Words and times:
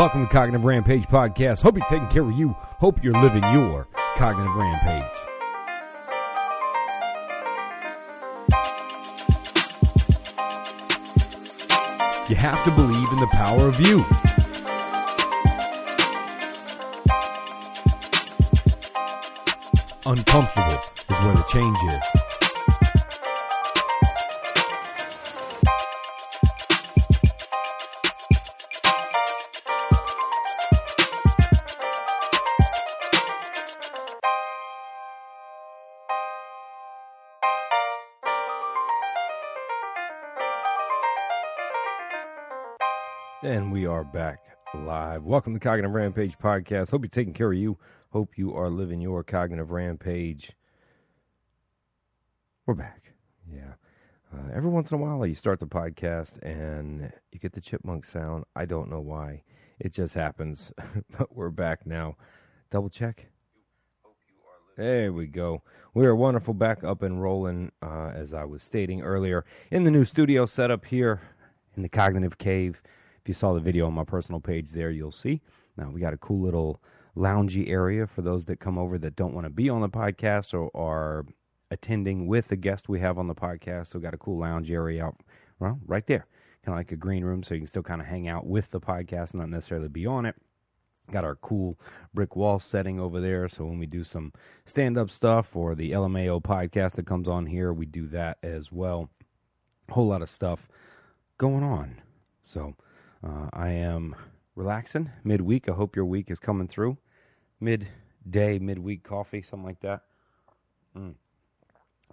Welcome 0.00 0.26
to 0.26 0.32
Cognitive 0.32 0.64
Rampage 0.64 1.06
Podcast. 1.08 1.60
Hope 1.60 1.76
you're 1.76 1.84
taking 1.84 2.08
care 2.08 2.22
of 2.22 2.32
you. 2.32 2.56
Hope 2.78 3.04
you're 3.04 3.12
living 3.12 3.42
your 3.52 3.86
cognitive 4.16 4.54
rampage. 4.54 5.04
You 12.30 12.36
have 12.36 12.64
to 12.64 12.70
believe 12.70 13.12
in 13.12 13.20
the 13.20 13.28
power 13.30 13.68
of 13.68 13.78
you. 13.86 14.02
Uncomfortable 20.06 20.80
is 21.10 21.18
where 21.18 21.34
the 21.34 21.44
change 21.52 21.78
is. 21.92 22.29
Back 44.12 44.40
live. 44.74 45.22
Welcome 45.22 45.54
to 45.54 45.60
Cognitive 45.60 45.92
Rampage 45.92 46.36
Podcast. 46.36 46.90
Hope 46.90 47.02
you're 47.02 47.08
taking 47.08 47.32
care 47.32 47.52
of 47.52 47.58
you. 47.58 47.78
Hope 48.10 48.36
you 48.36 48.52
are 48.56 48.68
living 48.68 49.00
your 49.00 49.22
cognitive 49.22 49.70
rampage. 49.70 50.50
We're 52.66 52.74
back. 52.74 53.12
Yeah. 53.52 53.74
Uh, 54.34 54.50
every 54.52 54.70
once 54.70 54.90
in 54.90 54.96
a 54.96 55.00
while, 55.00 55.24
you 55.24 55.36
start 55.36 55.60
the 55.60 55.66
podcast 55.66 56.42
and 56.42 57.12
you 57.30 57.38
get 57.38 57.52
the 57.52 57.60
chipmunk 57.60 58.04
sound. 58.04 58.44
I 58.56 58.64
don't 58.64 58.90
know 58.90 59.00
why. 59.00 59.44
It 59.78 59.92
just 59.92 60.14
happens. 60.14 60.72
but 61.18 61.34
we're 61.34 61.50
back 61.50 61.86
now. 61.86 62.16
Double 62.72 62.90
check. 62.90 63.26
There 64.76 65.12
we 65.12 65.26
go. 65.26 65.62
We 65.94 66.06
are 66.06 66.16
wonderful 66.16 66.54
back 66.54 66.82
up 66.82 67.02
and 67.02 67.22
rolling, 67.22 67.70
uh, 67.80 68.10
as 68.12 68.34
I 68.34 68.44
was 68.44 68.64
stating 68.64 69.02
earlier, 69.02 69.44
in 69.70 69.84
the 69.84 69.90
new 69.90 70.04
studio 70.04 70.46
setup 70.46 70.84
here 70.84 71.20
in 71.76 71.84
the 71.84 71.88
Cognitive 71.88 72.38
Cave. 72.38 72.82
If 73.22 73.28
you 73.28 73.34
saw 73.34 73.52
the 73.52 73.60
video 73.60 73.86
on 73.86 73.92
my 73.92 74.04
personal 74.04 74.40
page 74.40 74.70
there, 74.70 74.90
you'll 74.90 75.12
see. 75.12 75.42
Now, 75.76 75.90
we 75.90 76.00
got 76.00 76.14
a 76.14 76.18
cool 76.18 76.40
little 76.42 76.80
loungy 77.16 77.68
area 77.68 78.06
for 78.06 78.22
those 78.22 78.44
that 78.46 78.60
come 78.60 78.78
over 78.78 78.98
that 78.98 79.16
don't 79.16 79.34
want 79.34 79.44
to 79.44 79.50
be 79.50 79.68
on 79.68 79.80
the 79.80 79.88
podcast 79.88 80.54
or 80.54 80.70
are 80.74 81.26
attending 81.70 82.26
with 82.26 82.48
the 82.48 82.56
guest 82.56 82.88
we 82.88 82.98
have 83.00 83.18
on 83.18 83.26
the 83.26 83.34
podcast. 83.34 83.88
So, 83.88 83.98
we 83.98 84.02
got 84.02 84.14
a 84.14 84.18
cool 84.18 84.38
lounge 84.38 84.70
area 84.70 85.04
out, 85.04 85.16
well, 85.58 85.78
right 85.86 86.06
there. 86.06 86.26
Kind 86.64 86.74
of 86.74 86.78
like 86.78 86.92
a 86.92 86.96
green 86.96 87.24
room, 87.24 87.42
so 87.42 87.54
you 87.54 87.60
can 87.60 87.66
still 87.66 87.82
kind 87.82 88.00
of 88.00 88.06
hang 88.06 88.28
out 88.28 88.46
with 88.46 88.70
the 88.70 88.80
podcast, 88.80 89.34
not 89.34 89.48
necessarily 89.48 89.88
be 89.88 90.06
on 90.06 90.26
it. 90.26 90.34
Got 91.10 91.24
our 91.24 91.36
cool 91.36 91.78
brick 92.14 92.36
wall 92.36 92.58
setting 92.58 93.00
over 93.00 93.20
there. 93.20 93.48
So 93.48 93.64
when 93.64 93.78
we 93.78 93.86
do 93.86 94.04
some 94.04 94.32
stand 94.66 94.96
up 94.96 95.10
stuff 95.10 95.56
or 95.56 95.74
the 95.74 95.92
LMAO 95.92 96.42
podcast 96.42 96.92
that 96.92 97.06
comes 97.06 97.28
on 97.28 97.46
here, 97.46 97.72
we 97.72 97.86
do 97.86 98.06
that 98.08 98.38
as 98.42 98.70
well. 98.70 99.10
Whole 99.90 100.06
lot 100.06 100.22
of 100.22 100.28
stuff 100.28 100.68
going 101.38 101.64
on. 101.64 102.00
So 102.44 102.76
uh, 103.24 103.48
I 103.52 103.70
am 103.70 104.14
relaxing 104.54 105.10
midweek. 105.24 105.68
I 105.68 105.72
hope 105.72 105.96
your 105.96 106.04
week 106.04 106.30
is 106.30 106.38
coming 106.38 106.68
through. 106.68 106.96
Midday, 107.60 108.58
midweek 108.58 109.02
coffee, 109.02 109.42
something 109.42 109.66
like 109.66 109.80
that. 109.80 110.02
Mm. 110.96 111.14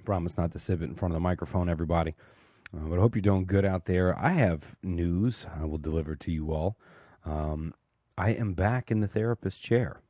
Promise 0.06 0.38
not 0.38 0.52
to 0.54 0.60
sip 0.60 0.82
it 0.82 0.86
in 0.86 0.96
front 0.96 1.14
of 1.14 1.16
the 1.16 1.22
microphone, 1.22 1.70
everybody. 1.70 2.16
Uh, 2.76 2.82
but 2.88 2.98
I 2.98 3.02
hope 3.02 3.16
you're 3.16 3.22
doing 3.22 3.46
good 3.46 3.66
out 3.66 3.86
there. 3.86 4.18
I 4.18 4.32
have 4.32 4.64
news 4.84 5.46
I 5.60 5.66
will 5.66 5.78
deliver 5.78 6.16
to 6.16 6.32
you 6.32 6.52
all. 6.52 6.78
Um, 7.26 7.74
I 8.18 8.32
am 8.32 8.54
back 8.54 8.92
in 8.92 9.00
the 9.00 9.08
therapist 9.08 9.62
chair 9.62 10.02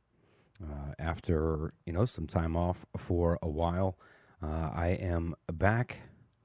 uh, 0.62 0.92
after 0.98 1.72
you 1.86 1.92
know 1.92 2.04
some 2.04 2.26
time 2.26 2.56
off 2.56 2.84
for 2.96 3.38
a 3.42 3.48
while. 3.48 3.98
Uh, 4.42 4.70
I 4.74 4.98
am 5.00 5.34
back 5.52 5.98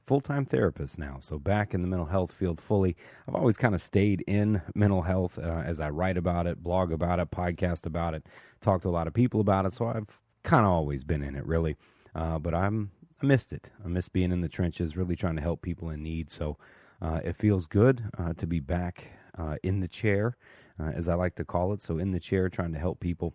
full 0.06 0.22
time 0.22 0.46
therapist 0.46 0.98
now, 0.98 1.18
so 1.20 1.40
back 1.40 1.74
in 1.74 1.82
the 1.82 1.88
mental 1.88 2.06
health 2.06 2.32
field 2.32 2.60
fully. 2.60 2.96
I've 3.28 3.36
always 3.36 3.58
kind 3.58 3.76
of 3.76 3.82
stayed 3.82 4.22
in 4.28 4.62
mental 4.76 5.02
health 5.02 5.38
uh, 5.38 5.64
as 5.66 5.80
I 5.80 5.90
write 5.90 6.18
about 6.18 6.48
it, 6.48 6.64
blog 6.64 6.92
about 6.92 7.20
it, 7.20 7.32
podcast 7.32 7.86
about 7.86 8.14
it, 8.14 8.26
talk 8.62 8.82
to 8.84 8.90
a 8.90 8.92
lot 8.92 9.08
of 9.08 9.14
people 9.14 9.42
about 9.42 9.66
it. 9.66 9.74
So 9.74 9.86
I've 9.88 10.20
kind 10.44 10.66
of 10.66 10.72
always 10.72 11.04
been 11.04 11.24
in 11.24 11.36
it, 11.36 11.46
really. 11.46 11.76
Uh, 12.16 12.38
but 12.40 12.54
I'm 12.54 12.92
I 13.22 13.26
missed 13.26 13.54
it. 13.54 13.70
I 13.84 13.88
miss 13.88 14.10
being 14.10 14.32
in 14.32 14.42
the 14.42 14.50
trenches, 14.50 14.98
really 14.98 15.16
trying 15.16 15.36
to 15.38 15.42
help 15.42 15.62
people 15.62 15.92
in 15.92 16.04
need. 16.04 16.30
So 16.30 16.58
uh, 17.02 17.22
it 17.24 17.36
feels 17.38 17.66
good 17.66 18.04
uh, 18.18 18.34
to 18.34 18.46
be 18.46 18.60
back 18.60 19.06
uh, 19.38 19.56
in 19.64 19.80
the 19.80 19.88
chair, 19.88 20.36
uh, 20.80 20.90
as 20.90 21.08
I 21.08 21.14
like 21.16 21.36
to 21.36 21.46
call 21.46 21.74
it. 21.74 21.82
So 21.82 21.98
in 22.00 22.12
the 22.12 22.20
chair, 22.20 22.50
trying 22.50 22.74
to 22.74 22.80
help 22.80 23.00
people. 23.00 23.34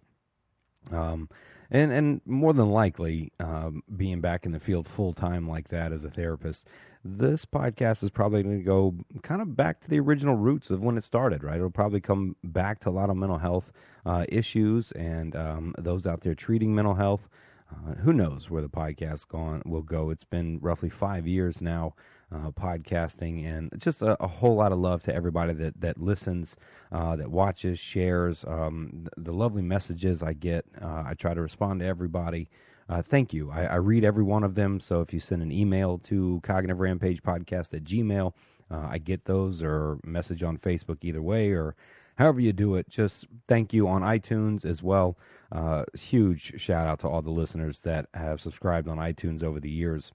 Um, 0.92 1.28
and 1.70 1.92
and 1.92 2.20
more 2.24 2.54
than 2.54 2.70
likely, 2.70 3.32
um, 3.40 3.82
being 3.96 4.20
back 4.20 4.46
in 4.46 4.52
the 4.52 4.60
field 4.60 4.88
full 4.88 5.12
time 5.12 5.48
like 5.48 5.68
that 5.68 5.92
as 5.92 6.04
a 6.04 6.10
therapist, 6.10 6.66
this 7.04 7.44
podcast 7.44 8.02
is 8.02 8.10
probably 8.10 8.42
going 8.42 8.58
to 8.58 8.64
go 8.64 8.94
kind 9.22 9.42
of 9.42 9.54
back 9.54 9.80
to 9.80 9.88
the 9.88 10.00
original 10.00 10.34
roots 10.34 10.70
of 10.70 10.80
when 10.80 10.96
it 10.96 11.04
started. 11.04 11.44
Right, 11.44 11.56
it'll 11.56 11.70
probably 11.70 12.00
come 12.00 12.36
back 12.44 12.80
to 12.80 12.88
a 12.88 12.90
lot 12.90 13.10
of 13.10 13.16
mental 13.16 13.38
health 13.38 13.70
uh, 14.06 14.24
issues 14.28 14.92
and 14.92 15.36
um, 15.36 15.74
those 15.78 16.06
out 16.06 16.22
there 16.22 16.34
treating 16.34 16.74
mental 16.74 16.94
health. 16.94 17.28
Uh, 17.70 17.94
who 17.96 18.14
knows 18.14 18.48
where 18.48 18.62
the 18.62 18.68
podcast 18.68 19.28
gone 19.28 19.60
will 19.66 19.82
go? 19.82 20.08
It's 20.08 20.24
been 20.24 20.58
roughly 20.62 20.88
five 20.88 21.26
years 21.26 21.60
now 21.60 21.94
uh, 22.34 22.50
podcasting, 22.50 23.46
and 23.46 23.70
just 23.78 24.02
a, 24.02 24.22
a, 24.22 24.26
whole 24.26 24.54
lot 24.54 24.72
of 24.72 24.78
love 24.78 25.02
to 25.04 25.14
everybody 25.14 25.54
that 25.54 25.80
that 25.80 25.98
listens, 26.00 26.56
uh, 26.92 27.16
that 27.16 27.30
watches, 27.30 27.78
shares. 27.78 28.44
Um, 28.46 28.90
the, 29.16 29.22
the, 29.22 29.32
lovely 29.32 29.62
messages 29.62 30.22
I 30.22 30.34
get, 30.34 30.66
uh, 30.82 31.04
I 31.06 31.14
try 31.14 31.32
to 31.32 31.40
respond 31.40 31.80
to 31.80 31.86
everybody. 31.86 32.50
Uh, 32.88 33.02
thank 33.02 33.32
you. 33.32 33.50
I, 33.50 33.64
I, 33.64 33.74
read 33.76 34.04
every 34.04 34.22
one 34.24 34.44
of 34.44 34.54
them. 34.54 34.80
So 34.80 35.00
if 35.00 35.12
you 35.12 35.20
send 35.20 35.42
an 35.42 35.52
email 35.52 35.98
to 36.04 36.40
cognitive 36.42 36.80
rampage 36.80 37.22
podcast 37.22 37.74
at 37.74 37.84
gmail, 37.84 38.32
uh, 38.70 38.88
I 38.90 38.98
get 38.98 39.24
those 39.24 39.62
or 39.62 39.98
message 40.04 40.42
on 40.42 40.58
Facebook 40.58 40.98
either 41.02 41.22
way 41.22 41.52
or 41.52 41.76
however 42.16 42.40
you 42.40 42.52
do 42.52 42.76
it. 42.76 42.88
Just 42.88 43.26
thank 43.46 43.72
you 43.72 43.88
on 43.88 44.02
iTunes 44.02 44.64
as 44.64 44.82
well. 44.82 45.18
Uh, 45.52 45.84
huge 45.98 46.60
shout 46.60 46.86
out 46.86 46.98
to 47.00 47.08
all 47.08 47.22
the 47.22 47.30
listeners 47.30 47.80
that 47.82 48.06
have 48.14 48.40
subscribed 48.40 48.88
on 48.88 48.98
iTunes 48.98 49.42
over 49.42 49.60
the 49.60 49.70
years. 49.70 50.12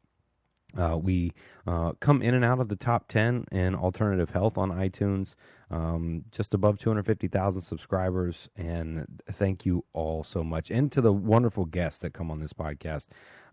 Uh, 0.78 0.98
we 0.98 1.32
uh, 1.68 1.92
come 2.00 2.22
in 2.22 2.34
and 2.34 2.44
out 2.44 2.60
of 2.60 2.68
the 2.68 2.76
top 2.76 3.08
10 3.08 3.46
in 3.52 3.76
alternative 3.76 4.30
health 4.30 4.58
on 4.58 4.72
iTunes, 4.72 5.36
um, 5.70 6.24
just 6.32 6.54
above 6.54 6.80
250,000 6.80 7.62
subscribers. 7.62 8.50
And 8.58 9.06
thank 9.34 9.66
you 9.66 9.86
all 9.94 10.24
so 10.24 10.44
much. 10.44 10.72
And 10.72 10.92
to 10.92 11.02
the 11.02 11.14
wonderful 11.14 11.66
guests 11.66 12.00
that 12.00 12.14
come 12.14 12.32
on 12.32 12.40
this 12.40 12.54
podcast 12.54 13.06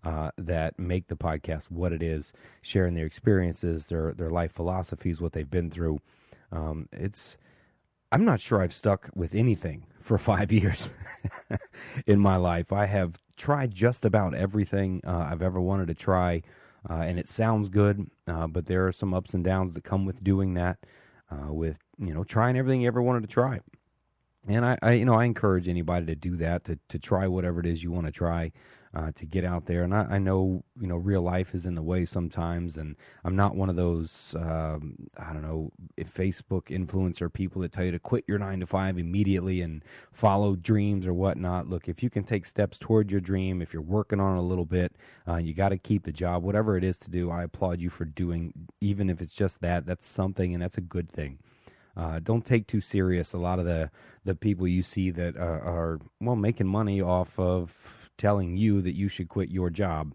uh, 0.04 0.30
that 0.38 0.78
make 0.78 1.08
the 1.08 1.16
podcast 1.16 1.64
what 1.70 1.92
it 1.92 2.02
is, 2.02 2.32
sharing 2.62 2.94
their 2.94 3.06
experiences, 3.06 3.86
their, 3.86 4.14
their 4.14 4.30
life 4.30 4.52
philosophies, 4.52 5.20
what 5.20 5.32
they've 5.32 5.50
been 5.50 5.70
through. 5.70 5.98
Um, 6.52 6.88
it's, 6.92 7.36
I'm 8.12 8.24
not 8.24 8.40
sure 8.40 8.62
I've 8.62 8.72
stuck 8.72 9.10
with 9.14 9.34
anything 9.34 9.84
for 10.00 10.16
five 10.32 10.50
years 10.52 10.88
in 12.06 12.18
my 12.18 12.36
life. 12.36 12.72
I 12.72 12.86
have 12.86 13.20
tried 13.36 13.74
just 13.74 14.04
about 14.04 14.34
everything 14.34 15.02
uh, 15.06 15.28
I've 15.30 15.42
ever 15.42 15.60
wanted 15.60 15.88
to 15.88 15.94
try 15.94 16.42
uh, 16.88 17.02
and 17.02 17.18
it 17.18 17.28
sounds 17.28 17.68
good, 17.68 18.08
uh, 18.26 18.46
but 18.46 18.66
there 18.66 18.86
are 18.86 18.92
some 18.92 19.12
ups 19.12 19.34
and 19.34 19.44
downs 19.44 19.74
that 19.74 19.84
come 19.84 20.06
with 20.06 20.22
doing 20.24 20.54
that, 20.54 20.78
uh, 21.30 21.52
with 21.52 21.78
you 21.98 22.14
know 22.14 22.24
trying 22.24 22.56
everything 22.56 22.80
you 22.80 22.88
ever 22.88 23.02
wanted 23.02 23.22
to 23.22 23.28
try. 23.28 23.60
And 24.48 24.64
I, 24.64 24.78
I, 24.82 24.92
you 24.92 25.04
know, 25.04 25.14
I 25.14 25.24
encourage 25.24 25.68
anybody 25.68 26.06
to 26.06 26.14
do 26.14 26.36
that 26.38 26.64
to 26.64 26.78
to 26.88 26.98
try 26.98 27.26
whatever 27.26 27.60
it 27.60 27.66
is 27.66 27.82
you 27.82 27.90
want 27.90 28.06
to 28.06 28.12
try 28.12 28.52
uh, 28.94 29.12
to 29.14 29.24
get 29.24 29.44
out 29.44 29.66
there. 29.66 29.84
And 29.84 29.94
I, 29.94 30.02
I, 30.10 30.18
know, 30.18 30.64
you 30.80 30.88
know, 30.88 30.96
real 30.96 31.22
life 31.22 31.54
is 31.54 31.64
in 31.64 31.74
the 31.74 31.82
way 31.82 32.04
sometimes, 32.04 32.76
and 32.76 32.96
I'm 33.24 33.36
not 33.36 33.54
one 33.54 33.70
of 33.70 33.76
those, 33.76 34.34
um, 34.36 34.96
I 35.16 35.32
don't 35.32 35.42
know, 35.42 35.70
Facebook 36.16 36.64
influencer 36.66 37.32
people 37.32 37.62
that 37.62 37.72
tell 37.72 37.84
you 37.84 37.92
to 37.92 38.00
quit 38.00 38.24
your 38.26 38.38
nine 38.38 38.58
to 38.60 38.66
five 38.66 38.98
immediately 38.98 39.60
and 39.60 39.84
follow 40.12 40.56
dreams 40.56 41.06
or 41.06 41.14
whatnot. 41.14 41.68
Look, 41.68 41.88
if 41.88 42.02
you 42.02 42.10
can 42.10 42.24
take 42.24 42.44
steps 42.44 42.78
toward 42.78 43.10
your 43.10 43.20
dream, 43.20 43.62
if 43.62 43.72
you're 43.72 43.82
working 43.82 44.18
on 44.18 44.36
it 44.36 44.40
a 44.40 44.42
little 44.42 44.64
bit, 44.64 44.92
uh, 45.28 45.36
you 45.36 45.54
got 45.54 45.68
to 45.68 45.78
keep 45.78 46.04
the 46.04 46.12
job, 46.12 46.42
whatever 46.42 46.76
it 46.76 46.82
is 46.82 46.98
to 46.98 47.10
do. 47.10 47.30
I 47.30 47.44
applaud 47.44 47.80
you 47.80 47.90
for 47.90 48.04
doing, 48.04 48.52
even 48.80 49.08
if 49.08 49.20
it's 49.20 49.34
just 49.34 49.60
that. 49.60 49.86
That's 49.86 50.06
something, 50.06 50.52
and 50.54 50.62
that's 50.62 50.78
a 50.78 50.82
good 50.82 51.10
thing. 51.10 51.38
Uh, 51.96 52.18
don't 52.20 52.46
take 52.46 52.66
too 52.66 52.80
serious 52.80 53.32
a 53.32 53.38
lot 53.38 53.58
of 53.58 53.64
the 53.64 53.90
the 54.24 54.34
people 54.34 54.66
you 54.66 54.82
see 54.82 55.10
that 55.10 55.36
are, 55.36 55.60
are 55.60 56.00
well 56.20 56.36
making 56.36 56.66
money 56.66 57.00
off 57.00 57.36
of 57.38 57.74
telling 58.20 58.56
you 58.56 58.82
that 58.82 58.94
you 58.94 59.08
should 59.08 59.28
quit 59.28 59.50
your 59.50 59.70
job. 59.70 60.14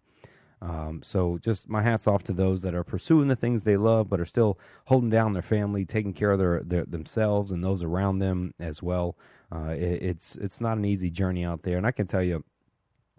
Um, 0.61 1.01
so 1.03 1.37
just 1.43 1.67
my 1.69 1.81
hats 1.81 2.07
off 2.07 2.23
to 2.23 2.33
those 2.33 2.61
that 2.61 2.73
are 2.73 2.83
pursuing 2.83 3.27
the 3.27 3.35
things 3.35 3.61
they 3.61 3.77
love, 3.77 4.09
but 4.09 4.19
are 4.19 4.25
still 4.25 4.57
holding 4.85 5.09
down 5.09 5.33
their 5.33 5.41
family, 5.41 5.85
taking 5.85 6.13
care 6.13 6.31
of 6.31 6.39
their, 6.39 6.61
their 6.63 6.85
themselves 6.85 7.51
and 7.51 7.63
those 7.63 7.83
around 7.83 8.19
them 8.19 8.53
as 8.59 8.81
well. 8.81 9.17
Uh, 9.53 9.71
it, 9.71 10.01
it's 10.01 10.37
it's 10.37 10.61
not 10.61 10.77
an 10.77 10.85
easy 10.85 11.09
journey 11.09 11.43
out 11.45 11.61
there, 11.61 11.77
and 11.77 11.85
I 11.85 11.91
can 11.91 12.07
tell 12.07 12.23
you, 12.23 12.43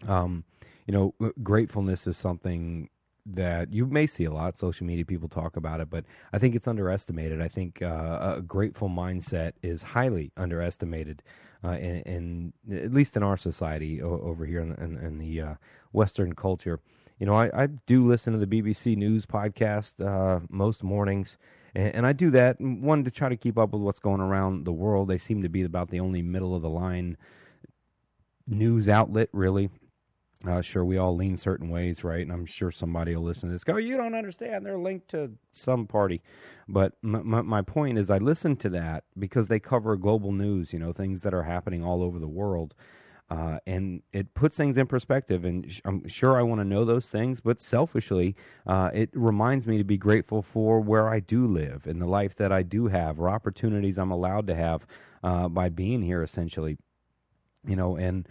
um, 0.09 0.45
you 0.87 0.93
know, 0.93 1.15
gratefulness 1.43 2.07
is 2.07 2.17
something 2.17 2.89
that 3.27 3.73
you 3.73 3.87
may 3.87 4.07
see 4.07 4.25
a 4.25 4.33
lot. 4.33 4.59
Social 4.59 4.87
media 4.87 5.05
people 5.05 5.29
talk 5.29 5.57
about 5.57 5.81
it, 5.81 5.91
but 5.91 6.05
I 6.33 6.39
think 6.39 6.55
it's 6.55 6.69
underestimated. 6.69 7.41
I 7.41 7.49
think 7.49 7.83
uh, 7.83 8.37
a 8.39 8.43
grateful 8.43 8.89
mindset 8.89 9.53
is 9.63 9.83
highly 9.83 10.33
underestimated, 10.37 11.23
uh, 11.65 11.71
in, 11.71 12.53
in, 12.69 12.77
at 12.85 12.93
least 12.93 13.17
in 13.17 13.23
our 13.23 13.37
society 13.37 14.03
o- 14.03 14.21
over 14.23 14.45
here 14.45 14.61
in, 14.61 14.73
in, 14.75 14.99
in 14.99 15.19
the 15.19 15.41
uh, 15.41 15.55
Western 15.93 16.35
culture. 16.35 16.81
You 17.19 17.27
know, 17.27 17.35
I, 17.35 17.51
I, 17.63 17.67
do 17.87 18.07
listen 18.07 18.35
to 18.35 18.45
the 18.45 18.47
BBC 18.47 18.97
News 18.97 19.25
podcast 19.25 20.05
uh, 20.05 20.41
most 20.51 20.83
mornings. 20.83 21.39
And, 21.75 21.95
and 21.95 22.07
I 22.07 22.13
do 22.13 22.31
that 22.33 22.61
one 22.61 23.05
to 23.05 23.11
try 23.11 23.29
to 23.29 23.37
keep 23.37 23.57
up 23.59 23.73
with 23.73 23.83
what's 23.83 23.99
going 23.99 24.21
around 24.21 24.65
the 24.65 24.73
world. 24.73 25.09
They 25.09 25.19
seem 25.19 25.43
to 25.43 25.49
be 25.49 25.63
about 25.63 25.91
the 25.91 26.01
only 26.01 26.23
middle 26.23 26.55
of 26.55 26.63
the 26.63 26.69
line 26.69 27.17
news 28.47 28.89
outlet, 28.89 29.29
really. 29.33 29.71
Uh, 30.47 30.61
sure, 30.61 30.85
we 30.85 30.97
all 30.99 31.17
lean 31.17 31.37
certain 31.37 31.71
ways, 31.71 32.05
right? 32.05 32.21
And 32.21 32.31
I'm 32.31 32.47
sure 32.47 32.71
somebody 32.71 33.17
will 33.17 33.25
listen 33.25 33.49
to 33.49 33.53
this. 33.53 33.65
Go, 33.65 33.79
you 33.79 33.97
don't 33.97 34.15
understand. 34.15 34.65
They're 34.65 34.79
linked 34.79 35.09
to 35.09 35.33
some 35.53 35.87
party. 35.87 36.23
But 36.69 36.93
my, 37.03 37.23
my, 37.23 37.43
my 37.43 37.63
point 37.63 37.99
is, 37.99 38.11
I 38.11 38.19
listen 38.19 38.55
to 38.57 38.69
that 38.71 39.05
because 39.19 39.49
they 39.49 39.59
cover 39.59 39.97
global 39.97 40.31
news, 40.33 40.73
you 40.73 40.79
know, 40.79 40.93
things 40.93 41.23
that 41.23 41.35
are 41.35 41.43
happening 41.43 41.83
all 41.83 42.03
over 42.03 42.19
the 42.19 42.29
world. 42.29 42.75
Uh, 43.29 43.59
and 43.67 44.03
it 44.13 44.33
puts 44.35 44.57
things 44.57 44.79
in 44.79 44.87
perspective. 44.87 45.45
And 45.45 45.73
sh- 45.73 45.81
I'm 45.85 46.07
sure 46.07 46.39
I 46.39 46.43
want 46.43 46.61
to 46.61 46.65
know 46.65 46.85
those 46.85 47.07
things, 47.07 47.41
but 47.41 47.61
selfishly, 47.61 48.37
uh, 48.69 48.91
it 48.95 49.11
reminds 49.15 49.67
me 49.67 49.79
to 49.79 49.85
be 49.85 49.97
grateful 49.97 50.43
for 50.43 50.81
where 50.81 51.09
I 51.09 51.19
do 51.19 51.49
live 51.49 51.87
and 51.87 52.01
the 52.01 52.07
life 52.07 52.37
that 52.37 52.53
I 52.53 52.63
do 52.63 52.87
have, 52.87 53.19
or 53.19 53.29
opportunities 53.29 53.99
I'm 53.99 54.13
allowed 54.13 54.47
to 54.47 54.55
have 54.55 54.87
uh, 55.25 55.49
by 55.49 55.71
being 55.71 56.03
here, 56.03 56.23
essentially. 56.23 56.79
You 57.67 57.75
know, 57.75 57.97
and 57.97 58.29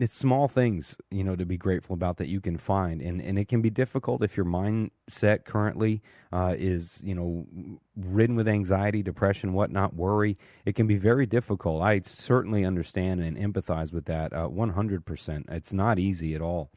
it's 0.00 0.14
small 0.14 0.46
things, 0.46 0.96
you 1.10 1.24
know, 1.24 1.34
to 1.34 1.44
be 1.44 1.56
grateful 1.56 1.94
about 1.94 2.16
that 2.18 2.28
you 2.28 2.40
can 2.40 2.56
find, 2.56 3.02
and 3.02 3.20
and 3.20 3.38
it 3.38 3.48
can 3.48 3.60
be 3.60 3.70
difficult 3.70 4.22
if 4.22 4.36
your 4.36 4.46
mindset 4.46 5.44
currently 5.44 6.00
uh, 6.32 6.54
is, 6.56 7.00
you 7.02 7.14
know, 7.14 7.44
ridden 7.96 8.36
with 8.36 8.46
anxiety, 8.46 9.02
depression, 9.02 9.52
whatnot, 9.52 9.94
worry. 9.94 10.38
It 10.66 10.76
can 10.76 10.86
be 10.86 10.96
very 10.96 11.26
difficult. 11.26 11.82
I 11.82 12.00
certainly 12.04 12.64
understand 12.64 13.20
and 13.20 13.36
empathize 13.36 13.92
with 13.92 14.04
that, 14.04 14.32
uh, 14.32 14.46
one 14.46 14.70
hundred 14.70 15.04
percent. 15.04 15.46
It's 15.50 15.72
not 15.72 15.98
easy 15.98 16.34
at 16.36 16.42
all, 16.42 16.70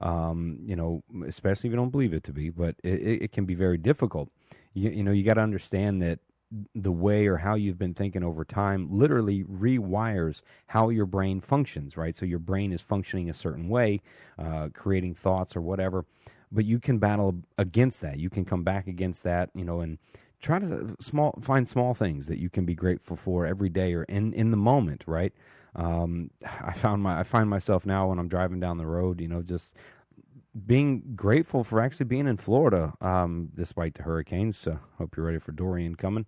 um, 0.00 0.58
you 0.64 0.76
know, 0.76 1.02
especially 1.26 1.68
if 1.68 1.72
you 1.72 1.76
don't 1.76 1.90
believe 1.90 2.14
it 2.14 2.22
to 2.24 2.32
be, 2.32 2.50
but 2.50 2.76
it, 2.84 3.22
it 3.22 3.32
can 3.32 3.46
be 3.46 3.54
very 3.54 3.78
difficult. 3.78 4.30
You, 4.74 4.90
you 4.90 5.02
know, 5.02 5.10
you 5.10 5.24
got 5.24 5.34
to 5.34 5.40
understand 5.40 6.00
that 6.02 6.20
the 6.74 6.92
way 6.92 7.26
or 7.26 7.36
how 7.36 7.54
you've 7.54 7.78
been 7.78 7.94
thinking 7.94 8.24
over 8.24 8.44
time 8.44 8.88
literally 8.90 9.44
rewires 9.44 10.42
how 10.66 10.88
your 10.88 11.06
brain 11.06 11.40
functions, 11.40 11.96
right? 11.96 12.14
So 12.14 12.26
your 12.26 12.38
brain 12.40 12.72
is 12.72 12.82
functioning 12.82 13.30
a 13.30 13.34
certain 13.34 13.68
way, 13.68 14.00
uh, 14.38 14.68
creating 14.74 15.14
thoughts 15.14 15.56
or 15.56 15.60
whatever. 15.60 16.04
But 16.52 16.64
you 16.64 16.80
can 16.80 16.98
battle 16.98 17.36
against 17.58 18.00
that. 18.00 18.18
You 18.18 18.30
can 18.30 18.44
come 18.44 18.64
back 18.64 18.88
against 18.88 19.22
that, 19.22 19.50
you 19.54 19.64
know, 19.64 19.80
and 19.80 19.98
try 20.40 20.58
to 20.58 20.96
small 21.00 21.38
find 21.42 21.68
small 21.68 21.94
things 21.94 22.26
that 22.26 22.38
you 22.38 22.50
can 22.50 22.64
be 22.64 22.74
grateful 22.74 23.16
for 23.16 23.46
every 23.46 23.68
day 23.68 23.94
or 23.94 24.04
in 24.04 24.32
in 24.34 24.50
the 24.50 24.56
moment, 24.56 25.04
right? 25.06 25.32
Um, 25.76 26.30
I 26.44 26.72
found 26.72 27.02
my 27.02 27.20
I 27.20 27.22
find 27.22 27.48
myself 27.48 27.86
now 27.86 28.08
when 28.08 28.18
I'm 28.18 28.28
driving 28.28 28.58
down 28.58 28.78
the 28.78 28.86
road, 28.86 29.20
you 29.20 29.28
know, 29.28 29.42
just 29.42 29.74
being 30.66 31.02
grateful 31.14 31.64
for 31.64 31.80
actually 31.80 32.06
being 32.06 32.26
in 32.26 32.36
Florida, 32.36 32.92
um, 33.00 33.50
despite 33.54 33.94
the 33.94 34.02
hurricanes. 34.02 34.56
So 34.58 34.78
hope 34.98 35.16
you're 35.16 35.26
ready 35.26 35.38
for 35.38 35.52
Dorian 35.52 35.94
coming. 35.94 36.26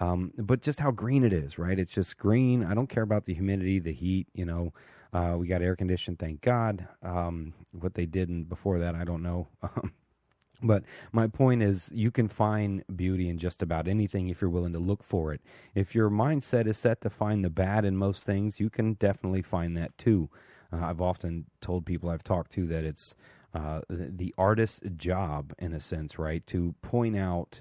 Um, 0.00 0.32
but 0.38 0.62
just 0.62 0.80
how 0.80 0.90
green 0.90 1.24
it 1.24 1.32
is, 1.32 1.58
right? 1.58 1.78
It's 1.78 1.92
just 1.92 2.16
green. 2.18 2.64
I 2.64 2.74
don't 2.74 2.88
care 2.88 3.02
about 3.02 3.24
the 3.24 3.34
humidity, 3.34 3.78
the 3.78 3.92
heat. 3.92 4.28
You 4.32 4.44
know, 4.44 4.72
uh, 5.12 5.36
we 5.38 5.48
got 5.48 5.62
air 5.62 5.76
conditioned, 5.76 6.18
thank 6.18 6.40
God. 6.40 6.86
Um, 7.02 7.52
what 7.72 7.94
they 7.94 8.06
did 8.06 8.48
before 8.48 8.78
that, 8.78 8.94
I 8.94 9.04
don't 9.04 9.22
know. 9.22 9.48
but 10.62 10.84
my 11.12 11.26
point 11.26 11.62
is, 11.62 11.90
you 11.92 12.10
can 12.10 12.28
find 12.28 12.84
beauty 12.96 13.28
in 13.28 13.38
just 13.38 13.62
about 13.62 13.88
anything 13.88 14.28
if 14.28 14.40
you're 14.40 14.50
willing 14.50 14.72
to 14.72 14.78
look 14.78 15.02
for 15.02 15.32
it. 15.34 15.40
If 15.74 15.94
your 15.94 16.10
mindset 16.10 16.66
is 16.66 16.78
set 16.78 17.00
to 17.02 17.10
find 17.10 17.44
the 17.44 17.50
bad 17.50 17.84
in 17.84 17.96
most 17.96 18.24
things, 18.24 18.60
you 18.60 18.70
can 18.70 18.94
definitely 18.94 19.42
find 19.42 19.76
that 19.76 19.96
too. 19.98 20.28
Uh, 20.72 20.84
I've 20.84 21.00
often 21.00 21.44
told 21.60 21.86
people 21.86 22.10
I've 22.10 22.24
talked 22.24 22.52
to 22.52 22.66
that 22.68 22.84
it's 22.84 23.14
uh, 23.54 23.80
the, 23.88 24.34
artist's 24.36 24.80
job, 24.96 25.52
in 25.58 25.72
a 25.72 25.80
sense, 25.80 26.18
right, 26.18 26.46
to 26.46 26.74
point 26.82 27.16
out 27.16 27.60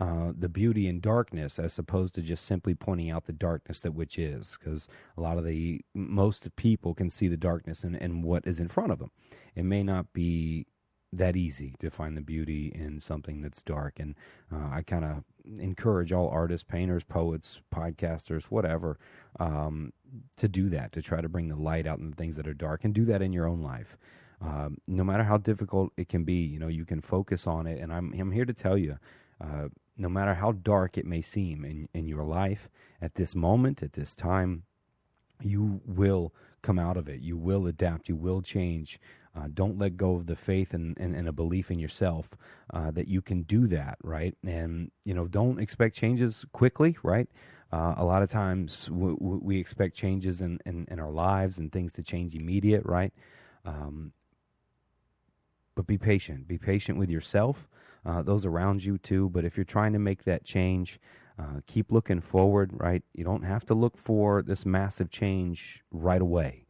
uh, 0.00 0.32
the 0.38 0.48
beauty 0.48 0.88
in 0.88 1.00
darkness 1.00 1.58
as 1.58 1.78
opposed 1.78 2.14
to 2.14 2.22
just 2.22 2.44
simply 2.44 2.74
pointing 2.74 3.10
out 3.10 3.26
the 3.26 3.32
darkness 3.32 3.80
that 3.80 3.94
which 3.94 4.18
is, 4.18 4.56
because 4.58 4.88
a 5.16 5.20
lot 5.20 5.38
of 5.38 5.44
the 5.44 5.80
most 5.94 6.54
people 6.56 6.94
can 6.94 7.10
see 7.10 7.28
the 7.28 7.36
darkness 7.36 7.84
and 7.84 7.96
and 7.96 8.22
what 8.22 8.46
is 8.46 8.60
in 8.60 8.68
front 8.68 8.92
of 8.92 8.98
them. 8.98 9.10
It 9.54 9.64
may 9.64 9.82
not 9.82 10.12
be 10.12 10.66
that 11.12 11.36
easy 11.36 11.74
to 11.78 11.90
find 11.90 12.16
the 12.16 12.20
beauty 12.20 12.72
in 12.74 12.98
something 12.98 13.40
that's 13.40 13.62
dark, 13.62 14.00
and 14.00 14.14
uh, 14.52 14.68
I 14.72 14.82
kind 14.82 15.04
of 15.04 15.22
encourage 15.58 16.12
all 16.12 16.28
artists, 16.28 16.64
painters, 16.68 17.04
poets, 17.04 17.60
podcasters, 17.72 18.44
whatever, 18.44 18.98
um, 19.38 19.92
to 20.36 20.48
do 20.48 20.68
that, 20.70 20.92
to 20.92 21.02
try 21.02 21.20
to 21.20 21.28
bring 21.28 21.48
the 21.48 21.56
light 21.56 21.86
out 21.86 21.98
in 21.98 22.10
the 22.10 22.16
things 22.16 22.36
that 22.36 22.48
are 22.48 22.54
dark, 22.54 22.84
and 22.84 22.94
do 22.94 23.04
that 23.04 23.22
in 23.22 23.32
your 23.32 23.46
own 23.46 23.62
life 23.62 23.96
um, 24.44 24.78
no 24.86 25.04
matter 25.04 25.22
how 25.24 25.38
difficult 25.38 25.92
it 25.96 26.08
can 26.08 26.24
be, 26.24 26.34
you 26.34 26.58
know, 26.58 26.68
you 26.68 26.84
can 26.84 27.00
focus 27.00 27.46
on 27.46 27.66
it. 27.66 27.80
And 27.80 27.92
I'm 27.92 28.12
I'm 28.18 28.30
here 28.30 28.44
to 28.44 28.52
tell 28.52 28.76
you, 28.76 28.98
uh, 29.40 29.68
no 29.96 30.08
matter 30.08 30.34
how 30.34 30.52
dark 30.52 30.98
it 30.98 31.06
may 31.06 31.22
seem 31.22 31.64
in 31.64 31.88
in 31.94 32.06
your 32.06 32.24
life 32.24 32.68
at 33.00 33.14
this 33.14 33.34
moment, 33.34 33.82
at 33.82 33.92
this 33.92 34.14
time, 34.14 34.64
you 35.40 35.80
will 35.86 36.32
come 36.62 36.78
out 36.78 36.96
of 36.96 37.08
it. 37.08 37.20
You 37.20 37.36
will 37.36 37.66
adapt. 37.66 38.08
You 38.08 38.16
will 38.16 38.42
change. 38.42 39.00
Uh, 39.36 39.48
don't 39.52 39.78
let 39.78 39.96
go 39.96 40.14
of 40.14 40.26
the 40.26 40.36
faith 40.36 40.74
and, 40.74 40.96
and, 40.98 41.16
and 41.16 41.26
a 41.28 41.32
belief 41.32 41.70
in 41.70 41.78
yourself 41.78 42.28
uh, 42.72 42.90
that 42.92 43.08
you 43.08 43.20
can 43.20 43.42
do 43.42 43.66
that, 43.66 43.98
right? 44.02 44.36
And 44.46 44.90
you 45.04 45.14
know, 45.14 45.26
don't 45.26 45.58
expect 45.58 45.96
changes 45.96 46.44
quickly, 46.52 46.96
right? 47.02 47.28
Uh, 47.72 47.94
a 47.96 48.04
lot 48.04 48.22
of 48.22 48.30
times 48.30 48.88
we, 48.90 49.12
we 49.18 49.58
expect 49.58 49.96
changes 49.96 50.40
in, 50.40 50.60
in, 50.66 50.86
in, 50.90 51.00
our 51.00 51.10
lives 51.10 51.58
and 51.58 51.72
things 51.72 51.92
to 51.94 52.02
change 52.02 52.36
immediate, 52.36 52.82
right? 52.84 53.12
Um, 53.64 54.12
but 55.74 55.86
be 55.86 55.98
patient. 55.98 56.46
Be 56.46 56.58
patient 56.58 56.98
with 56.98 57.10
yourself, 57.10 57.68
uh, 58.06 58.22
those 58.22 58.44
around 58.44 58.84
you 58.84 58.98
too. 58.98 59.30
But 59.30 59.44
if 59.44 59.56
you're 59.56 59.64
trying 59.64 59.92
to 59.92 59.98
make 59.98 60.24
that 60.24 60.44
change, 60.44 61.00
uh, 61.38 61.60
keep 61.66 61.90
looking 61.90 62.20
forward, 62.20 62.70
right? 62.74 63.02
You 63.14 63.24
don't 63.24 63.42
have 63.42 63.64
to 63.66 63.74
look 63.74 63.96
for 63.96 64.42
this 64.42 64.64
massive 64.64 65.10
change 65.10 65.82
right 65.90 66.22
away. 66.22 66.66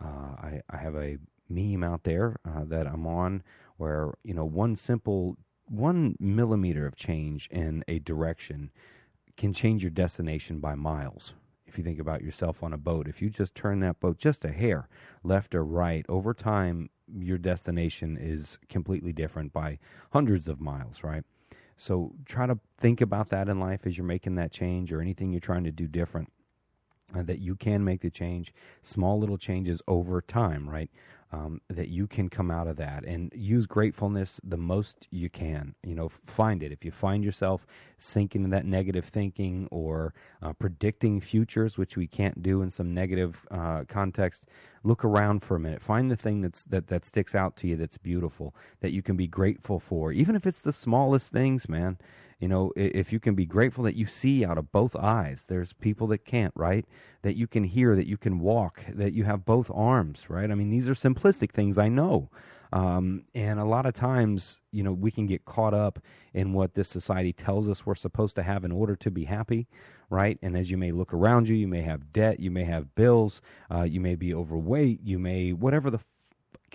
Uh, 0.00 0.36
I, 0.38 0.60
I, 0.70 0.76
have 0.76 0.96
a 0.96 1.18
meme 1.48 1.84
out 1.84 2.02
there 2.02 2.36
uh, 2.44 2.64
that 2.64 2.86
I'm 2.86 3.06
on 3.06 3.42
where, 3.76 4.14
you 4.24 4.34
know, 4.34 4.44
one 4.44 4.74
simple, 4.74 5.36
one 5.66 6.16
millimeter 6.18 6.84
of 6.86 6.96
change 6.96 7.48
in 7.50 7.84
a 7.86 8.00
direction 8.00 8.70
can 9.36 9.52
change 9.52 9.82
your 9.82 9.90
destination 9.90 10.58
by 10.58 10.74
miles. 10.74 11.32
If 11.74 11.78
you 11.78 11.82
think 11.82 11.98
about 11.98 12.22
yourself 12.22 12.62
on 12.62 12.72
a 12.72 12.78
boat, 12.78 13.08
if 13.08 13.20
you 13.20 13.28
just 13.28 13.56
turn 13.56 13.80
that 13.80 13.98
boat 13.98 14.16
just 14.16 14.44
a 14.44 14.52
hair 14.52 14.88
left 15.24 15.56
or 15.56 15.64
right, 15.64 16.06
over 16.08 16.32
time 16.32 16.88
your 17.12 17.36
destination 17.36 18.16
is 18.16 18.58
completely 18.68 19.12
different 19.12 19.52
by 19.52 19.80
hundreds 20.12 20.46
of 20.46 20.60
miles, 20.60 21.02
right? 21.02 21.24
So 21.76 22.12
try 22.26 22.46
to 22.46 22.60
think 22.78 23.00
about 23.00 23.28
that 23.30 23.48
in 23.48 23.58
life 23.58 23.80
as 23.86 23.98
you're 23.98 24.06
making 24.06 24.36
that 24.36 24.52
change 24.52 24.92
or 24.92 25.00
anything 25.00 25.32
you're 25.32 25.40
trying 25.40 25.64
to 25.64 25.72
do 25.72 25.88
different. 25.88 26.30
Uh, 27.12 27.24
that 27.24 27.40
you 27.40 27.56
can 27.56 27.82
make 27.84 28.00
the 28.02 28.10
change, 28.10 28.54
small 28.82 29.18
little 29.18 29.36
changes 29.36 29.82
over 29.88 30.20
time, 30.20 30.70
right? 30.70 30.90
Um, 31.34 31.60
that 31.68 31.88
you 31.88 32.06
can 32.06 32.28
come 32.28 32.50
out 32.50 32.68
of 32.68 32.76
that 32.76 33.04
and 33.04 33.32
use 33.34 33.66
gratefulness 33.66 34.40
the 34.44 34.56
most 34.56 35.08
you 35.10 35.28
can. 35.28 35.74
You 35.82 35.96
know, 35.96 36.10
find 36.26 36.62
it. 36.62 36.70
If 36.70 36.84
you 36.84 36.92
find 36.92 37.24
yourself 37.24 37.66
sinking 37.98 38.44
in 38.44 38.50
that 38.50 38.66
negative 38.66 39.06
thinking 39.06 39.66
or 39.72 40.14
uh, 40.42 40.52
predicting 40.52 41.20
futures, 41.20 41.76
which 41.76 41.96
we 41.96 42.06
can't 42.06 42.40
do 42.42 42.62
in 42.62 42.70
some 42.70 42.94
negative 42.94 43.36
uh, 43.50 43.82
context, 43.88 44.44
look 44.84 45.04
around 45.04 45.42
for 45.42 45.56
a 45.56 45.60
minute. 45.60 45.82
Find 45.82 46.08
the 46.08 46.16
thing 46.16 46.40
that's 46.40 46.62
that 46.64 46.86
that 46.86 47.04
sticks 47.04 47.34
out 47.34 47.56
to 47.56 47.66
you 47.66 47.76
that's 47.76 47.98
beautiful 47.98 48.54
that 48.80 48.92
you 48.92 49.02
can 49.02 49.16
be 49.16 49.26
grateful 49.26 49.80
for, 49.80 50.12
even 50.12 50.36
if 50.36 50.46
it's 50.46 50.60
the 50.60 50.72
smallest 50.72 51.32
things, 51.32 51.68
man. 51.68 51.98
You 52.44 52.48
know, 52.48 52.72
if 52.76 53.10
you 53.10 53.20
can 53.20 53.34
be 53.34 53.46
grateful 53.46 53.84
that 53.84 53.96
you 53.96 54.06
see 54.06 54.44
out 54.44 54.58
of 54.58 54.70
both 54.70 54.94
eyes, 54.96 55.46
there's 55.48 55.72
people 55.72 56.06
that 56.08 56.26
can't, 56.26 56.52
right? 56.54 56.84
That 57.22 57.38
you 57.38 57.46
can 57.46 57.64
hear, 57.64 57.96
that 57.96 58.06
you 58.06 58.18
can 58.18 58.38
walk, 58.38 58.82
that 58.96 59.14
you 59.14 59.24
have 59.24 59.46
both 59.46 59.70
arms, 59.72 60.28
right? 60.28 60.50
I 60.50 60.54
mean, 60.54 60.68
these 60.68 60.86
are 60.86 60.92
simplistic 60.92 61.52
things, 61.52 61.78
I 61.78 61.88
know. 61.88 62.28
Um, 62.70 63.24
and 63.34 63.58
a 63.58 63.64
lot 63.64 63.86
of 63.86 63.94
times, 63.94 64.60
you 64.72 64.82
know, 64.82 64.92
we 64.92 65.10
can 65.10 65.26
get 65.26 65.46
caught 65.46 65.72
up 65.72 65.98
in 66.34 66.52
what 66.52 66.74
this 66.74 66.90
society 66.90 67.32
tells 67.32 67.66
us 67.66 67.86
we're 67.86 67.94
supposed 67.94 68.36
to 68.36 68.42
have 68.42 68.66
in 68.66 68.72
order 68.72 68.94
to 68.94 69.10
be 69.10 69.24
happy, 69.24 69.66
right? 70.10 70.38
And 70.42 70.54
as 70.54 70.70
you 70.70 70.76
may 70.76 70.92
look 70.92 71.14
around 71.14 71.48
you, 71.48 71.54
you 71.54 71.68
may 71.68 71.80
have 71.80 72.12
debt, 72.12 72.40
you 72.40 72.50
may 72.50 72.64
have 72.64 72.94
bills, 72.94 73.40
uh, 73.72 73.84
you 73.84 74.00
may 74.00 74.16
be 74.16 74.34
overweight, 74.34 75.00
you 75.02 75.18
may, 75.18 75.54
whatever 75.54 75.90
the 75.90 76.00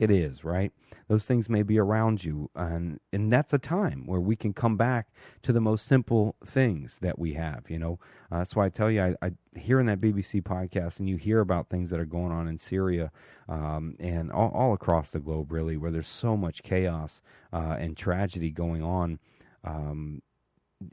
it 0.01 0.11
is, 0.11 0.43
right? 0.43 0.71
Those 1.07 1.25
things 1.25 1.49
may 1.49 1.63
be 1.63 1.79
around 1.79 2.23
you, 2.23 2.49
and 2.55 2.99
and 3.11 3.31
that's 3.31 3.53
a 3.53 3.57
time 3.57 4.05
where 4.05 4.19
we 4.19 4.35
can 4.35 4.53
come 4.53 4.77
back 4.77 5.07
to 5.43 5.51
the 5.51 5.61
most 5.61 5.87
simple 5.87 6.35
things 6.45 6.97
that 7.01 7.17
we 7.17 7.33
have. 7.33 7.69
You 7.69 7.79
know, 7.79 7.99
uh, 8.31 8.39
that's 8.39 8.55
why 8.55 8.65
I 8.65 8.69
tell 8.69 8.91
you, 8.91 9.01
I, 9.01 9.15
I 9.21 9.31
hear 9.57 9.79
in 9.79 9.87
that 9.87 10.01
BBC 10.01 10.43
podcast, 10.43 10.99
and 10.99 11.09
you 11.09 11.17
hear 11.17 11.39
about 11.39 11.69
things 11.69 11.89
that 11.89 11.99
are 11.99 12.05
going 12.05 12.31
on 12.31 12.47
in 12.47 12.57
Syria 12.57 13.11
um, 13.47 13.95
and 13.99 14.31
all, 14.31 14.51
all, 14.53 14.73
across 14.73 15.09
the 15.09 15.19
globe, 15.19 15.51
really, 15.51 15.77
where 15.77 15.91
there's 15.91 16.07
so 16.07 16.37
much 16.37 16.63
chaos 16.63 17.21
uh, 17.53 17.77
and 17.79 17.97
tragedy 17.97 18.51
going 18.51 18.83
on. 18.83 19.19
Um, 19.63 20.21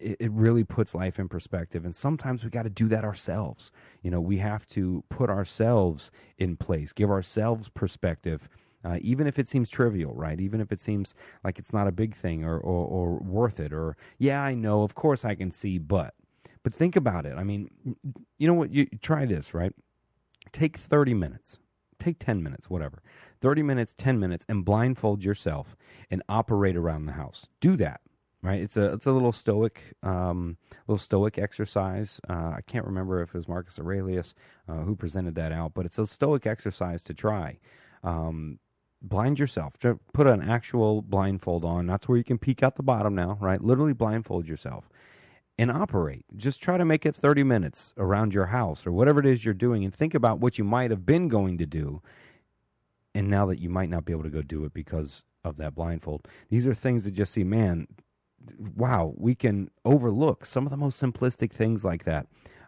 it 0.01 0.31
really 0.33 0.65
puts 0.65 0.95
life 0.95 1.19
in 1.19 1.29
perspective. 1.29 1.85
And 1.85 1.95
sometimes 1.95 2.43
we 2.43 2.51
got 2.51 2.65
to 2.65 2.71
do 2.71 2.89
that 2.89 3.05
ourselves. 3.05 3.71
You 4.03 4.11
know, 4.11 4.21
we 4.21 4.37
have 4.39 4.67
to 4.69 5.05
put 5.11 5.31
ourselves 5.31 6.11
in 6.39 6.57
place, 6.57 6.93
give 6.93 7.11
ourselves 7.11 7.69
perspective. 7.69 8.49
Uh, 8.87 8.99
even 9.01 9.27
if 9.27 9.39
it 9.39 9.49
seems 9.49 9.69
trivial, 9.69 10.15
right? 10.15 10.39
Even 10.41 10.61
if 10.61 10.71
it 10.71 10.79
seems 10.79 11.15
like 11.43 11.59
it's 11.59 11.73
not 11.73 11.89
a 11.89 11.93
big 11.93 12.15
thing 12.15 12.45
or, 12.45 12.57
or, 12.59 12.87
or 12.87 13.19
worth 13.19 13.59
it, 13.59 13.73
or 13.73 13.97
yeah, 14.19 14.41
I 14.43 14.55
know, 14.55 14.83
of 14.83 14.95
course 14.95 15.25
I 15.25 15.35
can 15.35 15.51
see, 15.51 15.79
but 15.79 16.15
but 16.63 16.73
think 16.73 16.95
about 16.95 17.27
it. 17.27 17.35
I 17.37 17.43
mean, 17.43 17.69
you 18.39 18.47
know 18.47 18.55
what? 18.55 18.73
You 18.73 18.87
try 19.03 19.27
this, 19.27 19.55
right? 19.55 19.73
Take 20.53 20.79
thirty 20.79 21.15
minutes, 21.15 21.59
take 21.99 22.21
ten 22.21 22.43
minutes, 22.43 22.71
whatever. 22.71 23.03
Thirty 23.41 23.63
minutes, 23.63 23.95
ten 23.99 24.21
minutes, 24.21 24.45
and 24.49 24.65
blindfold 24.65 25.23
yourself 25.25 25.77
and 26.13 26.23
operate 26.29 26.77
around 26.77 27.07
the 27.07 27.13
house. 27.13 27.47
Do 27.61 27.77
that 27.79 28.01
right? 28.43 28.61
It's 28.61 28.77
a 28.77 28.93
it's 28.93 29.07
a 29.07 29.13
little 29.13 29.33
stoic 29.33 29.83
um, 30.05 30.57
little 30.87 30.99
stoic 31.03 31.39
exercise. 31.39 32.21
Uh, 32.31 32.53
I 32.57 32.61
can't 32.67 32.85
remember 32.87 33.21
if 33.21 33.31
it 33.31 33.39
was 33.39 33.49
Marcus 33.49 33.79
Aurelius 33.79 34.35
uh, 34.69 34.83
who 34.83 34.95
presented 34.95 35.35
that 35.35 35.51
out, 35.51 35.75
but 35.75 35.87
it's 35.87 35.99
a 35.99 36.07
stoic 36.07 36.47
exercise 36.47 37.03
to 37.05 37.15
try. 37.15 37.59
Um, 38.05 38.59
blind 39.03 39.39
yourself. 39.39 39.75
Put 40.13 40.31
an 40.31 40.49
actual 40.49 41.03
blindfold 41.03 41.65
on. 41.65 41.87
That's 41.87 42.09
where 42.09 42.19
you 42.19 42.25
can 42.25 42.39
peek 42.39 42.63
out 42.63 42.77
the 42.77 42.83
bottom 42.83 43.15
now, 43.15 43.39
right? 43.41 43.63
Literally 43.63 43.93
blindfold 43.93 44.47
yourself 44.47 44.89
and 45.59 45.71
operate. 45.71 46.25
Just 46.37 46.61
try 46.63 46.77
to 46.77 46.85
make 46.85 47.07
it 47.07 47.15
30 47.15 47.43
minutes 47.43 47.95
around 47.97 48.35
your 48.35 48.47
house 48.47 48.87
or 48.87 48.93
whatever 48.93 49.21
it 49.21 49.27
is 49.27 49.45
you're 49.45 49.55
doing 49.55 49.85
and 49.85 49.95
think 49.95 50.15
about 50.15 50.41
what 50.41 50.59
you 50.59 50.65
might 50.65 50.91
have 50.91 51.07
been 51.07 51.29
going 51.29 51.59
to 51.59 51.67
do 51.67 52.03
and 53.15 53.31
now 53.31 53.47
that 53.47 53.59
you 53.59 53.71
might 53.71 53.89
not 53.89 54.05
be 54.05 54.13
able 54.13 54.25
to 54.25 54.31
go 54.31 54.43
do 54.43 54.65
it 54.65 54.75
because 54.75 55.23
of 55.45 55.57
that 55.57 55.75
blindfold. 55.75 56.29
These 56.51 56.67
are 56.67 56.75
things 56.75 57.05
that 57.05 57.13
just 57.13 57.33
see, 57.33 57.45
man, 57.45 57.87
wow, 58.77 59.15
we 59.17 59.35
can 59.35 59.71
overlook 59.87 60.45
some 60.45 60.67
of 60.67 60.71
the 60.71 60.77
most 60.77 61.01
simplistic 61.01 61.53
things 61.53 61.85
like 61.85 62.05
that. 62.05 62.27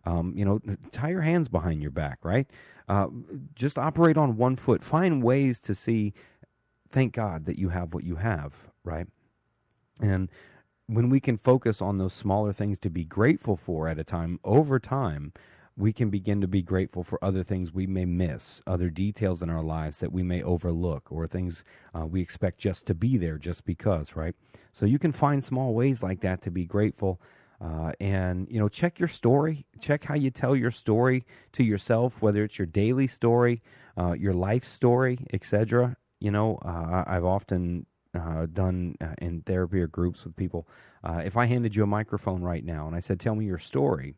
Um, 0.09 0.33
you 0.35 0.45
know, 0.45 0.59
tie 0.91 1.11
your 1.11 1.21
hands 1.21 1.49
behind 1.49 1.83
your 1.83 1.91
back, 1.91 2.19
right? 2.23 2.49
Uh, 2.88 3.09
just 3.55 3.79
operate 3.79 4.17
on 4.17 4.38
one 4.38 4.57
foot. 4.57 4.83
Find 4.83 5.23
ways 5.23 5.61
to 5.61 5.75
see, 5.75 6.15
thank 6.91 7.12
God 7.12 7.45
that 7.45 7.59
you 7.59 7.69
have 7.69 7.93
what 7.93 8.05
you 8.05 8.17
have, 8.17 8.55
right? 8.85 9.07
And 10.00 10.31
when 10.87 11.11
we 11.11 11.21
can 11.21 11.37
focus 11.37 11.83
on 11.83 11.99
those 11.99 12.15
smaller 12.15 12.55
things 12.55 12.79
to 12.81 12.91
be 12.91 13.05
grateful 13.05 13.57
for 13.57 13.88
at 13.88 13.99
a 13.99 14.05
time, 14.05 14.41
over 14.45 14.79
time, 14.79 15.33
we 15.77 15.93
can 15.93 16.11
begin 16.11 16.41
to 16.41 16.49
be 16.49 16.62
grateful 16.62 17.05
for 17.05 17.23
other 17.23 17.45
things 17.45 17.75
we 17.75 17.87
may 17.87 18.07
miss, 18.07 18.62
other 18.67 18.91
details 18.91 19.43
in 19.43 19.50
our 19.50 19.62
lives 19.62 19.99
that 19.99 20.12
we 20.12 20.23
may 20.23 20.43
overlook, 20.43 21.12
or 21.12 21.27
things 21.27 21.65
uh, 21.95 22.07
we 22.07 22.21
expect 22.23 22.59
just 22.59 22.87
to 22.87 22.95
be 22.95 23.19
there 23.19 23.38
just 23.38 23.65
because, 23.67 24.17
right? 24.17 24.35
So 24.73 24.87
you 24.87 24.99
can 24.99 25.12
find 25.12 25.45
small 25.45 25.75
ways 25.75 26.03
like 26.03 26.21
that 26.23 26.43
to 26.43 26.50
be 26.50 26.65
grateful. 26.65 27.21
Uh, 27.61 27.93
and 28.00 28.47
you 28.50 28.59
know, 28.61 28.69
check 28.69 28.99
your 28.99 29.09
story. 29.09 29.67
Check 29.81 30.05
how 30.05 30.15
you 30.15 30.31
tell 30.31 30.55
your 30.55 30.71
story 30.71 31.25
to 31.53 31.65
yourself, 31.65 32.21
whether 32.23 32.45
it's 32.45 32.59
your 32.59 32.67
daily 32.67 33.07
story, 33.07 33.62
uh, 33.97 34.12
your 34.12 34.33
life 34.33 34.67
story, 34.67 35.27
etc. 35.33 35.97
You 36.21 36.31
know, 36.31 36.59
uh, 36.65 37.05
I've 37.07 37.25
often 37.25 37.87
uh, 38.15 38.47
done 38.53 38.97
uh, 39.00 39.15
in 39.19 39.43
therapy 39.43 39.81
or 39.81 39.88
groups 39.88 40.25
with 40.25 40.37
people. 40.37 40.69
if 41.05 41.37
I 41.37 41.47
handed 41.47 41.75
you 41.75 41.83
a 41.83 41.87
microphone 41.87 42.43
right 42.43 42.65
now 42.65 42.87
and 42.87 42.95
I 42.95 43.00
said, 43.00 43.19
"Tell 43.19 43.35
me 43.35 43.45
your 43.45 43.59
story," 43.59 44.15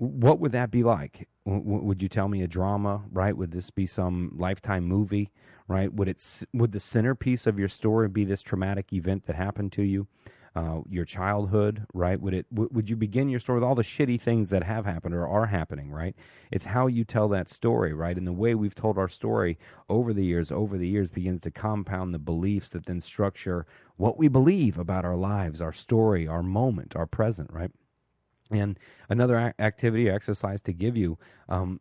what 0.00 0.40
would 0.40 0.52
that 0.52 0.70
be 0.70 0.82
like? 0.82 1.28
W- 1.44 1.62
would 1.62 2.02
you 2.02 2.08
tell 2.08 2.28
me 2.28 2.42
a 2.42 2.48
drama, 2.48 3.02
right? 3.12 3.36
Would 3.36 3.50
this 3.50 3.68
be 3.70 3.86
some 3.86 4.32
lifetime 4.38 4.84
movie, 4.84 5.30
right? 5.68 5.92
Would 5.92 6.08
it 6.08 6.44
would 6.54 6.72
the 6.72 6.80
centerpiece 6.80 7.46
of 7.46 7.58
your 7.58 7.68
story 7.68 8.08
be 8.08 8.24
this 8.24 8.42
traumatic 8.42 8.94
event 8.94 9.26
that 9.26 9.36
happened 9.36 9.72
to 9.72 9.82
you, 9.82 10.06
uh, 10.56 10.80
your 10.88 11.04
childhood, 11.04 11.86
right? 11.94 12.20
Would 12.20 12.34
it 12.34 12.46
w- 12.52 12.70
would 12.72 12.90
you 12.90 12.96
begin 12.96 13.28
your 13.28 13.40
story 13.40 13.60
with 13.60 13.68
all 13.68 13.74
the 13.76 13.82
shitty 13.82 14.20
things 14.20 14.48
that 14.48 14.64
have 14.64 14.84
happened 14.84 15.14
or 15.14 15.26
are 15.28 15.46
happening, 15.46 15.90
right? 15.90 16.14
It's 16.50 16.64
how 16.64 16.88
you 16.88 17.04
tell 17.04 17.28
that 17.28 17.48
story, 17.48 17.92
right? 17.92 18.16
And 18.16 18.26
the 18.26 18.32
way 18.32 18.54
we've 18.54 18.74
told 18.74 18.98
our 18.98 19.08
story 19.08 19.58
over 19.88 20.12
the 20.12 20.24
years, 20.24 20.50
over 20.50 20.76
the 20.76 20.88
years, 20.88 21.10
begins 21.10 21.40
to 21.42 21.50
compound 21.50 22.12
the 22.12 22.18
beliefs 22.18 22.70
that 22.70 22.86
then 22.86 23.00
structure 23.00 23.66
what 23.96 24.18
we 24.18 24.28
believe 24.28 24.78
about 24.78 25.04
our 25.04 25.16
lives, 25.16 25.60
our 25.60 25.72
story, 25.72 26.26
our 26.26 26.42
moment, 26.42 26.96
our 26.96 27.06
present, 27.06 27.50
right? 27.52 27.70
And 28.50 28.78
another 29.08 29.54
activity, 29.60 30.08
or 30.08 30.14
exercise 30.14 30.60
to 30.62 30.72
give 30.72 30.96
you, 30.96 31.16
um, 31.48 31.80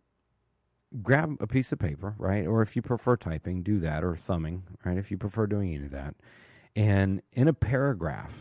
grab 1.01 1.37
a 1.39 1.47
piece 1.47 1.71
of 1.71 1.79
paper, 1.79 2.15
right? 2.17 2.45
Or 2.45 2.61
if 2.61 2.75
you 2.75 2.81
prefer 2.81 3.17
typing, 3.17 3.63
do 3.63 3.79
that, 3.79 4.03
or 4.03 4.15
thumbing, 4.15 4.63
right? 4.85 4.97
If 4.97 5.09
you 5.09 5.17
prefer 5.17 5.47
doing 5.47 5.73
any 5.73 5.85
of 5.85 5.91
that. 5.91 6.15
And 6.75 7.21
in 7.33 7.47
a 7.47 7.53
paragraph, 7.53 8.31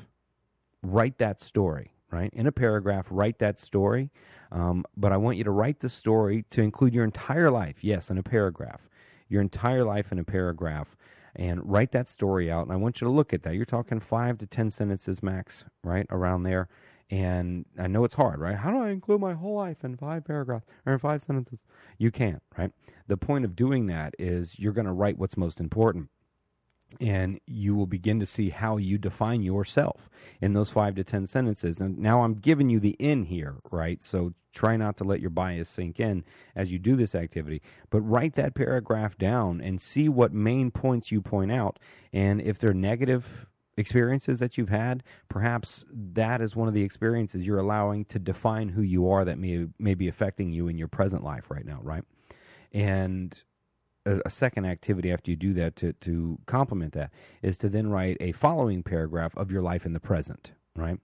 write 0.82 1.18
that 1.18 1.40
story, 1.40 1.92
right? 2.11 2.32
In 2.32 2.47
a 2.47 2.52
paragraph, 2.52 3.06
write 3.11 3.38
that 3.38 3.58
story. 3.58 4.11
Um, 4.50 4.85
but 4.97 5.12
I 5.12 5.16
want 5.16 5.37
you 5.37 5.44
to 5.44 5.50
write 5.50 5.80
the 5.80 5.88
story 5.88 6.44
to 6.50 6.62
include 6.62 6.94
your 6.94 7.04
entire 7.04 7.50
life. 7.50 7.76
Yes, 7.82 8.11
in 8.11 8.18
a 8.18 8.23
paragraph. 8.23 8.80
Your 9.28 9.42
entire 9.42 9.85
life 9.85 10.12
in 10.12 10.18
a 10.18 10.25
paragraph. 10.25 10.97
And 11.37 11.61
write 11.70 11.92
that 11.92 12.08
story 12.08 12.50
out. 12.50 12.62
And 12.62 12.73
I 12.73 12.76
want 12.76 13.00
you 13.00 13.06
to 13.06 13.12
look 13.12 13.32
at 13.32 13.42
that. 13.42 13.54
You're 13.54 13.64
talking 13.64 14.00
five 14.00 14.38
to 14.38 14.47
10 14.47 14.70
sentences 14.70 15.23
max, 15.23 15.64
right? 15.85 16.06
Around 16.11 16.44
there. 16.44 16.68
And 17.11 17.64
I 17.78 17.87
know 17.87 18.04
it's 18.04 18.14
hard, 18.14 18.38
right? 18.40 18.56
How 18.56 18.70
do 18.70 18.78
I 18.78 18.90
include 18.90 19.20
my 19.20 19.35
whole 19.35 19.56
life 19.56 19.85
in 19.85 19.97
five 19.97 20.25
paragraphs 20.25 20.66
or 20.85 20.94
in 20.94 20.99
five 20.99 21.23
sentences? 21.23 21.58
You 21.99 22.11
can't, 22.11 22.42
right? 22.56 22.70
The 23.06 23.16
point 23.16 23.44
of 23.44 23.56
doing 23.56 23.87
that 23.87 24.14
is 24.18 24.58
you're 24.58 24.73
going 24.73 24.87
to 24.87 24.92
write 24.92 25.18
what's 25.18 25.37
most 25.37 25.61
important. 25.61 26.08
And 27.00 27.38
you 27.47 27.75
will 27.75 27.87
begin 27.87 28.18
to 28.21 28.26
see 28.26 28.49
how 28.49 28.78
you 28.78 28.99
define 28.99 29.42
yourself 29.42 30.09
in 30.40 30.52
those 30.52 30.71
five 30.71 30.95
to 30.97 31.04
10 31.04 31.26
sentences. 31.26 31.80
And 31.80 31.99
now 31.99 32.23
I'm 32.23 32.35
giving 32.35 32.71
you 32.71 32.80
the 32.80 32.97
in 32.99 33.25
here, 33.25 33.57
right? 33.71 34.02
So 34.02 34.33
try 34.54 34.76
not 34.76 34.97
to 34.97 35.04
let 35.04 35.21
your 35.21 35.30
bias 35.30 35.68
sink 35.68 36.00
in 36.00 36.25
as 36.57 36.73
you 36.73 36.78
do 36.78 36.97
this 36.97 37.14
activity. 37.14 37.62
But 37.90 38.00
write 38.00 38.35
that 38.37 38.54
paragraph 38.54 39.18
down 39.18 39.61
and 39.61 39.80
see 39.80 40.09
what 40.09 40.33
main 40.33 40.71
points 40.71 41.12
you 41.12 41.21
point 41.21 41.52
out. 41.52 41.78
And 42.12 42.40
if 42.40 42.59
they're 42.59 42.75
negative, 42.75 43.26
experiences 43.78 44.38
that 44.40 44.59
you've 44.59 44.68
had, 44.68 45.04
perhaps 45.28 45.85
that 45.92 46.40
is 46.40 46.57
one 46.57 46.68
of 46.68 46.75
the 46.75 46.83
experiences 46.83 47.47
you're 47.47 47.61
allowing 47.61 48.04
to 48.07 48.18
define 48.18 48.68
who 48.68 48.83
you 48.83 49.11
are 49.11 49.25
that 49.25 49.38
may 49.38 49.66
may 49.78 49.95
be 49.95 50.09
affecting 50.09 50.52
you 50.52 50.68
in 50.68 50.76
your 50.76 50.88
present 50.88 51.23
life 51.23 51.50
right 51.50 51.64
now, 51.64 51.78
right? 51.83 52.04
And 52.73 53.35
a, 54.25 54.31
second 54.31 54.65
activity 54.67 55.12
after 55.12 55.31
you 55.31 55.37
do 55.37 55.53
that 55.55 55.77
to 55.77 55.93
to 55.95 56.38
complement 56.47 56.93
that 56.95 57.11
is 57.43 57.59
to 57.59 57.69
then 57.69 57.88
write 57.88 58.17
a 58.21 58.33
following 58.33 58.83
paragraph 58.83 59.37
of 59.37 59.50
your 59.50 59.62
life 59.62 59.87
in 59.87 59.93
the 59.93 60.00
present, 60.00 60.53
right? 60.77 60.99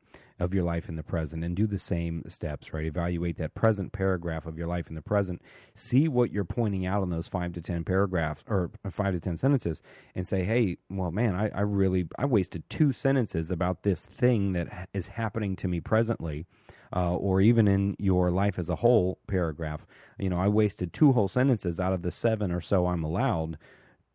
Of 0.44 0.54
your 0.54 0.62
life 0.62 0.88
in 0.88 0.96
the 0.96 1.02
present 1.02 1.42
and 1.42 1.56
do 1.56 1.66
the 1.66 1.78
same 1.78 2.22
steps, 2.28 2.72
right? 2.72 2.86
Evaluate 2.86 3.38
that 3.38 3.54
present 3.54 3.92
paragraph 3.92 4.46
of 4.46 4.56
your 4.56 4.68
life 4.68 4.88
in 4.88 4.94
the 4.94 5.02
present. 5.02 5.42
See 5.74 6.06
what 6.06 6.30
you're 6.30 6.44
pointing 6.44 6.86
out 6.86 7.02
in 7.02 7.10
those 7.10 7.26
five 7.26 7.52
to 7.54 7.60
10 7.60 7.84
paragraphs 7.84 8.44
or 8.46 8.70
five 8.90 9.14
to 9.14 9.20
10 9.20 9.36
sentences 9.36 9.82
and 10.14 10.26
say, 10.26 10.44
hey, 10.44 10.76
well, 10.90 11.10
man, 11.10 11.34
I, 11.34 11.48
I 11.48 11.62
really, 11.62 12.06
I 12.18 12.26
wasted 12.26 12.62
two 12.68 12.92
sentences 12.92 13.50
about 13.50 13.82
this 13.82 14.02
thing 14.02 14.52
that 14.52 14.88
is 14.92 15.06
happening 15.06 15.56
to 15.56 15.68
me 15.68 15.80
presently. 15.80 16.46
Uh, 16.94 17.16
or 17.16 17.40
even 17.40 17.66
in 17.66 17.96
your 17.98 18.30
life 18.30 18.56
as 18.56 18.68
a 18.68 18.76
whole 18.76 19.18
paragraph, 19.26 19.84
you 20.16 20.30
know, 20.30 20.38
I 20.38 20.46
wasted 20.46 20.92
two 20.92 21.10
whole 21.10 21.26
sentences 21.26 21.80
out 21.80 21.92
of 21.92 22.02
the 22.02 22.12
seven 22.12 22.52
or 22.52 22.60
so 22.60 22.86
I'm 22.86 23.02
allowed 23.02 23.58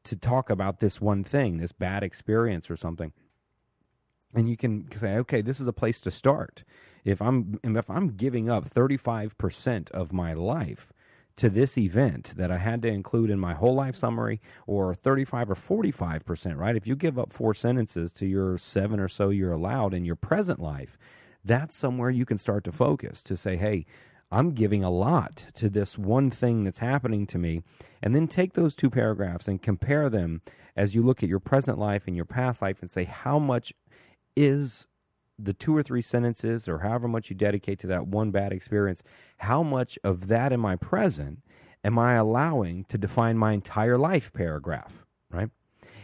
to 0.05 0.15
talk 0.15 0.49
about 0.49 0.79
this 0.79 1.01
one 1.01 1.25
thing, 1.25 1.57
this 1.57 1.73
bad 1.73 2.03
experience 2.03 2.69
or 2.69 2.77
something 2.77 3.11
and 4.35 4.49
you 4.49 4.57
can 4.57 4.87
say, 4.97 5.15
okay, 5.17 5.41
this 5.41 5.59
is 5.59 5.67
a 5.67 5.73
place 5.73 5.99
to 6.01 6.11
start. 6.11 6.63
If 7.05 7.21
I'm 7.21 7.59
if 7.63 7.89
I'm 7.89 8.09
giving 8.09 8.49
up 8.49 8.69
35% 8.69 9.91
of 9.91 10.13
my 10.13 10.33
life 10.33 10.91
to 11.37 11.49
this 11.49 11.77
event 11.77 12.33
that 12.35 12.51
I 12.51 12.57
had 12.57 12.81
to 12.81 12.89
include 12.89 13.29
in 13.29 13.39
my 13.39 13.53
whole 13.53 13.73
life 13.73 13.95
summary, 13.95 14.41
or 14.67 14.93
35 14.93 15.51
or 15.51 15.55
45%, 15.55 16.57
right? 16.57 16.75
If 16.75 16.85
you 16.85 16.97
give 16.97 17.17
up 17.17 17.31
four 17.31 17.53
sentences 17.53 18.11
to 18.13 18.25
your 18.25 18.57
seven 18.57 18.99
or 18.99 19.07
so 19.07 19.29
you're 19.29 19.53
allowed 19.53 19.93
in 19.93 20.03
your 20.03 20.17
present 20.17 20.59
life, 20.59 20.97
that's 21.45 21.77
somewhere 21.77 22.09
you 22.09 22.25
can 22.25 22.37
start 22.37 22.65
to 22.65 22.73
focus 22.73 23.23
to 23.23 23.37
say, 23.37 23.55
hey, 23.55 23.85
I'm 24.31 24.51
giving 24.51 24.83
a 24.83 24.91
lot 24.91 25.45
to 25.55 25.69
this 25.69 25.97
one 25.97 26.29
thing 26.29 26.65
that's 26.65 26.77
happening 26.77 27.25
to 27.27 27.37
me. 27.37 27.63
And 28.03 28.13
then 28.13 28.27
take 28.27 28.53
those 28.53 28.75
two 28.75 28.89
paragraphs 28.89 29.47
and 29.47 29.61
compare 29.61 30.09
them 30.09 30.41
as 30.75 30.93
you 30.93 31.01
look 31.01 31.23
at 31.23 31.29
your 31.29 31.39
present 31.39 31.79
life 31.79 32.03
and 32.05 32.17
your 32.17 32.25
past 32.25 32.61
life 32.61 32.77
and 32.81 32.91
say, 32.91 33.05
how 33.05 33.39
much 33.39 33.73
is 34.39 34.87
the 35.37 35.53
two 35.53 35.75
or 35.75 35.83
three 35.83 36.01
sentences 36.01 36.67
or 36.67 36.79
however 36.79 37.07
much 37.07 37.29
you 37.29 37.35
dedicate 37.35 37.79
to 37.79 37.87
that 37.87 38.07
one 38.07 38.31
bad 38.31 38.53
experience, 38.53 39.03
how 39.37 39.61
much 39.61 39.99
of 40.03 40.27
that 40.27 40.53
in 40.53 40.59
my 40.59 40.75
present 40.75 41.39
am 41.83 41.99
I 41.99 42.15
allowing 42.15 42.85
to 42.85 42.97
define 42.97 43.37
my 43.37 43.51
entire 43.53 43.97
life 43.97 44.31
paragraph, 44.33 44.93
right? 45.29 45.49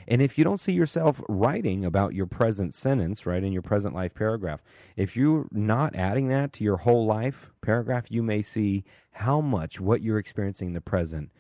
And 0.08 0.22
if 0.22 0.38
you 0.38 0.44
don't 0.44 0.60
see 0.60 0.74
yourself 0.74 1.20
writing 1.30 1.86
about 1.86 2.14
your 2.14 2.28
present 2.28 2.74
sentence, 2.74 3.26
right, 3.26 3.44
in 3.44 3.52
your 3.52 3.62
present 3.62 3.96
life 3.96 4.14
paragraph, 4.14 4.62
if 4.98 5.16
you're 5.16 5.48
not 5.52 5.96
adding 5.96 6.28
that 6.28 6.54
to 6.54 6.64
your 6.64 6.78
whole 6.78 7.06
life 7.06 7.50
paragraph, 7.62 8.06
you 8.10 8.22
may 8.22 8.42
see 8.42 8.84
how 9.12 9.42
much 9.42 9.80
what 9.80 10.02
you're 10.02 10.20
experiencing 10.20 10.68
in 10.68 10.74
the 10.74 10.82
present 10.82 11.32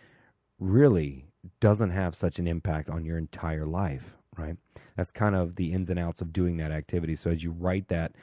really 0.59 1.25
doesn't 1.59 1.91
have 1.91 2.15
such 2.15 2.39
an 2.39 2.47
impact 2.47 2.89
on 2.89 3.05
your 3.05 3.17
entire 3.17 3.67
life, 3.67 4.15
right? 4.37 4.57
That's 4.95 5.11
kind 5.11 5.35
of 5.35 5.55
the 5.55 5.73
ins 5.73 5.89
and 5.89 5.99
outs 5.99 6.21
of 6.21 6.33
doing 6.33 6.57
that 6.57 6.71
activity. 6.71 7.15
So 7.15 7.29
as 7.31 7.43
you 7.43 7.51
write 7.51 7.87
that 7.89 8.13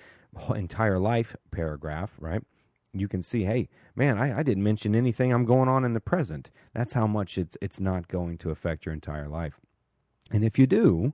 entire 0.54 0.98
life 0.98 1.36
paragraph, 1.50 2.12
right? 2.18 2.42
You 2.94 3.08
can 3.08 3.22
see, 3.22 3.44
hey, 3.44 3.68
man, 3.96 4.18
I, 4.18 4.40
I 4.40 4.42
didn't 4.42 4.62
mention 4.62 4.94
anything 4.94 5.32
I'm 5.32 5.46
going 5.46 5.68
on 5.68 5.84
in 5.84 5.94
the 5.94 6.00
present. 6.00 6.50
That's 6.74 6.92
how 6.92 7.06
much 7.06 7.38
it's 7.38 7.56
it's 7.62 7.80
not 7.80 8.08
going 8.08 8.38
to 8.38 8.50
affect 8.50 8.84
your 8.84 8.92
entire 8.92 9.28
life. 9.28 9.58
And 10.30 10.44
if 10.44 10.58
you 10.58 10.66
do, 10.66 11.12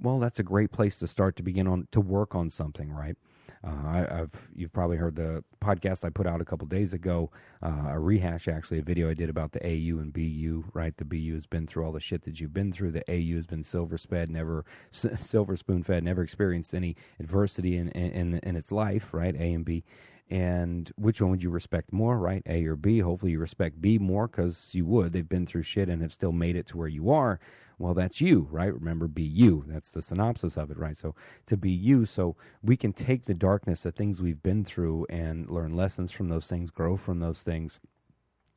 well, 0.00 0.18
that's 0.18 0.40
a 0.40 0.44
great 0.44 0.72
place 0.72 0.96
to 0.98 1.06
start 1.06 1.36
to 1.36 1.42
begin 1.42 1.68
on 1.68 1.86
to 1.92 2.00
work 2.00 2.34
on 2.34 2.50
something, 2.50 2.90
right? 2.90 3.16
Uh, 3.64 3.70
I, 3.86 3.96
have 4.10 4.30
you've 4.56 4.72
probably 4.72 4.96
heard 4.96 5.14
the 5.14 5.44
podcast 5.62 6.04
I 6.04 6.10
put 6.10 6.26
out 6.26 6.40
a 6.40 6.44
couple 6.44 6.66
days 6.66 6.94
ago, 6.94 7.30
uh, 7.62 7.90
a 7.90 7.98
rehash 7.98 8.48
actually, 8.48 8.80
a 8.80 8.82
video 8.82 9.08
I 9.08 9.14
did 9.14 9.30
about 9.30 9.52
the 9.52 9.64
AU 9.64 10.00
and 10.00 10.12
BU. 10.12 10.64
Right, 10.74 10.96
the 10.96 11.04
BU 11.04 11.34
has 11.34 11.46
been 11.46 11.66
through 11.66 11.84
all 11.84 11.92
the 11.92 12.00
shit 12.00 12.24
that 12.24 12.40
you've 12.40 12.52
been 12.52 12.72
through. 12.72 12.92
The 12.92 13.04
AU 13.08 13.36
has 13.36 13.46
been 13.46 13.62
silver 13.62 13.96
never 14.28 14.64
silver 14.90 15.56
spoon 15.56 15.82
fed, 15.84 16.02
never 16.02 16.22
experienced 16.22 16.74
any 16.74 16.96
adversity 17.20 17.76
in, 17.76 17.88
in 17.90 18.40
in 18.42 18.56
its 18.56 18.72
life. 18.72 19.12
Right, 19.12 19.34
A 19.34 19.52
and 19.52 19.64
B. 19.64 19.84
And 20.32 20.90
which 20.96 21.20
one 21.20 21.30
would 21.30 21.42
you 21.42 21.50
respect 21.50 21.92
more, 21.92 22.18
right? 22.18 22.42
A 22.46 22.64
or 22.64 22.74
B? 22.74 23.00
Hopefully, 23.00 23.32
you 23.32 23.38
respect 23.38 23.82
B 23.82 23.98
more 23.98 24.28
because 24.28 24.70
you 24.72 24.86
would. 24.86 25.12
They've 25.12 25.28
been 25.28 25.44
through 25.44 25.64
shit 25.64 25.90
and 25.90 26.00
have 26.00 26.14
still 26.14 26.32
made 26.32 26.56
it 26.56 26.66
to 26.68 26.78
where 26.78 26.88
you 26.88 27.10
are. 27.10 27.38
Well, 27.78 27.92
that's 27.92 28.18
you, 28.18 28.48
right? 28.50 28.72
Remember, 28.72 29.08
be 29.08 29.22
you. 29.22 29.62
That's 29.66 29.90
the 29.90 30.00
synopsis 30.00 30.56
of 30.56 30.70
it, 30.70 30.78
right? 30.78 30.96
So 30.96 31.14
to 31.46 31.58
be 31.58 31.70
you, 31.70 32.06
so 32.06 32.34
we 32.62 32.78
can 32.78 32.94
take 32.94 33.26
the 33.26 33.34
darkness, 33.34 33.82
the 33.82 33.92
things 33.92 34.22
we've 34.22 34.42
been 34.42 34.64
through, 34.64 35.06
and 35.10 35.50
learn 35.50 35.76
lessons 35.76 36.10
from 36.10 36.30
those 36.30 36.46
things, 36.46 36.70
grow 36.70 36.96
from 36.96 37.20
those 37.20 37.42
things, 37.42 37.78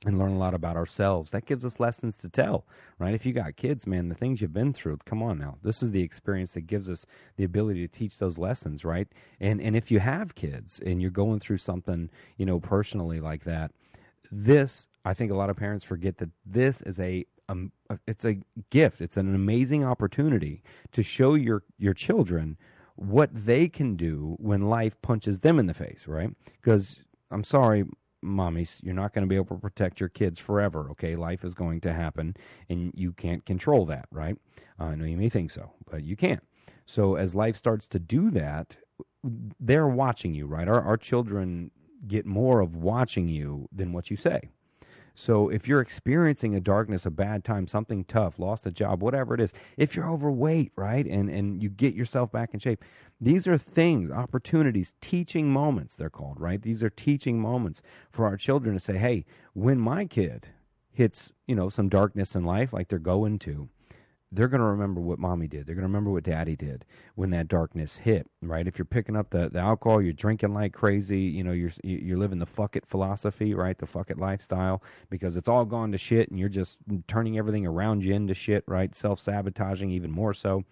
and 0.05 0.19
learn 0.19 0.33
a 0.33 0.37
lot 0.37 0.53
about 0.53 0.77
ourselves. 0.77 1.31
That 1.31 1.45
gives 1.45 1.65
us 1.65 1.79
lessons 1.79 2.19
to 2.19 2.29
tell, 2.29 2.65
right? 2.99 3.13
If 3.13 3.25
you 3.25 3.33
got 3.33 3.55
kids, 3.55 3.87
man, 3.87 4.07
the 4.07 4.15
things 4.15 4.41
you've 4.41 4.53
been 4.53 4.73
through, 4.73 4.99
come 5.05 5.23
on 5.23 5.39
now. 5.39 5.57
This 5.63 5.81
is 5.81 5.91
the 5.91 6.01
experience 6.01 6.53
that 6.53 6.67
gives 6.67 6.89
us 6.89 7.05
the 7.37 7.43
ability 7.43 7.87
to 7.87 7.91
teach 7.91 8.17
those 8.17 8.37
lessons, 8.37 8.85
right? 8.85 9.07
And 9.39 9.61
and 9.61 9.75
if 9.75 9.91
you 9.91 9.99
have 9.99 10.35
kids 10.35 10.79
and 10.85 11.01
you're 11.01 11.11
going 11.11 11.39
through 11.39 11.57
something, 11.57 12.09
you 12.37 12.45
know, 12.45 12.59
personally 12.59 13.19
like 13.19 13.43
that, 13.45 13.71
this 14.31 14.87
I 15.05 15.13
think 15.13 15.31
a 15.31 15.35
lot 15.35 15.49
of 15.49 15.55
parents 15.57 15.83
forget 15.83 16.17
that 16.17 16.29
this 16.45 16.81
is 16.81 16.99
a 16.99 17.25
um, 17.47 17.71
it's 18.07 18.25
a 18.25 18.37
gift. 18.71 19.01
It's 19.01 19.17
an 19.17 19.35
amazing 19.35 19.83
opportunity 19.83 20.63
to 20.93 21.03
show 21.03 21.35
your 21.35 21.63
your 21.77 21.93
children 21.93 22.57
what 22.95 23.29
they 23.33 23.67
can 23.67 23.95
do 23.95 24.35
when 24.39 24.69
life 24.69 24.95
punches 25.01 25.39
them 25.39 25.59
in 25.59 25.65
the 25.65 25.73
face, 25.73 26.05
right? 26.07 26.29
Because 26.61 26.95
I'm 27.31 27.43
sorry, 27.43 27.85
mommies, 28.25 28.79
you're 28.81 28.93
not 28.93 29.13
going 29.13 29.23
to 29.23 29.29
be 29.29 29.35
able 29.35 29.55
to 29.55 29.61
protect 29.61 29.99
your 29.99 30.09
kids 30.09 30.39
forever. 30.39 30.89
Okay, 30.91 31.15
life 31.15 31.43
is 31.43 31.53
going 31.53 31.81
to 31.81 31.93
happen, 31.93 32.35
and 32.69 32.91
you 32.95 33.13
can't 33.13 33.45
control 33.45 33.85
that, 33.87 34.07
right? 34.11 34.37
Uh, 34.79 34.85
I 34.85 34.95
know 34.95 35.05
you 35.05 35.17
may 35.17 35.29
think 35.29 35.51
so, 35.51 35.71
but 35.89 36.03
you 36.03 36.15
can't. 36.15 36.43
So 36.85 37.15
as 37.15 37.35
life 37.35 37.55
starts 37.57 37.87
to 37.87 37.99
do 37.99 38.31
that, 38.31 38.75
they're 39.59 39.87
watching 39.87 40.33
you, 40.33 40.45
right? 40.47 40.67
Our 40.67 40.81
our 40.81 40.97
children 40.97 41.71
get 42.07 42.25
more 42.25 42.59
of 42.59 42.75
watching 42.75 43.27
you 43.27 43.67
than 43.71 43.91
what 43.93 44.11
you 44.11 44.17
say. 44.17 44.49
So 45.15 45.49
if 45.49 45.67
you're 45.67 45.81
experiencing 45.81 46.55
a 46.55 46.59
darkness, 46.59 47.05
a 47.05 47.09
bad 47.09 47.43
time, 47.45 47.67
something 47.67 48.03
tough, 48.03 48.37
lost 48.37 48.65
a 48.65 48.71
job, 48.71 49.01
whatever 49.01 49.33
it 49.33 49.39
is, 49.39 49.53
if 49.77 49.95
you're 49.95 50.09
overweight, 50.09 50.73
right, 50.75 51.05
and 51.05 51.29
and 51.29 51.63
you 51.63 51.69
get 51.69 51.95
yourself 51.95 52.31
back 52.31 52.53
in 52.53 52.59
shape, 52.59 52.83
these 53.21 53.47
are 53.47 53.57
things, 53.57 54.11
opportunities, 54.11 54.93
teaching 55.01 55.49
moments 55.49 55.95
they're 55.95 56.09
called, 56.09 56.39
right? 56.39 56.61
These 56.61 56.83
are 56.83 56.89
teaching 56.89 57.39
moments 57.39 57.81
for 58.11 58.25
our 58.25 58.35
children 58.37 58.75
to 58.75 58.79
say, 58.79 58.97
"Hey, 58.97 59.25
when 59.53 59.79
my 59.79 60.05
kid 60.05 60.47
hits, 60.91 61.31
you 61.47 61.55
know, 61.55 61.69
some 61.69 61.89
darkness 61.89 62.35
in 62.35 62.43
life 62.43 62.73
like 62.73 62.89
they're 62.89 62.99
going 62.99 63.39
to, 63.39 63.69
they're 64.35 64.47
going 64.47 64.61
to 64.61 64.67
remember 64.67 65.01
what 65.01 65.19
mommy 65.19 65.47
did. 65.47 65.65
They're 65.65 65.75
going 65.75 65.83
to 65.83 65.87
remember 65.87 66.11
what 66.11 66.23
daddy 66.23 66.55
did 66.55 66.85
when 67.15 67.29
that 67.31 67.47
darkness 67.47 67.95
hit, 67.95 68.27
right? 68.41 68.67
If 68.67 68.77
you're 68.77 68.85
picking 68.85 69.15
up 69.15 69.29
the, 69.29 69.49
the 69.49 69.59
alcohol, 69.59 70.01
you're 70.01 70.13
drinking 70.13 70.53
like 70.53 70.73
crazy, 70.73 71.19
you 71.21 71.43
know, 71.43 71.53
you're 71.53 71.71
you're 71.83 72.17
living 72.17 72.39
the 72.39 72.45
fuck 72.45 72.75
it 72.75 72.85
philosophy, 72.85 73.53
right? 73.53 73.77
The 73.77 73.87
fuck 73.87 74.09
it 74.09 74.17
lifestyle 74.17 74.83
because 75.09 75.35
it's 75.35 75.49
all 75.49 75.65
gone 75.65 75.91
to 75.91 75.97
shit 75.97 76.29
and 76.29 76.39
you're 76.39 76.49
just 76.49 76.77
turning 77.07 77.37
everything 77.37 77.65
around 77.65 78.03
you 78.03 78.13
into 78.13 78.33
shit, 78.33 78.63
right? 78.67 78.93
Self-sabotaging 78.93 79.91
even 79.91 80.11
more 80.11 80.33
so. 80.33 80.63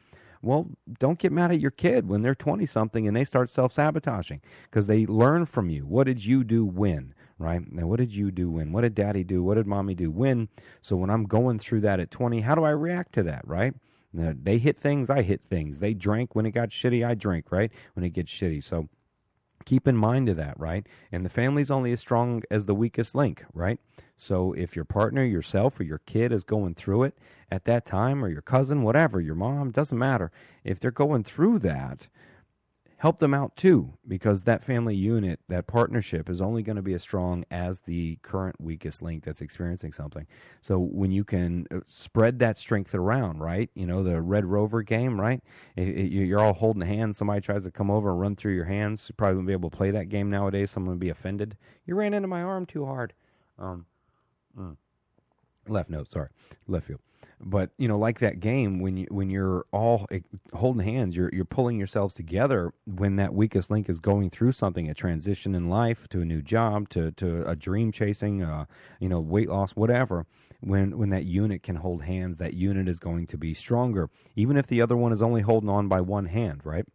Well, 0.41 0.67
don't 0.99 1.17
get 1.17 1.31
mad 1.31 1.51
at 1.51 1.61
your 1.61 1.71
kid 1.71 2.07
when 2.07 2.21
they're 2.21 2.35
20 2.35 2.65
something 2.65 3.07
and 3.07 3.15
they 3.15 3.23
start 3.23 3.49
self-sabotaging 3.49 4.41
because 4.69 4.85
they 4.85 5.05
learn 5.05 5.45
from 5.45 5.69
you. 5.69 5.85
What 5.85 6.05
did 6.05 6.23
you 6.23 6.43
do 6.43 6.65
when? 6.65 7.13
Right? 7.43 7.61
Now, 7.71 7.87
what 7.87 7.99
did 7.99 8.13
you 8.13 8.31
do 8.31 8.49
when? 8.49 8.71
What 8.71 8.81
did 8.81 8.95
daddy 8.95 9.23
do? 9.23 9.43
What 9.43 9.55
did 9.55 9.67
mommy 9.67 9.93
do 9.93 10.09
when? 10.09 10.47
So 10.81 10.95
when 10.95 11.09
I'm 11.09 11.25
going 11.25 11.59
through 11.59 11.81
that 11.81 11.99
at 11.99 12.09
20, 12.09 12.41
how 12.41 12.55
do 12.55 12.63
I 12.63 12.71
react 12.71 13.13
to 13.15 13.23
that, 13.23 13.47
right? 13.47 13.73
Now, 14.13 14.33
they 14.41 14.57
hit 14.57 14.79
things, 14.79 15.09
I 15.09 15.21
hit 15.23 15.41
things. 15.49 15.79
They 15.79 15.93
drank 15.93 16.35
when 16.35 16.45
it 16.45 16.51
got 16.51 16.69
shitty, 16.69 17.05
I 17.05 17.15
drink, 17.15 17.51
right? 17.51 17.71
When 17.95 18.05
it 18.05 18.11
gets 18.11 18.31
shitty. 18.31 18.63
So 18.63 18.87
keep 19.65 19.87
in 19.87 19.97
mind 19.97 20.29
of 20.29 20.37
that, 20.37 20.59
right? 20.59 20.85
And 21.11 21.25
the 21.25 21.29
family's 21.29 21.71
only 21.71 21.91
as 21.91 21.99
strong 21.99 22.43
as 22.51 22.65
the 22.65 22.75
weakest 22.75 23.15
link, 23.15 23.43
right? 23.53 23.79
So 24.17 24.53
if 24.53 24.75
your 24.75 24.85
partner, 24.85 25.23
yourself, 25.23 25.79
or 25.79 25.83
your 25.83 26.01
kid 26.05 26.31
is 26.31 26.43
going 26.43 26.75
through 26.75 27.03
it 27.03 27.17
at 27.51 27.65
that 27.65 27.85
time, 27.85 28.23
or 28.23 28.29
your 28.29 28.41
cousin, 28.41 28.83
whatever, 28.83 29.19
your 29.19 29.35
mom, 29.35 29.71
doesn't 29.71 29.97
matter. 29.97 30.31
If 30.63 30.79
they're 30.79 30.91
going 30.91 31.23
through 31.23 31.59
that, 31.59 32.07
help 33.03 33.19
them 33.19 33.33
out 33.33 33.53
too 33.57 33.91
because 34.07 34.43
that 34.43 34.63
family 34.63 34.95
unit 34.95 35.37
that 35.49 35.67
partnership 35.67 36.29
is 36.29 36.39
only 36.39 36.63
going 36.63 36.77
to 36.77 36.81
be 36.81 36.93
as 36.93 37.01
strong 37.01 37.43
as 37.51 37.81
the 37.81 38.17
current 38.21 38.55
weakest 38.61 39.01
link 39.01 39.25
that's 39.25 39.41
experiencing 39.41 39.91
something. 39.91 40.25
So 40.61 40.79
when 40.79 41.11
you 41.11 41.25
can 41.25 41.67
uh, 41.69 41.79
spread 41.85 42.39
that 42.39 42.57
strength 42.57 42.95
around 42.95 43.41
right? 43.41 43.69
You 43.75 43.87
know 43.87 44.03
the 44.03 44.21
red 44.21 44.45
rover 44.45 44.81
game 44.83 45.19
right? 45.19 45.43
You're 45.75 46.39
all 46.39 46.53
holding 46.53 46.81
hands. 46.81 47.17
Somebody 47.17 47.41
tries 47.41 47.63
to 47.63 47.71
come 47.71 47.91
over 47.91 48.11
and 48.11 48.21
run 48.21 48.37
through 48.37 48.53
your 48.53 48.63
hands. 48.63 49.05
You 49.09 49.15
probably 49.15 49.35
won't 49.35 49.47
be 49.47 49.53
able 49.53 49.69
to 49.69 49.75
play 49.75 49.91
that 49.91 50.07
game 50.07 50.29
nowadays. 50.29 50.71
Someone 50.71 50.91
would 50.91 50.99
be 51.01 51.09
offended. 51.09 51.57
You 51.85 51.95
ran 51.95 52.13
into 52.13 52.29
my 52.29 52.41
arm 52.41 52.65
too 52.65 52.85
hard. 52.85 53.11
Um 53.59 53.85
mm. 54.57 54.77
left 55.67 55.89
note 55.89 56.09
sorry. 56.09 56.29
Left 56.67 56.87
field 56.87 57.01
but 57.45 57.69
you 57.77 57.87
know 57.87 57.97
like 57.97 58.19
that 58.19 58.39
game 58.39 58.79
when 58.79 58.95
you 58.97 59.07
when 59.09 59.29
you're 59.29 59.65
all 59.71 60.05
eh, 60.11 60.19
holding 60.53 60.85
hands 60.85 61.15
you're 61.15 61.29
you're 61.33 61.45
pulling 61.45 61.77
yourselves 61.77 62.13
together 62.13 62.73
when 62.85 63.15
that 63.17 63.33
weakest 63.33 63.69
link 63.69 63.89
is 63.89 63.99
going 63.99 64.29
through 64.29 64.51
something 64.51 64.89
a 64.89 64.93
transition 64.93 65.55
in 65.55 65.69
life 65.69 66.07
to 66.09 66.21
a 66.21 66.25
new 66.25 66.41
job 66.41 66.87
to 66.89 67.11
to 67.11 67.47
a 67.47 67.55
dream 67.55 67.91
chasing 67.91 68.41
uh 68.43 68.65
you 68.99 69.09
know 69.09 69.19
weight 69.19 69.49
loss 69.49 69.71
whatever 69.71 70.25
when 70.61 70.97
when 70.97 71.09
that 71.09 71.25
unit 71.25 71.61
can 71.63 71.75
hold 71.75 72.01
hands 72.01 72.37
that 72.37 72.53
unit 72.53 72.87
is 72.87 72.99
going 72.99 73.27
to 73.27 73.37
be 73.37 73.53
stronger 73.53 74.09
even 74.35 74.57
if 74.57 74.67
the 74.67 74.81
other 74.81 74.95
one 74.95 75.11
is 75.11 75.21
only 75.21 75.41
holding 75.41 75.69
on 75.69 75.87
by 75.87 76.01
one 76.01 76.25
hand 76.25 76.61
right? 76.63 76.85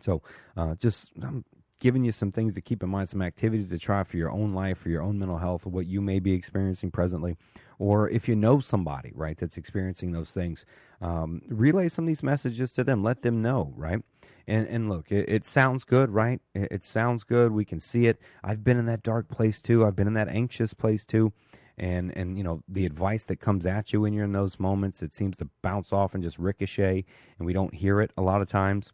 So 0.00 0.22
uh 0.56 0.74
just 0.76 1.10
i'm 1.22 1.44
giving 1.80 2.04
you 2.04 2.12
some 2.12 2.30
things 2.30 2.54
to 2.54 2.60
keep 2.60 2.82
in 2.82 2.90
mind 2.90 3.08
some 3.08 3.22
activities 3.22 3.70
to 3.70 3.78
try 3.78 4.04
for 4.04 4.18
your 4.18 4.30
own 4.30 4.52
life 4.52 4.78
for 4.78 4.90
your 4.90 5.02
own 5.02 5.18
mental 5.18 5.38
health 5.38 5.64
what 5.64 5.86
you 5.86 6.00
may 6.00 6.18
be 6.18 6.32
experiencing 6.32 6.90
presently 6.90 7.36
or 7.80 8.10
if 8.10 8.28
you 8.28 8.36
know 8.36 8.60
somebody, 8.60 9.10
right, 9.14 9.38
that's 9.38 9.56
experiencing 9.56 10.12
those 10.12 10.30
things, 10.30 10.66
um, 11.00 11.40
relay 11.48 11.88
some 11.88 12.04
of 12.04 12.08
these 12.08 12.22
messages 12.22 12.74
to 12.74 12.84
them. 12.84 13.02
Let 13.02 13.22
them 13.22 13.40
know, 13.40 13.72
right? 13.74 14.02
And 14.46 14.68
and 14.68 14.90
look, 14.90 15.10
it, 15.10 15.28
it 15.28 15.44
sounds 15.46 15.82
good, 15.82 16.10
right? 16.10 16.40
It, 16.54 16.68
it, 16.70 16.84
sounds 16.84 17.24
good. 17.24 17.52
We 17.52 17.64
can 17.64 17.80
see 17.80 18.04
it. 18.06 18.20
I've 18.44 18.62
been 18.62 18.78
in 18.78 18.84
that 18.86 19.02
dark 19.02 19.28
place 19.28 19.62
too. 19.62 19.86
I've 19.86 19.96
been 19.96 20.06
in 20.06 20.12
that 20.14 20.28
anxious 20.28 20.74
place 20.74 21.06
too. 21.06 21.32
And 21.78 22.14
and 22.18 22.36
you 22.36 22.44
know 22.44 22.62
the 22.68 22.84
advice 22.84 23.24
that 23.24 23.40
comes 23.40 23.64
at 23.64 23.94
you 23.94 24.02
when 24.02 24.12
you're 24.12 24.26
in 24.26 24.32
those 24.32 24.60
moments, 24.60 25.02
it 25.02 25.14
seems 25.14 25.36
to 25.38 25.48
bounce 25.62 25.90
off 25.90 26.14
and 26.14 26.22
just 26.22 26.38
ricochet, 26.38 27.02
and 27.38 27.46
we 27.46 27.54
don't 27.54 27.74
hear 27.74 28.02
it 28.02 28.12
a 28.18 28.22
lot 28.22 28.42
of 28.42 28.48
times. 28.50 28.92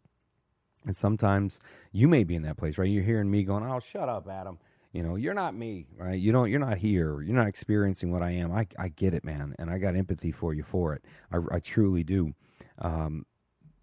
And 0.85 0.95
sometimes 0.95 1.59
you 1.91 2.07
may 2.07 2.23
be 2.23 2.35
in 2.35 2.43
that 2.43 2.55
place, 2.55 2.77
right? 2.77 2.89
You're 2.89 3.03
hearing 3.03 3.29
me 3.29 3.43
going, 3.43 3.65
"Oh, 3.65 3.81
shut 3.81 4.07
up, 4.07 4.29
Adam." 4.29 4.57
You 4.97 5.03
know 5.03 5.15
you're 5.15 5.35
not 5.35 5.53
me 5.53 5.85
right? 5.95 6.19
You 6.19 6.31
don't 6.31 6.49
you're 6.49 6.59
not 6.59 6.79
here 6.79 7.21
you're 7.21 7.35
not 7.35 7.47
experiencing 7.47 8.11
what 8.11 8.23
i 8.23 8.31
am. 8.31 8.51
I, 8.51 8.65
I 8.79 8.87
get 8.87 9.13
it 9.13 9.23
man 9.23 9.53
and 9.59 9.69
i 9.69 9.77
got 9.77 9.95
empathy 9.95 10.31
for 10.31 10.55
you 10.55 10.63
for 10.63 10.95
it. 10.95 11.03
I, 11.31 11.37
I 11.51 11.59
truly 11.59 12.03
do. 12.03 12.33
Um, 12.79 13.23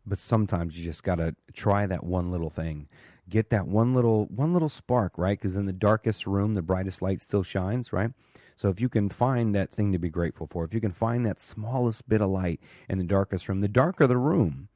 but 0.05 0.19
sometimes 0.19 0.77
you 0.77 0.85
just 0.85 1.05
got 1.05 1.15
to 1.15 1.35
try 1.55 1.87
that 1.87 2.03
one 2.05 2.33
little 2.33 2.51
thing. 2.51 2.89
Get 3.31 3.49
that 3.51 3.67
one 3.67 3.95
little 3.95 4.27
one 4.27 4.53
little 4.53 4.69
spark 4.69 5.17
right? 5.17 5.39
Because 5.39 5.55
in 5.55 5.67
the 5.67 5.73
darkest 5.73 6.27
room 6.27 6.55
the 6.55 6.63
brightest 6.63 7.01
light 7.01 7.21
still 7.21 7.45
shines 7.45 7.93
right? 7.93 8.11
So 8.57 8.69
if 8.69 8.81
you 8.81 8.89
can 8.89 9.09
find 9.09 9.55
that 9.55 9.71
thing 9.71 9.93
to 9.93 9.99
be 9.99 10.11
grateful 10.11 10.49
for 10.51 10.65
if 10.65 10.75
you 10.75 10.81
can 10.81 10.93
find 10.93 11.25
that 11.27 11.39
smallest 11.39 12.09
bit 12.09 12.23
of 12.23 12.31
light 12.31 12.61
in 12.89 12.99
the 12.99 13.05
darkest 13.05 13.49
room 13.49 13.61
the 13.61 13.69
darker 13.69 14.09
the 14.09 14.17
room 14.17 14.69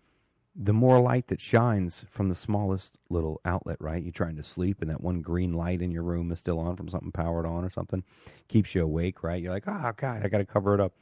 the 0.61 0.73
more 0.73 1.01
light 1.01 1.29
that 1.29 1.41
shines 1.41 2.05
from 2.11 2.29
the 2.29 2.35
smallest 2.35 2.99
little 3.11 3.41
outlet, 3.45 3.77
right? 3.81 4.03
You're 4.03 4.13
trying 4.13 4.37
to 4.37 4.43
sleep, 4.43 4.83
and 4.83 4.91
that 4.91 5.01
one 5.01 5.23
green 5.23 5.53
light 5.53 5.83
in 5.83 5.93
your 5.93 6.03
room 6.03 6.33
is 6.33 6.41
still 6.41 6.59
on 6.59 6.75
from 6.75 6.89
something 6.89 7.13
powered 7.13 7.47
on 7.47 7.65
or 7.65 7.71
something, 7.71 8.03
keeps 8.49 8.75
you 8.75 8.83
awake, 8.83 9.23
right? 9.23 9.41
You're 9.41 9.53
like, 9.53 9.69
oh, 9.69 9.93
God, 9.97 10.25
I 10.25 10.29
got 10.29 10.39
to 10.39 10.45
cover 10.45 10.75
it 10.75 10.81
up. 10.81 10.93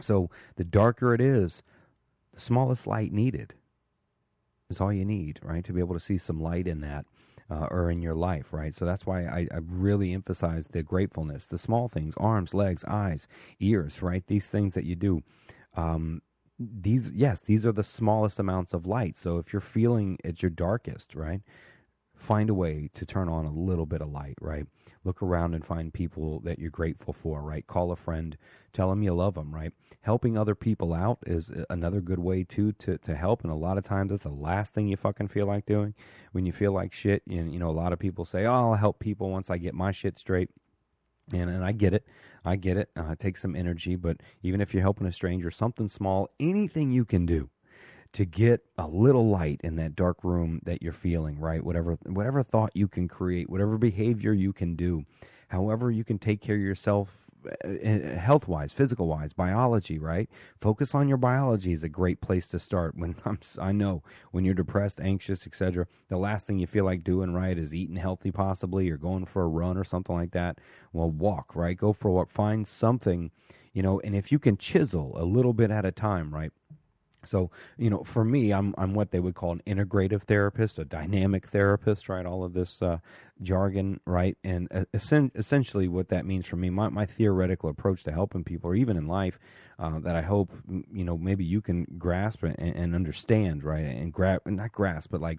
So 0.00 0.30
the 0.56 0.64
darker 0.64 1.12
it 1.12 1.20
is, 1.20 1.62
the 2.32 2.40
smallest 2.40 2.86
light 2.86 3.12
needed 3.12 3.52
is 4.70 4.80
all 4.80 4.92
you 4.92 5.04
need, 5.04 5.38
right? 5.42 5.64
To 5.64 5.72
be 5.72 5.80
able 5.80 5.94
to 5.94 6.00
see 6.00 6.16
some 6.16 6.40
light 6.40 6.66
in 6.66 6.80
that 6.80 7.04
uh, 7.50 7.66
or 7.70 7.90
in 7.90 8.00
your 8.00 8.14
life, 8.14 8.52
right? 8.52 8.74
So 8.74 8.86
that's 8.86 9.04
why 9.04 9.24
I, 9.24 9.48
I 9.52 9.58
really 9.66 10.14
emphasize 10.14 10.66
the 10.66 10.82
gratefulness, 10.82 11.46
the 11.46 11.58
small 11.58 11.88
things, 11.88 12.14
arms, 12.16 12.54
legs, 12.54 12.84
eyes, 12.86 13.28
ears, 13.60 14.00
right? 14.02 14.24
These 14.26 14.48
things 14.48 14.72
that 14.74 14.84
you 14.84 14.96
do. 14.96 15.22
Um, 15.76 16.22
these, 16.58 17.10
yes, 17.10 17.40
these 17.40 17.64
are 17.64 17.72
the 17.72 17.84
smallest 17.84 18.38
amounts 18.38 18.74
of 18.74 18.86
light. 18.86 19.16
So 19.16 19.38
if 19.38 19.52
you're 19.52 19.60
feeling 19.60 20.18
at 20.24 20.42
your 20.42 20.50
darkest, 20.50 21.14
right? 21.14 21.40
Find 22.16 22.50
a 22.50 22.54
way 22.54 22.90
to 22.94 23.06
turn 23.06 23.28
on 23.28 23.44
a 23.44 23.52
little 23.52 23.86
bit 23.86 24.02
of 24.02 24.10
light, 24.10 24.36
right? 24.40 24.66
Look 25.04 25.22
around 25.22 25.54
and 25.54 25.64
find 25.64 25.92
people 25.94 26.40
that 26.40 26.58
you're 26.58 26.70
grateful 26.70 27.12
for, 27.12 27.42
right? 27.42 27.64
Call 27.66 27.92
a 27.92 27.96
friend, 27.96 28.36
tell 28.72 28.90
them 28.90 29.02
you 29.02 29.14
love 29.14 29.34
them, 29.34 29.54
right? 29.54 29.72
Helping 30.00 30.36
other 30.36 30.56
people 30.56 30.92
out 30.92 31.18
is 31.26 31.50
another 31.70 32.00
good 32.00 32.18
way 32.18 32.42
too 32.42 32.72
to 32.72 32.98
to 32.98 33.14
help. 33.14 33.42
And 33.44 33.52
a 33.52 33.56
lot 33.56 33.78
of 33.78 33.84
times, 33.84 34.10
that's 34.10 34.24
the 34.24 34.30
last 34.30 34.74
thing 34.74 34.88
you 34.88 34.96
fucking 34.96 35.28
feel 35.28 35.46
like 35.46 35.64
doing 35.66 35.94
when 36.32 36.44
you 36.44 36.52
feel 36.52 36.72
like 36.72 36.92
shit. 36.92 37.22
and 37.28 37.52
you 37.52 37.58
know, 37.60 37.70
a 37.70 37.72
lot 37.72 37.92
of 37.92 37.98
people 38.00 38.24
say, 38.24 38.44
"Oh, 38.46 38.70
I'll 38.70 38.74
help 38.74 38.98
people 38.98 39.30
once 39.30 39.48
I 39.48 39.58
get 39.58 39.74
my 39.74 39.92
shit 39.92 40.18
straight." 40.18 40.50
And 41.32 41.48
and 41.50 41.64
I 41.64 41.72
get 41.72 41.94
it, 41.94 42.06
I 42.44 42.56
get 42.56 42.76
it. 42.76 42.90
Uh, 42.96 43.10
it 43.12 43.18
takes 43.18 43.42
some 43.42 43.56
energy, 43.56 43.96
but 43.96 44.18
even 44.42 44.60
if 44.60 44.72
you're 44.72 44.82
helping 44.82 45.06
a 45.06 45.12
stranger, 45.12 45.50
something 45.50 45.88
small, 45.88 46.30
anything 46.40 46.90
you 46.90 47.04
can 47.04 47.26
do 47.26 47.50
to 48.12 48.24
get 48.24 48.64
a 48.78 48.86
little 48.86 49.28
light 49.28 49.60
in 49.62 49.76
that 49.76 49.94
dark 49.94 50.24
room 50.24 50.60
that 50.64 50.82
you're 50.82 50.92
feeling, 50.92 51.38
right? 51.38 51.62
Whatever 51.62 51.98
whatever 52.06 52.42
thought 52.42 52.70
you 52.74 52.88
can 52.88 53.08
create, 53.08 53.50
whatever 53.50 53.76
behavior 53.76 54.32
you 54.32 54.52
can 54.52 54.76
do, 54.76 55.04
however 55.48 55.90
you 55.90 56.04
can 56.04 56.18
take 56.18 56.40
care 56.40 56.56
of 56.56 56.62
yourself 56.62 57.27
Eh, 57.64 57.78
eh, 57.82 58.14
health 58.16 58.48
wise, 58.48 58.72
physical 58.72 59.06
wise, 59.06 59.32
biology, 59.32 59.98
right? 59.98 60.28
Focus 60.60 60.94
on 60.94 61.08
your 61.08 61.16
biology 61.16 61.72
is 61.72 61.84
a 61.84 61.88
great 61.88 62.20
place 62.20 62.48
to 62.48 62.58
start. 62.58 62.96
When 62.96 63.14
I'm, 63.24 63.38
I 63.58 63.72
know 63.72 64.02
when 64.32 64.44
you're 64.44 64.54
depressed, 64.54 65.00
anxious, 65.00 65.46
etc., 65.46 65.86
the 66.08 66.16
last 66.18 66.46
thing 66.46 66.58
you 66.58 66.66
feel 66.66 66.84
like 66.84 67.04
doing, 67.04 67.32
right, 67.32 67.56
is 67.58 67.74
eating 67.74 67.96
healthy, 67.96 68.30
possibly, 68.30 68.90
or 68.90 68.96
going 68.96 69.24
for 69.26 69.42
a 69.42 69.48
run 69.48 69.76
or 69.76 69.84
something 69.84 70.14
like 70.14 70.32
that. 70.32 70.58
Well, 70.92 71.10
walk, 71.10 71.54
right? 71.56 71.76
Go 71.76 71.92
for 71.92 72.08
a 72.08 72.12
walk. 72.12 72.30
Find 72.30 72.66
something, 72.66 73.30
you 73.72 73.82
know, 73.82 74.00
and 74.00 74.14
if 74.14 74.30
you 74.32 74.38
can 74.38 74.56
chisel 74.56 75.14
a 75.16 75.24
little 75.24 75.52
bit 75.52 75.70
at 75.70 75.84
a 75.84 75.92
time, 75.92 76.32
right? 76.34 76.52
So, 77.24 77.50
you 77.76 77.90
know, 77.90 78.04
for 78.04 78.24
me, 78.24 78.52
I'm 78.52 78.74
I'm 78.78 78.94
what 78.94 79.10
they 79.10 79.20
would 79.20 79.34
call 79.34 79.52
an 79.52 79.62
integrative 79.66 80.22
therapist, 80.22 80.78
a 80.78 80.84
dynamic 80.84 81.48
therapist, 81.48 82.08
right? 82.08 82.24
All 82.24 82.44
of 82.44 82.52
this 82.52 82.80
uh, 82.80 82.98
jargon, 83.42 84.00
right? 84.06 84.36
And 84.44 84.68
uh, 84.72 84.84
essentially, 84.94 85.88
what 85.88 86.08
that 86.08 86.26
means 86.26 86.46
for 86.46 86.56
me, 86.56 86.70
my, 86.70 86.88
my 86.88 87.06
theoretical 87.06 87.70
approach 87.70 88.04
to 88.04 88.12
helping 88.12 88.44
people, 88.44 88.70
or 88.70 88.74
even 88.74 88.96
in 88.96 89.08
life, 89.08 89.38
uh, 89.78 89.98
that 90.00 90.16
I 90.16 90.22
hope 90.22 90.50
you 90.68 91.04
know 91.04 91.18
maybe 91.18 91.44
you 91.44 91.60
can 91.60 91.86
grasp 91.98 92.42
and, 92.42 92.58
and 92.58 92.94
understand, 92.94 93.64
right? 93.64 93.84
And 93.84 94.12
grab, 94.12 94.42
not 94.46 94.72
grasp, 94.72 95.10
but 95.10 95.20
like 95.20 95.38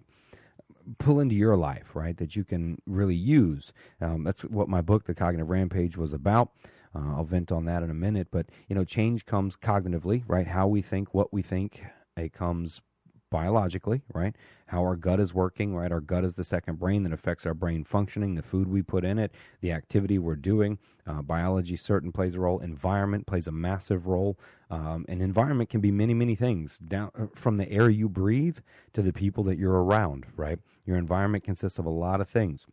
pull 0.97 1.19
into 1.19 1.35
your 1.35 1.55
life, 1.55 1.95
right? 1.95 2.17
That 2.17 2.35
you 2.35 2.43
can 2.43 2.81
really 2.85 3.15
use. 3.15 3.71
Um, 4.01 4.23
that's 4.23 4.41
what 4.43 4.69
my 4.69 4.81
book, 4.81 5.05
The 5.05 5.13
Cognitive 5.13 5.49
Rampage, 5.49 5.97
was 5.97 6.13
about. 6.13 6.51
Uh, 6.95 7.15
I'll 7.15 7.23
vent 7.23 7.51
on 7.51 7.65
that 7.65 7.83
in 7.83 7.89
a 7.89 7.95
minute, 7.95 8.27
but 8.31 8.47
you 8.67 8.75
know, 8.75 8.83
change 8.83 9.25
comes 9.25 9.55
cognitively, 9.55 10.23
right? 10.27 10.47
How 10.47 10.67
we 10.67 10.81
think, 10.81 11.13
what 11.13 11.31
we 11.31 11.41
think, 11.41 11.83
it 12.17 12.33
comes 12.33 12.81
biologically, 13.29 14.01
right? 14.13 14.35
How 14.67 14.81
our 14.81 14.95
gut 14.95 15.19
is 15.19 15.33
working, 15.33 15.75
right? 15.75 15.91
Our 15.91 16.01
gut 16.01 16.23
is 16.23 16.33
the 16.33 16.43
second 16.43 16.79
brain 16.79 17.03
that 17.03 17.13
affects 17.13 17.45
our 17.45 17.53
brain 17.53 17.83
functioning, 17.83 18.35
the 18.35 18.41
food 18.41 18.67
we 18.67 18.81
put 18.81 19.05
in 19.05 19.19
it, 19.19 19.33
the 19.61 19.71
activity 19.71 20.17
we're 20.17 20.35
doing. 20.35 20.77
Uh, 21.07 21.21
biology 21.21 21.75
certain 21.75 22.11
plays 22.11 22.35
a 22.35 22.39
role. 22.39 22.59
Environment 22.59 23.25
plays 23.25 23.47
a 23.47 23.51
massive 23.51 24.07
role. 24.07 24.39
Um, 24.69 25.05
and 25.07 25.21
environment 25.21 25.69
can 25.69 25.81
be 25.81 25.91
many, 25.91 26.13
many 26.13 26.35
things, 26.35 26.77
down 26.77 27.11
uh, 27.19 27.27
from 27.35 27.57
the 27.57 27.71
air 27.71 27.89
you 27.89 28.09
breathe 28.09 28.57
to 28.93 29.01
the 29.01 29.13
people 29.13 29.43
that 29.45 29.57
you're 29.57 29.83
around, 29.83 30.25
right? 30.35 30.59
Your 30.85 30.97
environment 30.97 31.43
consists 31.43 31.79
of 31.79 31.85
a 31.85 31.89
lot 31.89 32.21
of 32.21 32.29
things 32.29 32.65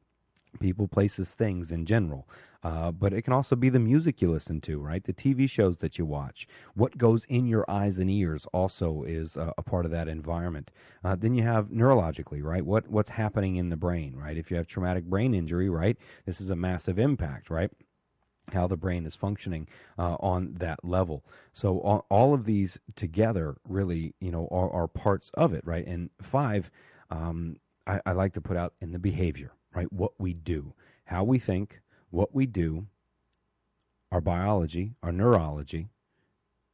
people, 0.57 0.89
places, 0.89 1.31
things 1.31 1.71
in 1.73 1.87
general. 1.87 2.29
Uh, 2.67 2.91
but 2.91 3.13
it 3.13 3.23
can 3.23 3.33
also 3.33 3.55
be 3.55 3.69
the 3.69 3.79
music 3.79 4.21
you 4.21 4.29
listen 4.29 4.61
to, 4.61 4.81
right? 4.81 5.05
The 5.05 5.13
TV 5.13 5.49
shows 5.49 5.77
that 5.77 5.99
you 5.99 6.05
watch. 6.05 6.49
What 6.75 6.99
goes 6.99 7.25
in 7.29 7.47
your 7.47 7.65
eyes 7.71 7.99
and 7.99 8.11
ears 8.11 8.45
also 8.53 9.05
is 9.07 9.37
uh, 9.37 9.53
a 9.57 9.63
part 9.63 9.85
of 9.85 9.93
that 9.93 10.09
environment. 10.09 10.73
Uh, 11.05 11.15
then 11.15 11.35
you 11.35 11.45
have 11.45 11.69
neurologically, 11.69 12.43
right? 12.43 12.67
What 12.67 12.89
what's 12.89 13.11
happening 13.11 13.57
in 13.57 13.69
the 13.69 13.77
brain, 13.77 14.17
right? 14.17 14.37
If 14.37 14.51
you 14.51 14.57
have 14.57 14.67
traumatic 14.67 15.05
brain 15.05 15.33
injury, 15.33 15.69
right, 15.69 15.97
this 16.25 16.41
is 16.41 16.51
a 16.51 16.57
massive 16.57 16.99
impact, 16.99 17.51
right? 17.51 17.71
How 18.53 18.67
the 18.67 18.77
brain 18.77 19.07
is 19.07 19.15
functioning 19.15 19.69
uh, 19.99 20.17
on 20.19 20.55
that 20.59 20.85
level. 20.85 21.25
So 21.53 21.79
all, 21.79 22.07
all, 22.11 22.35
of 22.35 22.45
these 22.45 22.79
together, 22.97 23.57
really, 23.69 24.15
you 24.21 24.33
know, 24.33 24.49
are, 24.51 24.73
are 24.73 24.89
parts 24.89 25.31
of 25.35 25.53
it, 25.53 25.65
right? 25.65 25.87
And 25.87 26.11
five, 26.21 26.71
um, 27.11 27.59
I, 27.87 28.01
I 28.07 28.13
like 28.13 28.33
to 28.35 28.41
put 28.41 28.57
out 28.57 28.75
in 28.81 28.93
the 28.93 28.99
behavior, 28.99 29.53
right? 29.77 29.93
What 29.93 30.13
we 30.19 30.33
do, 30.33 30.73
how 31.05 31.23
we 31.23 31.39
think 31.39 31.81
what 32.11 32.35
we 32.35 32.47
do, 32.47 32.87
our 34.11 34.21
biology, 34.21 34.95
our 35.03 35.13
neurology, 35.13 35.89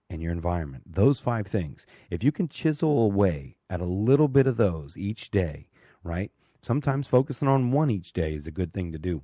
and 0.08 0.22
your 0.22 0.30
environment. 0.30 0.84
Those 0.86 1.18
five 1.18 1.46
things. 1.46 1.84
If 2.10 2.22
you 2.22 2.30
can 2.30 2.48
chisel 2.48 3.02
away 3.02 3.56
at 3.68 3.80
a 3.80 3.84
little 3.84 4.28
bit 4.28 4.46
of 4.46 4.56
those 4.56 4.96
each 4.96 5.30
day, 5.30 5.66
right? 6.04 6.30
Sometimes 6.60 7.08
focusing 7.08 7.48
on 7.48 7.72
one 7.72 7.90
each 7.90 8.12
day 8.12 8.34
is 8.34 8.46
a 8.46 8.52
good 8.52 8.72
thing 8.72 8.92
to 8.92 8.98
do. 8.98 9.22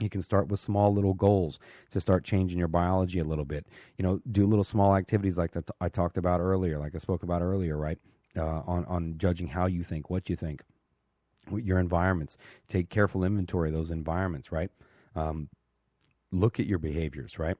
You 0.00 0.10
can 0.10 0.22
start 0.22 0.48
with 0.48 0.60
small 0.60 0.92
little 0.92 1.14
goals 1.14 1.58
to 1.92 2.00
start 2.00 2.24
changing 2.24 2.58
your 2.58 2.68
biology 2.68 3.18
a 3.18 3.24
little 3.24 3.44
bit. 3.44 3.66
You 3.96 4.04
know, 4.04 4.20
do 4.30 4.46
little 4.46 4.64
small 4.64 4.94
activities 4.94 5.38
like 5.38 5.52
that 5.52 5.68
I 5.80 5.88
talked 5.88 6.18
about 6.18 6.40
earlier, 6.40 6.78
like 6.78 6.94
I 6.94 6.98
spoke 6.98 7.22
about 7.22 7.42
earlier, 7.42 7.76
right? 7.76 7.98
Uh, 8.36 8.62
on 8.66 8.84
on 8.86 9.14
judging 9.16 9.46
how 9.46 9.66
you 9.66 9.84
think, 9.84 10.10
what 10.10 10.28
you 10.28 10.36
think, 10.36 10.62
your 11.52 11.78
environments. 11.78 12.36
Take 12.68 12.88
careful 12.88 13.24
inventory 13.24 13.68
of 13.68 13.74
those 13.74 13.90
environments, 13.90 14.52
right? 14.52 14.70
Um, 15.14 15.48
look 16.32 16.58
at 16.60 16.66
your 16.66 16.78
behaviors, 16.78 17.38
right? 17.38 17.56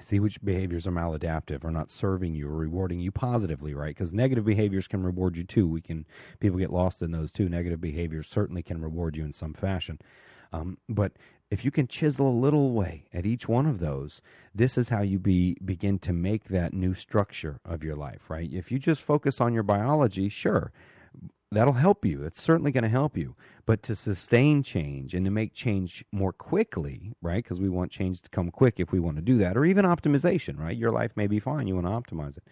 See 0.00 0.20
which 0.20 0.42
behaviors 0.42 0.86
are 0.86 0.92
maladaptive 0.92 1.64
or 1.64 1.70
not 1.70 1.90
serving 1.90 2.34
you 2.34 2.48
or 2.48 2.54
rewarding 2.56 3.00
you 3.00 3.10
positively, 3.10 3.74
right? 3.74 3.94
Because 3.94 4.12
negative 4.12 4.44
behaviors 4.44 4.86
can 4.86 5.02
reward 5.02 5.36
you 5.36 5.44
too. 5.44 5.68
We 5.68 5.80
can 5.80 6.06
people 6.38 6.58
get 6.58 6.72
lost 6.72 7.02
in 7.02 7.10
those 7.10 7.32
too. 7.32 7.48
Negative 7.48 7.80
behaviors 7.80 8.28
certainly 8.28 8.62
can 8.62 8.80
reward 8.80 9.16
you 9.16 9.24
in 9.24 9.32
some 9.32 9.52
fashion. 9.52 9.98
Um, 10.52 10.78
but 10.88 11.12
if 11.50 11.64
you 11.64 11.70
can 11.70 11.88
chisel 11.88 12.28
a 12.28 12.40
little 12.40 12.72
way 12.72 13.06
at 13.12 13.26
each 13.26 13.48
one 13.48 13.66
of 13.66 13.80
those, 13.80 14.20
this 14.54 14.78
is 14.78 14.88
how 14.88 15.02
you 15.02 15.18
be 15.18 15.56
begin 15.64 15.98
to 16.00 16.12
make 16.12 16.44
that 16.44 16.72
new 16.72 16.94
structure 16.94 17.60
of 17.64 17.82
your 17.82 17.96
life, 17.96 18.30
right? 18.30 18.48
If 18.52 18.70
you 18.70 18.78
just 18.78 19.02
focus 19.02 19.40
on 19.40 19.52
your 19.52 19.64
biology, 19.64 20.28
sure, 20.28 20.72
that'll 21.52 21.72
help 21.72 22.04
you. 22.04 22.24
It's 22.24 22.42
certainly 22.42 22.70
going 22.70 22.84
to 22.84 22.90
help 22.90 23.16
you. 23.16 23.34
But 23.66 23.82
to 23.84 23.94
sustain 23.94 24.62
change 24.62 25.14
and 25.14 25.24
to 25.24 25.30
make 25.30 25.52
change 25.52 26.04
more 26.12 26.32
quickly, 26.32 27.12
right? 27.22 27.42
Because 27.42 27.60
we 27.60 27.68
want 27.68 27.90
change 27.90 28.20
to 28.22 28.28
come 28.30 28.50
quick 28.50 28.74
if 28.78 28.92
we 28.92 29.00
want 29.00 29.16
to 29.16 29.22
do 29.22 29.38
that, 29.38 29.56
or 29.56 29.64
even 29.64 29.84
optimization, 29.84 30.58
right? 30.58 30.76
Your 30.76 30.90
life 30.90 31.12
may 31.16 31.26
be 31.26 31.38
fine. 31.38 31.66
You 31.66 31.76
want 31.76 31.86
to 31.86 32.14
optimize 32.14 32.36
it 32.36 32.44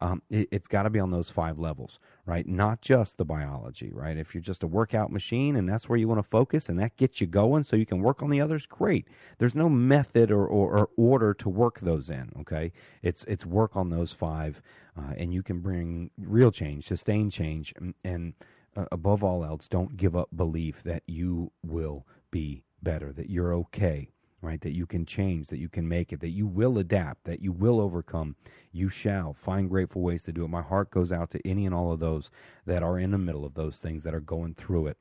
um, 0.00 0.22
it, 0.30 0.48
has 0.52 0.66
got 0.66 0.82
to 0.84 0.90
be 0.90 1.00
on 1.00 1.10
those 1.10 1.30
five 1.30 1.58
levels, 1.58 1.98
right? 2.26 2.46
Not 2.46 2.80
just 2.80 3.16
the 3.16 3.24
biology, 3.24 3.90
right? 3.92 4.16
If 4.16 4.34
you're 4.34 4.42
just 4.42 4.62
a 4.62 4.66
workout 4.66 5.12
machine 5.12 5.56
and 5.56 5.68
that's 5.68 5.88
where 5.88 5.98
you 5.98 6.08
want 6.08 6.18
to 6.18 6.28
focus 6.28 6.68
and 6.68 6.78
that 6.78 6.96
gets 6.96 7.20
you 7.20 7.26
going 7.26 7.64
so 7.64 7.76
you 7.76 7.86
can 7.86 8.00
work 8.00 8.22
on 8.22 8.30
the 8.30 8.40
others, 8.40 8.66
great. 8.66 9.08
There's 9.38 9.54
no 9.54 9.68
method 9.68 10.30
or, 10.30 10.46
or, 10.46 10.78
or 10.78 10.90
order 10.96 11.34
to 11.34 11.48
work 11.48 11.80
those 11.80 12.10
in, 12.10 12.30
okay? 12.40 12.72
It's, 13.02 13.24
it's 13.24 13.46
work 13.46 13.76
on 13.76 13.90
those 13.90 14.12
five 14.12 14.60
uh, 14.96 15.12
and 15.16 15.32
you 15.32 15.42
can 15.42 15.60
bring 15.60 16.10
real 16.18 16.52
change, 16.52 16.86
sustained 16.86 17.32
change, 17.32 17.72
and, 17.76 17.94
and 18.04 18.34
uh, 18.76 18.84
above 18.92 19.24
all 19.24 19.44
else, 19.44 19.68
don't 19.68 19.96
give 19.96 20.16
up 20.16 20.28
belief 20.36 20.82
that 20.84 21.02
you 21.06 21.50
will 21.64 22.06
be 22.30 22.62
better, 22.82 23.12
that 23.12 23.30
you're 23.30 23.54
okay, 23.54 24.08
right? 24.44 24.60
That 24.60 24.74
you 24.74 24.86
can 24.86 25.06
change, 25.06 25.48
that 25.48 25.58
you 25.58 25.68
can 25.68 25.88
make 25.88 26.12
it, 26.12 26.20
that 26.20 26.30
you 26.30 26.46
will 26.46 26.78
adapt, 26.78 27.24
that 27.24 27.40
you 27.40 27.52
will 27.52 27.80
overcome. 27.80 28.36
You 28.72 28.88
shall 28.88 29.32
find 29.32 29.68
grateful 29.68 30.02
ways 30.02 30.22
to 30.24 30.32
do 30.32 30.44
it. 30.44 30.48
My 30.48 30.62
heart 30.62 30.90
goes 30.90 31.12
out 31.12 31.30
to 31.30 31.48
any 31.48 31.66
and 31.66 31.74
all 31.74 31.92
of 31.92 32.00
those 32.00 32.30
that 32.66 32.82
are 32.82 32.98
in 32.98 33.10
the 33.10 33.18
middle 33.18 33.44
of 33.44 33.54
those 33.54 33.78
things, 33.78 34.02
that 34.02 34.14
are 34.14 34.20
going 34.20 34.54
through 34.54 34.88
it. 34.88 34.98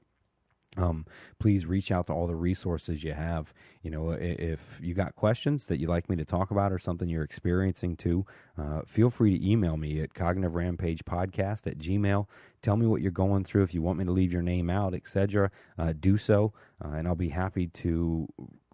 Um, 0.78 1.06
please 1.40 1.66
reach 1.66 1.92
out 1.92 2.08
to 2.08 2.14
all 2.14 2.28
the 2.28 2.36
resources 2.36 3.04
you 3.04 3.14
have. 3.14 3.54
You 3.84 3.92
know, 3.92 4.12
if 4.12 4.60
you 4.82 4.94
got 4.94 5.16
questions 5.16 5.66
that 5.66 5.80
you'd 5.80 5.90
like 5.90 6.10
me 6.10 6.16
to 6.16 6.26
talk 6.26 6.52
about 6.52 6.72
or 6.72 6.80
something 6.80 7.08
you're 7.08 7.24
experiencing 7.24 7.96
too, 7.96 8.26
uh, 8.58 8.82
feel 8.88 9.10
free 9.10 9.38
to 9.38 9.48
email 9.48 9.78
me 9.78 10.02
at 10.02 10.14
cognitive 10.14 10.56
rampage 10.56 11.04
podcast 11.06 11.68
at 11.68 11.78
gmail. 11.78 12.28
Tell 12.62 12.78
me 12.78 12.88
what 12.88 13.02
you're 13.02 13.12
going 13.12 13.44
through. 13.44 13.64
If 13.64 13.74
you 13.74 13.82
want 13.82 14.00
me 14.00 14.06
to 14.06 14.12
leave 14.12 14.32
your 14.32 14.42
name 14.42 14.70
out, 14.70 14.94
etc., 14.94 15.52
uh, 15.78 15.94
do 16.00 16.18
so, 16.18 16.54
uh, 16.84 16.90
and 16.90 17.08
I'll 17.08 17.16
be 17.16 17.30
happy 17.30 17.68
to 17.68 18.28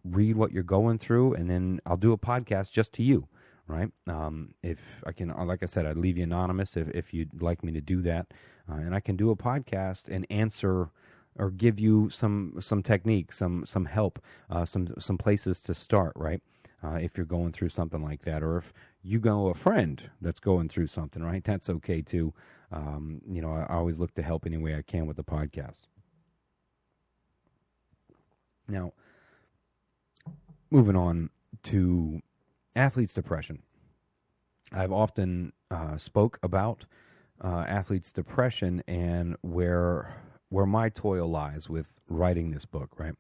read 0.04 0.36
what 0.36 0.52
you're 0.52 0.64
going 0.64 0.98
through, 0.98 1.34
and 1.36 1.50
then 1.50 1.80
I'll 1.86 1.98
do 1.98 2.14
a 2.14 2.18
podcast 2.18 2.72
just 2.72 2.94
to 2.94 3.04
you. 3.04 3.28
Right? 3.68 3.92
Um, 4.08 4.56
if 4.64 4.80
I 5.06 5.12
can, 5.12 5.30
uh, 5.32 5.46
like 5.46 5.62
I 5.62 5.68
said, 5.68 5.86
I'd 5.86 5.98
leave 5.98 6.18
you 6.18 6.24
anonymous 6.24 6.76
if 6.76 6.90
if 6.90 7.14
you'd 7.14 7.42
like 7.42 7.64
me 7.64 7.72
to 7.74 7.82
do 7.82 8.02
that, 8.02 8.34
uh, 8.70 8.76
and 8.76 8.96
I 8.96 9.00
can 9.00 9.16
do 9.16 9.30
a 9.30 9.36
podcast 9.36 10.08
and 10.10 10.26
answer 10.32 10.90
or 11.38 11.52
give 11.52 11.80
you 11.80 12.10
some 12.10 12.56
some 12.60 12.82
technique, 12.82 13.32
some 13.32 13.66
some 13.66 13.86
help, 13.86 14.20
uh, 14.50 14.66
some 14.66 14.88
some 15.00 15.20
places 15.20 15.62
to 15.62 15.76
start. 15.76 16.14
Right? 16.16 16.42
uh, 16.84 16.96
if 16.96 17.18
you're 17.18 17.26
going 17.26 17.52
through 17.52 17.70
something 17.70 18.02
like 18.04 18.22
that, 18.24 18.44
or 18.44 18.58
if 18.58 18.74
you 19.04 19.20
know 19.20 19.48
a 19.48 19.54
friend 19.54 20.02
that's 20.22 20.40
going 20.40 20.70
through 20.70 20.88
something, 20.88 21.24
right? 21.24 21.44
That's 21.44 21.70
okay 21.70 22.02
too. 22.02 22.34
Um, 22.72 23.22
you 23.28 23.42
know, 23.42 23.52
I 23.52 23.74
always 23.74 24.00
look 24.00 24.14
to 24.16 24.22
help 24.22 24.46
any 24.46 24.58
way 24.58 24.76
I 24.76 24.82
can 24.82 25.06
with 25.06 25.18
the 25.18 25.24
podcast. 25.24 25.88
Now, 28.68 28.94
moving 30.72 30.96
on 30.96 31.30
to 31.64 32.22
athletes' 32.76 33.14
depression. 33.14 33.62
I've 34.72 34.92
often 34.92 35.52
uh, 35.72 35.98
spoke 35.98 36.40
about 36.44 36.86
uh, 37.44 37.66
athletes' 37.68 38.12
depression 38.12 38.84
and 38.88 39.36
where 39.42 40.16
where 40.50 40.66
my 40.66 40.90
toil 40.90 41.30
lies 41.30 41.70
with 41.70 41.88
writing 42.08 42.52
this 42.52 42.66
book. 42.66 42.90
Right, 42.98 43.16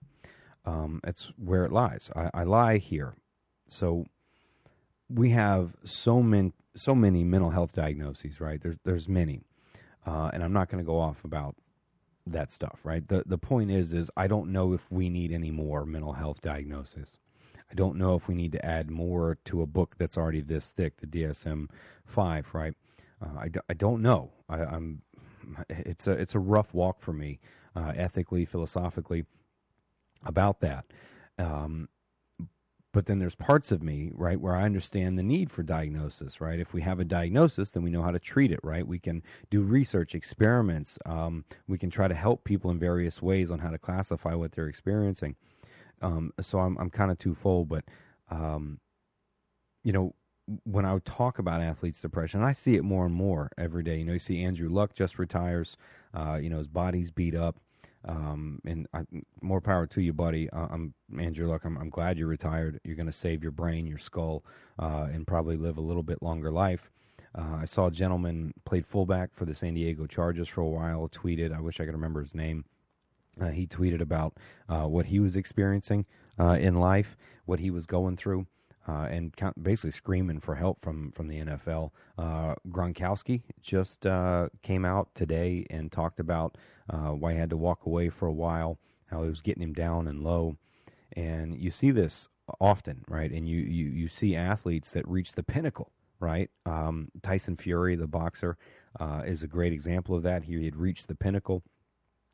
um, 0.65 1.01
it's 1.03 1.31
where 1.37 1.65
it 1.65 1.71
lies. 1.71 2.11
I, 2.15 2.29
I 2.33 2.43
lie 2.43 2.77
here. 2.77 3.15
So 3.67 4.05
we 5.09 5.31
have 5.31 5.75
so 5.83 6.21
many 6.21 6.53
so 6.75 6.93
many 6.93 7.23
mental 7.23 7.49
health 7.49 7.73
diagnoses. 7.73 8.39
Right, 8.39 8.61
there's 8.61 8.77
there's 8.85 9.07
many, 9.07 9.41
uh, 10.05 10.29
and 10.33 10.43
I'm 10.43 10.53
not 10.53 10.69
going 10.69 10.83
to 10.83 10.87
go 10.87 10.99
off 10.99 11.23
about 11.23 11.55
that 12.27 12.51
stuff. 12.51 12.79
Right. 12.83 13.07
The 13.07 13.23
the 13.25 13.37
point 13.37 13.71
is 13.71 13.93
is 13.93 14.11
I 14.15 14.27
don't 14.27 14.51
know 14.51 14.73
if 14.73 14.91
we 14.91 15.09
need 15.09 15.31
any 15.31 15.51
more 15.51 15.85
mental 15.85 16.13
health 16.13 16.41
diagnoses. 16.41 17.17
I 17.71 17.75
don't 17.75 17.97
know 17.97 18.15
if 18.15 18.27
we 18.27 18.35
need 18.35 18.51
to 18.53 18.65
add 18.65 18.89
more 18.89 19.37
to 19.45 19.61
a 19.61 19.65
book 19.65 19.95
that's 19.97 20.17
already 20.17 20.41
this 20.41 20.69
thick, 20.71 20.97
the 20.97 21.07
DSM 21.07 21.69
five, 22.05 22.47
right? 22.53 22.73
Uh, 23.21 23.39
I, 23.39 23.47
d- 23.49 23.59
I 23.69 23.73
don't 23.73 24.01
know. 24.01 24.31
I, 24.49 24.61
am 24.61 25.01
it's 25.69 26.07
a 26.07 26.11
it's 26.11 26.35
a 26.35 26.39
rough 26.39 26.73
walk 26.73 27.01
for 27.01 27.13
me, 27.13 27.39
uh, 27.75 27.93
ethically, 27.95 28.45
philosophically, 28.45 29.25
about 30.25 30.61
that. 30.61 30.85
Um, 31.37 31.89
but 32.91 33.05
then 33.05 33.19
there's 33.19 33.35
parts 33.35 33.71
of 33.71 33.83
me, 33.83 34.11
right, 34.15 34.39
where 34.39 34.55
I 34.55 34.63
understand 34.63 35.17
the 35.17 35.23
need 35.23 35.51
for 35.51 35.61
diagnosis, 35.61 36.41
right? 36.41 36.59
If 36.59 36.73
we 36.73 36.81
have 36.81 36.99
a 36.99 37.05
diagnosis, 37.05 37.69
then 37.69 37.83
we 37.83 37.91
know 37.91 38.01
how 38.01 38.09
to 38.09 38.19
treat 38.19 38.51
it, 38.51 38.59
right? 38.63 38.85
We 38.85 38.97
can 38.97 39.21
do 39.51 39.61
research, 39.61 40.15
experiments. 40.15 40.97
Um, 41.05 41.45
we 41.67 41.77
can 41.77 41.91
try 41.91 42.07
to 42.07 42.15
help 42.15 42.43
people 42.43 42.71
in 42.71 42.79
various 42.79 43.21
ways 43.21 43.51
on 43.51 43.59
how 43.59 43.69
to 43.69 43.77
classify 43.77 44.33
what 44.33 44.53
they're 44.53 44.69
experiencing. 44.69 45.35
Um, 46.01 46.31
so 46.41 46.59
I'm 46.59 46.77
I'm 46.77 46.89
kind 46.89 47.11
of 47.11 47.17
twofold, 47.17 47.69
but 47.69 47.83
um, 48.29 48.79
you 49.83 49.91
know, 49.91 50.13
when 50.63 50.85
I 50.85 50.97
talk 51.05 51.39
about 51.39 51.61
athletes' 51.61 52.01
depression, 52.01 52.41
I 52.43 52.53
see 52.53 52.75
it 52.75 52.83
more 52.83 53.05
and 53.05 53.13
more 53.13 53.49
every 53.57 53.83
day. 53.83 53.97
You 53.97 54.05
know, 54.05 54.13
you 54.13 54.19
see 54.19 54.43
Andrew 54.43 54.69
Luck 54.69 54.93
just 54.93 55.19
retires. 55.19 55.77
Uh, 56.13 56.39
you 56.41 56.49
know, 56.49 56.57
his 56.57 56.67
body's 56.67 57.11
beat 57.11 57.35
up. 57.35 57.57
Um, 58.05 58.61
and 58.65 58.87
I, 58.93 59.01
more 59.41 59.59
power 59.59 59.85
to 59.87 60.01
you, 60.01 60.13
buddy. 60.13 60.49
Uh, 60.51 60.67
I'm 60.71 60.93
Andrew 61.19 61.49
Luck. 61.49 61.65
I'm, 61.65 61.77
I'm 61.77 61.89
glad 61.89 62.17
you're 62.17 62.27
retired. 62.27 62.79
You're 62.83 62.95
going 62.95 63.07
to 63.07 63.13
save 63.13 63.43
your 63.43 63.51
brain, 63.51 63.85
your 63.85 63.97
skull, 63.97 64.45
uh, 64.79 65.07
and 65.11 65.27
probably 65.27 65.57
live 65.57 65.77
a 65.77 65.81
little 65.81 66.03
bit 66.03 66.23
longer 66.23 66.51
life. 66.51 66.89
Uh, 67.37 67.57
I 67.61 67.65
saw 67.65 67.87
a 67.87 67.91
gentleman 67.91 68.53
played 68.65 68.87
fullback 68.87 69.33
for 69.33 69.45
the 69.45 69.53
San 69.53 69.73
Diego 69.73 70.07
Chargers 70.07 70.47
for 70.47 70.61
a 70.61 70.67
while. 70.67 71.09
Tweeted, 71.09 71.53
I 71.55 71.59
wish 71.59 71.79
I 71.79 71.85
could 71.85 71.93
remember 71.93 72.21
his 72.21 72.33
name. 72.33 72.63
Uh, 73.39 73.47
he 73.47 73.67
tweeted 73.67 74.01
about 74.01 74.37
uh, 74.67 74.83
what 74.83 75.05
he 75.05 75.19
was 75.19 75.35
experiencing 75.35 76.05
uh, 76.39 76.57
in 76.59 76.75
life, 76.75 77.17
what 77.45 77.59
he 77.59 77.71
was 77.71 77.85
going 77.85 78.17
through, 78.17 78.45
uh, 78.87 79.07
and 79.09 79.33
basically 79.61 79.91
screaming 79.91 80.39
for 80.39 80.55
help 80.55 80.81
from 80.81 81.11
from 81.11 81.27
the 81.27 81.39
NFL. 81.39 81.91
Uh, 82.17 82.55
Gronkowski 82.69 83.43
just 83.61 84.05
uh, 84.05 84.49
came 84.61 84.85
out 84.85 85.09
today 85.15 85.65
and 85.69 85.91
talked 85.91 86.19
about 86.19 86.57
why 86.87 87.33
he 87.33 87.37
had 87.37 87.49
to 87.51 87.57
walk 87.57 87.85
away 87.85 88.09
for 88.09 88.27
a 88.27 88.33
while, 88.33 88.79
how 89.07 89.23
it 89.23 89.29
was 89.29 89.41
getting 89.41 89.63
him 89.63 89.73
down 89.73 90.07
and 90.07 90.23
low, 90.23 90.55
and 91.13 91.55
you 91.55 91.71
see 91.71 91.91
this 91.91 92.27
often, 92.59 93.03
right? 93.07 93.31
And 93.31 93.47
you 93.47 93.59
you 93.59 93.89
you 93.89 94.07
see 94.07 94.35
athletes 94.35 94.89
that 94.91 95.07
reach 95.07 95.33
the 95.33 95.43
pinnacle. 95.43 95.91
Right, 96.21 96.49
um, 96.65 97.07
Tyson 97.23 97.55
Fury, 97.55 97.95
the 97.95 98.05
boxer, 98.05 98.57
is 99.25 99.41
a 99.41 99.47
great 99.47 99.71
example 99.71 100.17
of 100.17 100.23
that. 100.23 100.43
He 100.43 100.65
had 100.65 100.75
reached 100.75 101.07
the 101.07 101.15
pinnacle, 101.15 101.63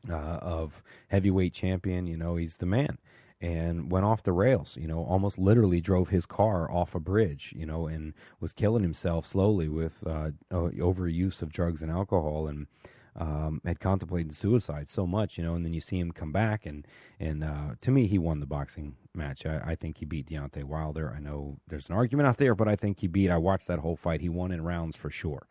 uh, 0.10 0.40
of 0.42 0.82
heavyweight 1.10 1.54
champion. 1.54 2.08
You 2.08 2.18
know, 2.18 2.36
he's 2.36 2.56
the 2.56 2.66
man. 2.66 2.98
And 3.42 3.92
went 3.92 4.06
off 4.06 4.24
the 4.24 4.32
rails, 4.32 4.78
you 4.80 4.88
know, 4.88 5.04
almost 5.04 5.38
literally 5.38 5.82
drove 5.82 6.08
his 6.10 6.26
car 6.26 6.72
off 6.72 6.96
a 6.96 7.00
bridge, 7.00 7.54
you 7.56 7.66
know, 7.66 7.86
and 7.86 8.14
was 8.40 8.54
killing 8.54 8.82
himself 8.82 9.28
slowly 9.28 9.68
with 9.68 9.94
uh, 10.08 10.32
overuse 10.52 11.42
of 11.42 11.52
drugs 11.52 11.82
and 11.82 11.92
alcohol, 11.92 12.48
and 12.48 12.66
um, 13.18 13.62
had 13.66 13.80
contemplated 13.80 14.36
suicide 14.36 14.90
so 14.90 15.06
much, 15.06 15.38
you 15.38 15.44
know. 15.44 15.54
And 15.54 15.66
then 15.66 15.74
you 15.74 15.82
see 15.82 16.00
him 16.00 16.12
come 16.12 16.32
back, 16.32 16.66
and 16.66 16.88
and 17.20 17.44
uh, 17.44 17.76
to 17.82 17.92
me, 17.92 18.08
he 18.08 18.18
won 18.18 18.40
the 18.40 18.46
boxing 18.46 18.96
match. 19.14 19.46
I, 19.46 19.62
I 19.66 19.76
think 19.76 19.98
he 19.98 20.06
beat 20.06 20.30
Deontay 20.30 20.64
Wilder. 20.64 21.14
I 21.16 21.20
know 21.20 21.58
there's 21.68 21.90
an 21.90 21.96
argument 21.96 22.28
out 22.28 22.38
there, 22.38 22.56
but 22.56 22.68
I 22.68 22.76
think 22.76 23.00
he 23.00 23.08
beat. 23.08 23.30
I 23.30 23.38
watched 23.38 23.68
that 23.68 23.80
whole 23.80 23.98
fight. 23.98 24.22
He 24.22 24.30
won 24.30 24.52
in 24.52 24.64
rounds 24.64 24.96
for 24.96 25.10
sure, 25.10 25.46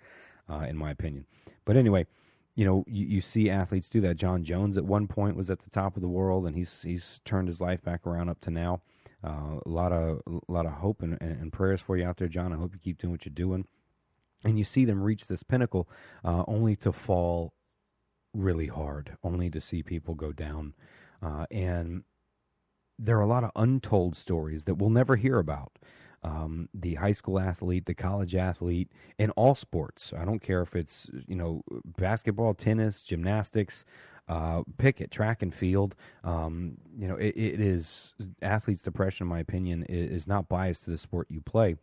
uh, 0.49 0.67
in 0.69 0.77
my 0.77 0.91
opinion. 0.91 1.27
But 1.65 1.77
anyway, 1.77 2.07
you 2.55 2.65
know, 2.65 2.85
you, 2.87 3.07
you 3.07 3.21
see 3.21 3.51
athletes 3.51 3.89
do 3.89 4.01
that. 4.03 4.17
Jon 4.17 4.45
Jones 4.45 4.77
at 4.77 4.85
one 4.85 5.07
point 5.07 5.37
was 5.37 5.51
at 5.51 5.61
the 5.61 5.71
top 5.71 5.97
of 5.97 6.03
the 6.03 6.09
world, 6.09 6.47
and 6.47 6.55
he's 6.57 6.83
he's 6.83 7.21
turned 7.25 7.49
his 7.49 7.61
life 7.61 7.83
back 7.83 8.07
around 8.07 8.29
up 8.29 8.41
to 8.43 8.51
now. 8.51 8.81
Uh, 9.25 9.59
a 9.65 9.69
lot 9.69 9.93
of 9.93 10.21
a 10.27 10.53
lot 10.53 10.67
of 10.67 10.73
hope 10.73 11.03
and, 11.03 11.17
and, 11.21 11.53
prayers 11.53 11.81
for 11.81 11.97
you 11.97 12.07
out 12.07 12.19
there, 12.19 12.29
Jon. 12.29 12.53
I 12.53 12.57
hope 12.57 12.75
you 12.75 12.79
keep 12.79 12.99
doing 12.99 13.11
what 13.11 13.25
you're 13.25 13.35
doing. 13.35 13.67
And 14.45 14.59
you 14.59 14.65
see 14.65 14.85
them 14.85 15.03
reach 15.03 15.27
this 15.27 15.43
pinnacle, 15.43 15.89
uh, 16.23 16.45
only 16.47 16.77
to 16.77 16.93
fall 16.93 17.55
really 18.35 18.67
hard, 18.67 19.17
only 19.25 19.49
to 19.49 19.61
see 19.61 19.83
people 19.83 20.15
go 20.15 20.33
down. 20.33 20.75
Uh, 21.23 21.47
and 21.51 22.05
there 22.99 23.17
are 23.17 23.23
a 23.23 23.27
lot 23.27 23.45
of 23.45 23.51
untold 23.57 24.15
stories 24.15 24.65
that 24.65 24.75
we'll 24.75 24.91
never 24.91 25.17
hear 25.17 25.39
about 25.39 25.73
um, 26.25 26.69
the 26.75 26.95
high 26.95 27.13
school 27.13 27.39
athlete, 27.39 27.87
the 27.87 27.95
college 27.95 28.35
athlete, 28.35 28.91
in 29.19 29.31
all 29.31 29.55
sports. 29.55 30.13
I 30.19 30.25
don't 30.25 30.41
care 30.41 30.63
if 30.63 30.75
it's 30.75 31.09
you 31.29 31.37
know 31.37 31.63
basketball, 31.99 32.55
tennis, 32.55 33.03
gymnastics, 33.03 33.85
uh, 34.29 34.63
pick 34.79 35.01
it, 35.01 35.11
track 35.11 35.43
and 35.43 35.55
field. 35.55 35.95
Um, 36.25 36.79
you 36.99 37.07
know, 37.07 37.17
it, 37.17 37.37
it 37.37 37.61
is 37.61 38.15
athletes' 38.43 38.83
depression, 38.83 39.25
in 39.25 39.29
my 39.29 39.41
opinion, 39.41 39.85
is 39.89 40.27
not 40.27 40.49
biased 40.49 40.85
to 40.85 40.91
the 40.91 40.99
sport 40.99 41.27
you 41.31 41.41
play. 41.43 41.77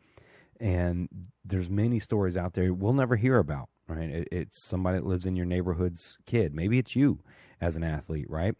And 0.59 1.07
there's 1.45 1.69
many 1.69 1.99
stories 1.99 2.37
out 2.37 2.53
there 2.53 2.73
we'll 2.73 2.93
never 2.93 3.15
hear 3.15 3.37
about. 3.37 3.69
Right? 3.87 4.09
It, 4.09 4.27
it's 4.31 4.63
somebody 4.63 4.97
that 4.99 5.05
lives 5.05 5.25
in 5.25 5.35
your 5.35 5.45
neighborhood's 5.45 6.17
kid. 6.25 6.55
Maybe 6.55 6.79
it's 6.79 6.95
you 6.95 7.19
as 7.59 7.75
an 7.75 7.83
athlete, 7.83 8.29
right? 8.29 8.55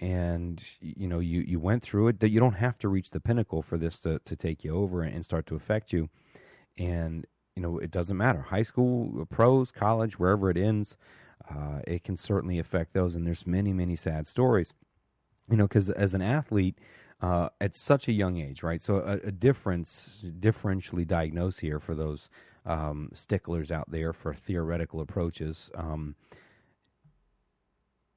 And 0.00 0.62
you 0.80 1.08
know 1.08 1.18
you 1.18 1.40
you 1.40 1.58
went 1.58 1.82
through 1.82 2.08
it 2.08 2.20
that 2.20 2.30
you 2.30 2.40
don't 2.40 2.54
have 2.54 2.78
to 2.78 2.88
reach 2.88 3.10
the 3.10 3.20
pinnacle 3.20 3.62
for 3.62 3.78
this 3.78 3.98
to 4.00 4.18
to 4.24 4.36
take 4.36 4.64
you 4.64 4.74
over 4.74 5.02
and 5.02 5.24
start 5.24 5.46
to 5.46 5.56
affect 5.56 5.92
you. 5.92 6.08
And 6.78 7.26
you 7.56 7.62
know 7.62 7.78
it 7.78 7.90
doesn't 7.90 8.16
matter. 8.16 8.40
High 8.40 8.62
school 8.62 9.26
pros 9.30 9.70
college 9.70 10.18
wherever 10.18 10.50
it 10.50 10.56
ends 10.56 10.96
uh, 11.50 11.80
it 11.86 12.04
can 12.04 12.16
certainly 12.16 12.58
affect 12.58 12.92
those. 12.92 13.14
And 13.14 13.26
there's 13.26 13.46
many 13.46 13.72
many 13.72 13.96
sad 13.96 14.26
stories 14.26 14.72
you 15.50 15.56
know 15.56 15.64
because 15.66 15.90
as 15.90 16.14
an 16.14 16.22
athlete 16.22 16.78
uh, 17.20 17.48
at 17.60 17.74
such 17.74 18.06
a 18.08 18.12
young 18.12 18.38
age 18.38 18.62
right? 18.62 18.80
So 18.80 18.98
a, 18.98 19.28
a 19.28 19.32
difference 19.32 20.10
differentially 20.40 21.06
diagnosed 21.06 21.60
here 21.60 21.80
for 21.80 21.94
those 21.94 22.28
um, 22.66 23.10
sticklers 23.14 23.70
out 23.70 23.90
there 23.90 24.12
for 24.12 24.34
theoretical 24.34 25.00
approaches 25.00 25.70
um, 25.74 26.14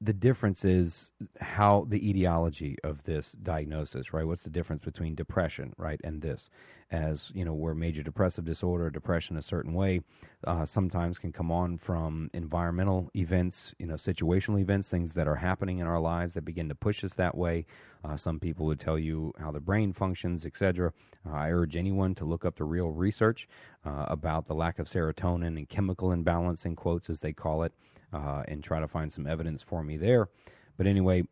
the 0.02 0.12
difference 0.12 0.64
is 0.64 1.10
how 1.40 1.86
the 1.88 2.10
etiology 2.10 2.76
of 2.82 3.04
this 3.04 3.32
diagnosis, 3.42 4.12
right? 4.12 4.26
What's 4.26 4.42
the 4.42 4.50
difference 4.50 4.82
between 4.84 5.14
depression, 5.14 5.72
right, 5.76 6.00
and 6.02 6.20
this? 6.20 6.50
As 6.90 7.30
you 7.34 7.44
know, 7.44 7.54
where 7.54 7.74
major 7.74 8.02
depressive 8.02 8.44
disorder, 8.44 8.90
depression, 8.90 9.36
a 9.36 9.42
certain 9.42 9.74
way, 9.74 10.00
uh, 10.44 10.66
sometimes 10.66 11.20
can 11.20 11.30
come 11.30 11.52
on 11.52 11.78
from 11.78 12.30
environmental 12.34 13.10
events, 13.14 13.74
you 13.78 13.86
know, 13.86 13.94
situational 13.94 14.60
events, 14.60 14.88
things 14.88 15.12
that 15.14 15.28
are 15.28 15.36
happening 15.36 15.78
in 15.78 15.86
our 15.86 16.00
lives 16.00 16.34
that 16.34 16.44
begin 16.44 16.68
to 16.68 16.74
push 16.74 17.04
us 17.04 17.14
that 17.14 17.36
way. 17.36 17.64
Uh, 18.04 18.16
some 18.16 18.40
people 18.40 18.66
would 18.66 18.80
tell 18.80 18.98
you 18.98 19.32
how 19.38 19.52
the 19.52 19.60
brain 19.60 19.92
functions, 19.92 20.44
etc. 20.44 20.92
Uh, 21.24 21.32
I 21.32 21.52
urge 21.52 21.76
anyone 21.76 22.14
to 22.16 22.24
look 22.24 22.44
up 22.44 22.56
the 22.56 22.64
real 22.64 22.90
research 22.90 23.48
uh, 23.86 24.06
about 24.08 24.48
the 24.48 24.54
lack 24.54 24.80
of 24.80 24.86
serotonin 24.86 25.56
and 25.56 25.68
chemical 25.68 26.10
imbalance, 26.10 26.66
in 26.66 26.74
quotes 26.74 27.08
as 27.08 27.20
they 27.20 27.32
call 27.32 27.62
it 27.62 27.72
uh, 28.12 28.42
and 28.48 28.62
try 28.62 28.80
to 28.80 28.88
find 28.88 29.12
some 29.12 29.26
evidence 29.26 29.62
for 29.62 29.82
me 29.82 29.96
there. 29.96 30.28
But 30.76 30.86
anyway, 30.86 31.24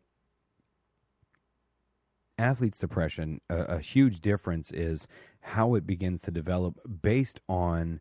athletes' 2.37 2.79
depression, 2.79 3.41
a, 3.49 3.57
a 3.63 3.79
huge 3.79 4.21
difference 4.21 4.71
is 4.71 5.07
how 5.41 5.75
it 5.75 5.85
begins 5.85 6.21
to 6.23 6.31
develop 6.31 6.79
based 7.01 7.39
on 7.47 7.99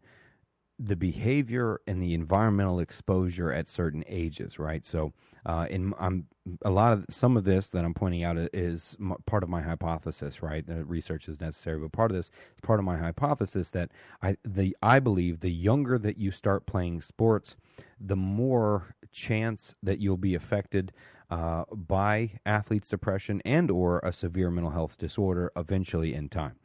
the 0.83 0.97
behavior 0.97 1.83
and 1.87 2.03
the 2.03 2.15
environmental 2.15 2.81
exposure 2.81 3.53
at 3.53 3.69
certain 3.69 4.03
ages, 4.07 4.59
right? 4.59 4.85
So, 4.85 5.13
uh, 5.45 5.67
in 5.69 5.93
I'm 6.01 6.27
a 6.63 6.71
lot 6.71 6.95
of 6.95 7.05
some 7.11 7.37
of 7.37 7.45
this 7.45 7.69
that 7.71 7.85
I'm 7.85 7.93
pointing 7.93 8.25
out 8.25 8.39
is 8.55 8.97
part 9.27 9.43
of 9.43 9.51
my 9.51 9.61
hypothesis, 9.61 10.43
right? 10.43 10.67
The 10.67 10.85
research 10.85 11.29
is 11.29 11.39
necessary, 11.39 11.79
but 11.79 11.93
part 11.93 12.11
of 12.11 12.17
this 12.17 12.27
is 12.27 12.61
part 12.63 12.79
of 12.79 12.87
my 12.87 12.97
hypothesis 12.97 13.69
that 13.71 13.91
I 14.23 14.37
the 14.45 14.75
I 14.83 15.01
believe 15.01 15.41
the 15.41 15.51
younger 15.51 15.99
that 15.99 16.17
you 16.17 16.31
start 16.31 16.65
playing 16.65 17.03
sports, 17.03 17.57
the 18.01 18.17
more 18.17 18.95
chance 19.13 19.75
that 19.83 19.99
you'll 19.99 20.17
be 20.17 20.35
affected 20.35 20.93
uh, 21.31 21.65
by 21.73 22.31
athletes' 22.47 22.89
depression 22.89 23.43
and 23.45 23.71
or 23.71 24.01
a 24.03 24.13
severe 24.15 24.51
mental 24.51 24.73
health 24.73 24.97
disorder 24.97 25.53
eventually 25.57 26.15
in 26.15 26.31
time 26.31 26.57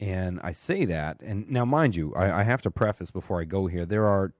And 0.00 0.40
I 0.42 0.52
say 0.52 0.86
that, 0.86 1.20
and 1.20 1.48
now, 1.50 1.66
mind 1.66 1.94
you, 1.94 2.14
I, 2.14 2.40
I 2.40 2.42
have 2.42 2.62
to 2.62 2.70
preface 2.70 3.10
before 3.10 3.40
I 3.40 3.44
go 3.44 3.66
here 3.66 3.84
there 3.84 4.06
are 4.06 4.32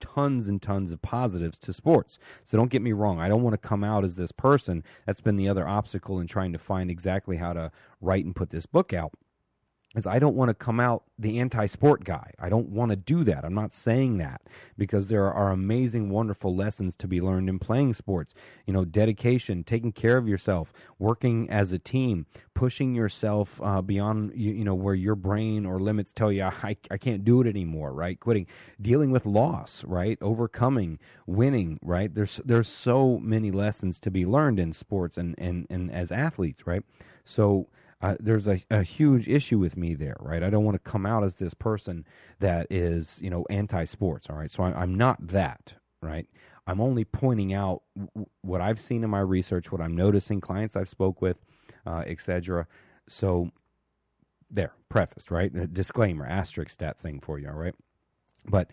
tons 0.00 0.48
and 0.48 0.60
tons 0.60 0.90
of 0.90 1.00
positives 1.02 1.58
to 1.58 1.72
sports. 1.72 2.18
So 2.44 2.56
don't 2.56 2.70
get 2.70 2.82
me 2.82 2.92
wrong. 2.92 3.20
I 3.20 3.28
don't 3.28 3.42
want 3.42 3.54
to 3.54 3.68
come 3.68 3.84
out 3.84 4.04
as 4.04 4.16
this 4.16 4.32
person. 4.32 4.82
That's 5.06 5.20
been 5.20 5.36
the 5.36 5.48
other 5.48 5.68
obstacle 5.68 6.20
in 6.20 6.26
trying 6.26 6.52
to 6.52 6.58
find 6.58 6.90
exactly 6.90 7.36
how 7.36 7.52
to 7.52 7.70
write 8.00 8.24
and 8.24 8.34
put 8.34 8.50
this 8.50 8.66
book 8.66 8.92
out 8.92 9.12
is 9.94 10.06
I 10.06 10.18
don't 10.18 10.34
want 10.34 10.48
to 10.48 10.54
come 10.54 10.80
out 10.80 11.04
the 11.18 11.38
anti-sport 11.38 12.04
guy. 12.04 12.32
I 12.40 12.48
don't 12.48 12.68
want 12.68 12.90
to 12.90 12.96
do 12.96 13.22
that. 13.24 13.44
I'm 13.44 13.54
not 13.54 13.72
saying 13.72 14.18
that 14.18 14.42
because 14.76 15.06
there 15.06 15.32
are 15.32 15.52
amazing, 15.52 16.10
wonderful 16.10 16.54
lessons 16.54 16.96
to 16.96 17.06
be 17.06 17.20
learned 17.20 17.48
in 17.48 17.58
playing 17.58 17.94
sports. 17.94 18.34
You 18.66 18.72
know, 18.72 18.84
dedication, 18.84 19.62
taking 19.62 19.92
care 19.92 20.16
of 20.16 20.26
yourself, 20.26 20.72
working 20.98 21.48
as 21.50 21.70
a 21.70 21.78
team, 21.78 22.26
pushing 22.54 22.94
yourself 22.94 23.60
uh, 23.62 23.80
beyond 23.80 24.32
you, 24.34 24.52
you, 24.52 24.64
know 24.64 24.74
where 24.74 24.94
your 24.94 25.14
brain 25.14 25.64
or 25.64 25.78
limits 25.78 26.12
tell 26.12 26.32
you 26.32 26.42
I, 26.42 26.76
I 26.90 26.98
can't 26.98 27.24
do 27.24 27.40
it 27.40 27.46
anymore. 27.46 27.92
Right, 27.92 28.18
quitting, 28.18 28.46
dealing 28.82 29.12
with 29.12 29.26
loss. 29.26 29.84
Right, 29.84 30.18
overcoming, 30.20 30.98
winning. 31.26 31.78
Right, 31.82 32.12
there's 32.12 32.40
there's 32.44 32.68
so 32.68 33.18
many 33.18 33.52
lessons 33.52 34.00
to 34.00 34.10
be 34.10 34.26
learned 34.26 34.58
in 34.58 34.72
sports 34.72 35.18
and 35.18 35.36
and 35.38 35.66
and 35.70 35.92
as 35.92 36.10
athletes. 36.10 36.66
Right, 36.66 36.82
so 37.24 37.68
uh, 38.04 38.16
there's 38.20 38.46
a, 38.46 38.62
a 38.70 38.82
huge 38.82 39.28
issue 39.28 39.58
with 39.58 39.78
me 39.78 39.94
there, 39.94 40.16
right? 40.20 40.42
I 40.42 40.50
don't 40.50 40.62
want 40.62 40.74
to 40.74 40.90
come 40.90 41.06
out 41.06 41.24
as 41.24 41.36
this 41.36 41.54
person 41.54 42.04
that 42.38 42.66
is, 42.68 43.18
you 43.22 43.30
know, 43.30 43.46
anti-sports. 43.48 44.26
All 44.28 44.36
right, 44.36 44.50
so 44.50 44.62
I, 44.62 44.82
am 44.82 44.94
not 44.94 45.26
that, 45.28 45.72
right? 46.02 46.26
I'm 46.66 46.82
only 46.82 47.06
pointing 47.06 47.54
out 47.54 47.82
what 48.42 48.60
I've 48.60 48.78
seen 48.78 49.04
in 49.04 49.08
my 49.08 49.20
research, 49.20 49.72
what 49.72 49.80
I'm 49.80 49.96
noticing, 49.96 50.38
clients 50.42 50.76
I've 50.76 50.90
spoke 50.90 51.22
with, 51.22 51.38
uh, 51.86 52.02
etc. 52.06 52.66
So 53.08 53.50
there, 54.50 54.72
prefaced, 54.90 55.30
right? 55.30 55.54
A 55.54 55.66
disclaimer, 55.66 56.26
asterisk 56.26 56.76
that 56.78 57.00
thing 57.00 57.20
for 57.20 57.38
you, 57.38 57.48
all 57.48 57.54
right? 57.54 57.74
But 58.44 58.68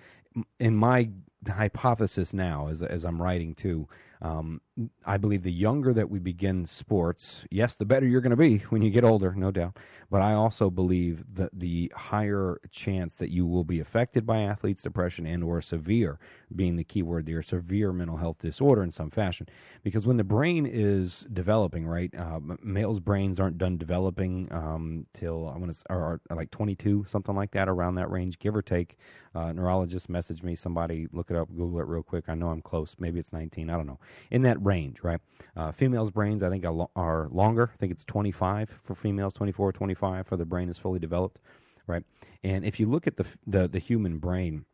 in 0.60 0.76
my 0.76 1.10
hypothesis 1.48 2.34
now, 2.34 2.68
as 2.68 2.82
as 2.82 3.04
I'm 3.04 3.22
writing 3.22 3.56
too, 3.56 3.88
um, 4.22 4.62
I 5.06 5.18
believe 5.18 5.42
the 5.42 5.52
younger 5.52 5.94
that 5.94 6.10
we 6.10 6.20
begin 6.20 6.66
sports, 6.66 7.44
yes, 7.50 7.76
the 7.76 7.86
better 7.86 8.06
you're 8.06 8.22
going 8.22 8.32
to 8.32 8.38
be 8.38 8.60
when 8.70 8.84
you 8.84 8.92
get 8.92 9.04
older, 9.04 9.34
no 9.34 9.50
doubt. 9.50 9.78
But 10.12 10.22
I 10.22 10.34
also 10.34 10.70
believe 10.70 11.24
that 11.34 11.50
the 11.54 11.92
higher 11.96 12.60
chance 12.70 13.16
that 13.16 13.32
you 13.32 13.48
will 13.48 13.64
be 13.64 13.80
affected 13.80 14.26
by 14.26 14.42
athletes' 14.42 14.84
depression 14.84 15.26
and 15.26 15.44
or 15.44 15.62
severe, 15.62 16.20
being 16.56 16.76
the 16.76 16.84
key 16.84 17.02
word 17.02 17.26
there, 17.26 17.42
severe 17.42 17.92
mental 17.92 18.18
health 18.18 18.38
disorder 18.40 18.84
in 18.84 18.92
some 18.92 19.10
fashion. 19.10 19.48
Because 19.84 20.06
when 20.06 20.18
the 20.18 20.24
brain 20.24 20.68
is 20.68 21.26
developing, 21.34 21.88
right, 21.88 22.14
uh, 22.16 22.40
males' 22.62 23.00
brains 23.00 23.40
aren't 23.40 23.58
done 23.58 23.78
developing 23.78 24.48
um, 24.52 25.08
till 25.14 25.50
I 25.50 25.58
want 25.58 25.74
to, 25.74 25.84
or, 25.90 26.22
or 26.30 26.36
like 26.36 26.52
22, 26.52 27.06
something 27.10 27.36
like 27.36 27.52
that, 27.52 27.70
around 27.70 27.96
that 27.96 28.12
range, 28.12 28.38
give 28.38 28.56
or 28.56 28.62
take. 28.62 28.98
Uh, 29.34 29.54
neurologist 29.54 30.12
messaged 30.12 30.44
me. 30.44 30.56
Somebody 30.56 31.08
look 31.14 31.31
it 31.32 31.38
up, 31.38 31.50
Google 31.56 31.82
it 31.82 31.88
real 31.88 32.04
quick. 32.04 32.26
I 32.30 32.36
know 32.36 32.50
I'm 32.50 32.62
close. 32.62 32.96
Maybe 33.00 33.20
it's 33.20 33.34
19. 33.34 33.72
I 33.72 33.78
don't 33.78 33.88
know. 33.88 34.00
In 34.32 34.44
that 34.44 34.64
range, 34.64 35.00
right? 35.04 35.22
Uh, 35.58 35.72
females' 35.74 36.12
brains, 36.12 36.44
I 36.44 36.50
think, 36.52 36.66
are, 36.66 36.88
are 36.96 37.30
longer. 37.32 37.72
I 37.74 37.78
think 37.78 37.94
it's 37.94 38.06
25 38.06 38.70
for 38.84 38.96
females, 38.96 39.34
24, 39.34 39.74
25 39.74 40.28
for 40.28 40.38
the 40.38 40.46
brain 40.46 40.70
is 40.70 40.80
fully 40.80 41.00
developed, 41.00 41.40
right? 41.88 42.04
And 42.44 42.66
if 42.66 42.80
you 42.80 42.88
look 42.88 43.08
at 43.08 43.18
the 43.18 43.26
the, 43.48 43.68
the 43.70 43.80
human 43.80 44.20
brain 44.20 44.66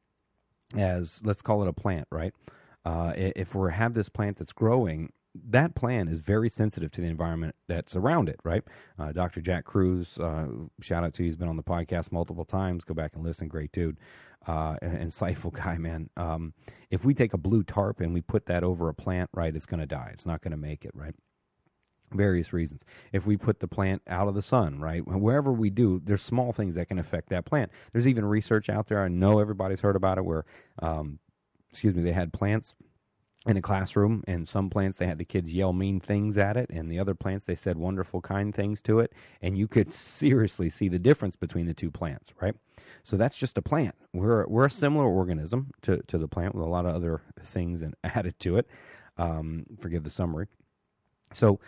as 0.78 1.22
let's 1.24 1.42
call 1.42 1.64
it 1.64 1.70
a 1.70 1.74
plant, 1.74 2.08
right? 2.12 2.34
Uh, 2.86 3.14
if 3.16 3.56
we 3.56 3.72
have 3.72 3.94
this 3.94 4.10
plant 4.10 4.38
that's 4.38 4.54
growing, 4.54 5.12
that 5.50 5.76
plant 5.76 6.10
is 6.10 6.20
very 6.20 6.50
sensitive 6.50 6.92
to 6.92 7.02
the 7.02 7.08
environment 7.08 7.56
that's 7.68 7.96
around 7.96 8.30
it, 8.30 8.40
right? 8.44 8.64
Uh, 8.98 9.12
Dr. 9.12 9.42
Jack 9.42 9.66
Kruse, 9.66 10.18
uh, 10.20 10.48
shout 10.82 11.04
out 11.04 11.14
to 11.16 11.24
you, 11.24 11.28
he's 11.28 11.36
been 11.36 11.50
on 11.50 11.58
the 11.58 11.64
podcast 11.64 12.12
multiple 12.12 12.46
times. 12.46 12.84
Go 12.84 12.94
back 12.94 13.16
and 13.16 13.24
listen, 13.24 13.48
great 13.48 13.72
dude 13.72 13.98
uh, 14.48 14.76
insightful 14.82 15.54
guy, 15.64 15.78
man. 15.78 16.10
Um, 16.18 16.54
if 16.90 17.06
we 17.06 17.14
take 17.14 17.34
a 17.34 17.38
blue 17.38 17.64
tarp 17.64 18.00
and 18.00 18.14
we 18.14 18.22
put 18.22 18.46
that 18.48 18.64
over 18.64 18.90
a 18.90 18.94
plant, 18.94 19.30
right, 19.34 19.56
it's 19.56 19.66
going 19.66 19.80
to 19.80 19.86
die. 19.86 20.10
It's 20.14 20.26
not 20.26 20.42
going 20.42 20.52
to 20.52 20.58
make 20.58 20.86
it, 20.86 20.92
right? 20.94 21.14
Various 22.14 22.54
reasons. 22.54 22.84
If 23.12 23.26
we 23.26 23.36
put 23.36 23.60
the 23.60 23.68
plant 23.68 24.02
out 24.08 24.30
of 24.30 24.36
the 24.36 24.42
sun, 24.42 24.80
right, 24.80 25.06
wherever 25.06 25.52
we 25.52 25.70
do, 25.70 26.02
there's 26.06 26.22
small 26.22 26.54
things 26.54 26.76
that 26.76 26.88
can 26.88 27.00
affect 27.00 27.30
that 27.30 27.46
plant. 27.46 27.72
There's 27.92 28.08
even 28.08 28.26
research 28.26 28.70
out 28.70 28.88
there. 28.88 29.04
I 29.04 29.10
know 29.10 29.40
everybody's 29.40 29.82
heard 29.82 29.98
about 29.98 30.18
it, 30.18 30.24
where, 30.24 30.46
um, 30.80 31.20
excuse 31.70 31.96
me, 31.96 32.04
they 32.04 32.14
had 32.14 32.32
plants 32.32 32.74
in 33.48 33.58
a 33.58 33.62
classroom 33.62 34.24
and 34.28 34.48
some 34.48 34.70
plants 34.70 34.98
they 34.98 35.08
had 35.08 35.18
the 35.18 35.26
kids 35.26 35.50
yell 35.50 35.72
mean 35.72 36.00
things 36.00 36.38
at 36.38 36.58
it 36.58 36.70
and 36.70 36.92
the 36.92 37.00
other 37.00 37.16
plants 37.16 37.46
they 37.46 37.56
said 37.56 37.78
wonderful 37.78 38.20
kind 38.20 38.54
things 38.54 38.82
to 38.82 39.00
it 39.00 39.14
and 39.42 39.58
you 39.58 39.68
could 39.68 39.92
seriously 39.94 40.70
see 40.70 40.90
the 40.90 41.00
difference 41.00 41.36
between 41.36 41.66
the 41.66 41.74
two 41.74 41.90
plants 41.90 42.30
right 42.42 42.56
so 43.08 43.16
that's 43.16 43.38
just 43.38 43.58
a 43.58 43.62
plant. 43.62 43.96
We're 44.12 44.46
we're 44.48 44.66
a 44.66 44.70
similar 44.70 45.06
organism 45.06 45.72
to 45.84 46.02
to 46.08 46.18
the 46.18 46.28
plant 46.28 46.54
with 46.54 46.66
a 46.66 46.70
lot 46.70 46.86
of 46.86 46.94
other 46.94 47.22
things 47.42 47.82
and 47.82 47.96
added 48.04 48.38
to 48.40 48.58
it. 48.58 48.68
Um, 49.18 49.66
forgive 49.80 50.04
the 50.04 50.10
summary. 50.10 50.48
So 51.34 51.62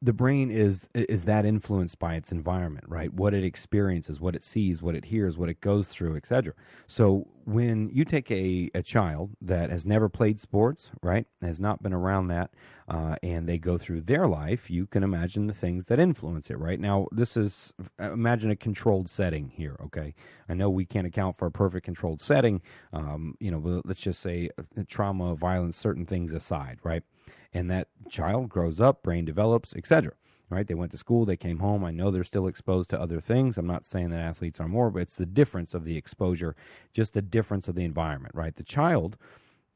the 0.00 0.12
brain 0.12 0.50
is 0.50 0.86
is 0.94 1.24
that 1.24 1.44
influenced 1.44 1.98
by 1.98 2.14
its 2.14 2.30
environment, 2.30 2.84
right? 2.88 3.12
What 3.12 3.34
it 3.34 3.42
experiences, 3.42 4.20
what 4.20 4.36
it 4.36 4.44
sees, 4.44 4.80
what 4.80 4.94
it 4.94 5.04
hears, 5.04 5.36
what 5.36 5.48
it 5.48 5.60
goes 5.60 5.88
through, 5.88 6.16
etc. 6.16 6.52
So 6.86 7.26
when 7.46 7.88
you 7.92 8.04
take 8.04 8.30
a, 8.30 8.70
a 8.74 8.82
child 8.82 9.30
that 9.40 9.70
has 9.70 9.84
never 9.84 10.08
played 10.08 10.38
sports, 10.38 10.90
right, 11.02 11.26
has 11.42 11.58
not 11.58 11.82
been 11.82 11.92
around 11.92 12.28
that, 12.28 12.50
uh, 12.88 13.16
and 13.24 13.48
they 13.48 13.58
go 13.58 13.76
through 13.76 14.02
their 14.02 14.28
life, 14.28 14.70
you 14.70 14.86
can 14.86 15.02
imagine 15.02 15.46
the 15.48 15.54
things 15.54 15.86
that 15.86 15.98
influence 15.98 16.48
it, 16.50 16.58
right? 16.58 16.78
Now, 16.78 17.08
this 17.10 17.36
is 17.36 17.72
imagine 17.98 18.50
a 18.52 18.56
controlled 18.56 19.10
setting 19.10 19.48
here, 19.48 19.76
okay? 19.86 20.14
I 20.48 20.54
know 20.54 20.70
we 20.70 20.84
can't 20.84 21.06
account 21.06 21.36
for 21.36 21.46
a 21.46 21.50
perfect 21.50 21.84
controlled 21.84 22.20
setting, 22.20 22.60
um, 22.92 23.34
you 23.40 23.50
know, 23.50 23.82
let's 23.84 24.00
just 24.00 24.20
say 24.20 24.50
uh, 24.58 24.82
trauma, 24.88 25.34
violence, 25.34 25.76
certain 25.76 26.06
things 26.06 26.32
aside, 26.32 26.78
right? 26.84 27.02
And 27.52 27.70
that 27.70 27.88
child 28.08 28.48
grows 28.48 28.80
up, 28.80 29.02
brain 29.02 29.24
develops, 29.24 29.74
etc. 29.74 30.12
Right? 30.50 30.66
They 30.66 30.74
went 30.74 30.92
to 30.92 30.98
school, 30.98 31.26
they 31.26 31.36
came 31.36 31.58
home. 31.58 31.84
I 31.84 31.90
know 31.90 32.10
they're 32.10 32.24
still 32.24 32.46
exposed 32.46 32.88
to 32.90 33.00
other 33.00 33.20
things. 33.20 33.58
I'm 33.58 33.66
not 33.66 33.84
saying 33.84 34.10
that 34.10 34.20
athletes 34.20 34.60
are 34.60 34.68
more, 34.68 34.90
but 34.90 35.02
it's 35.02 35.16
the 35.16 35.26
difference 35.26 35.74
of 35.74 35.84
the 35.84 35.96
exposure, 35.96 36.56
just 36.94 37.12
the 37.12 37.22
difference 37.22 37.68
of 37.68 37.74
the 37.74 37.84
environment, 37.84 38.34
right? 38.34 38.56
The 38.56 38.62
child 38.62 39.18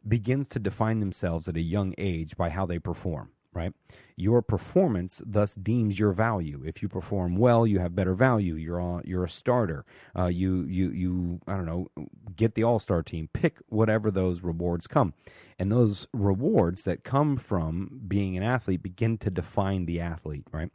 begins 0.08 0.48
to 0.48 0.58
define 0.58 1.00
themselves 1.00 1.46
at 1.46 1.56
a 1.56 1.60
young 1.60 1.94
age 1.98 2.36
by 2.36 2.48
how 2.48 2.66
they 2.66 2.78
perform 2.78 3.30
right? 3.54 3.72
Your 4.22 4.40
performance 4.40 5.20
thus 5.26 5.56
deems 5.56 5.98
your 5.98 6.12
value. 6.12 6.62
If 6.64 6.80
you 6.80 6.88
perform 6.88 7.34
well, 7.34 7.66
you 7.66 7.80
have 7.80 7.96
better 7.96 8.14
value. 8.14 8.54
You're 8.54 9.02
you're 9.04 9.24
a 9.24 9.28
starter. 9.28 9.84
Uh, 10.16 10.26
you 10.26 10.62
you 10.62 10.90
you 10.90 11.40
I 11.48 11.56
don't 11.56 11.66
know, 11.66 11.88
get 12.36 12.54
the 12.54 12.62
all 12.62 12.78
star 12.78 13.02
team. 13.02 13.28
Pick 13.32 13.58
whatever 13.66 14.12
those 14.12 14.42
rewards 14.42 14.86
come, 14.86 15.12
and 15.58 15.72
those 15.72 16.06
rewards 16.12 16.84
that 16.84 17.02
come 17.02 17.36
from 17.36 18.00
being 18.06 18.36
an 18.36 18.44
athlete 18.44 18.80
begin 18.80 19.18
to 19.18 19.30
define 19.30 19.86
the 19.86 20.00
athlete, 20.00 20.46
right? 20.52 20.70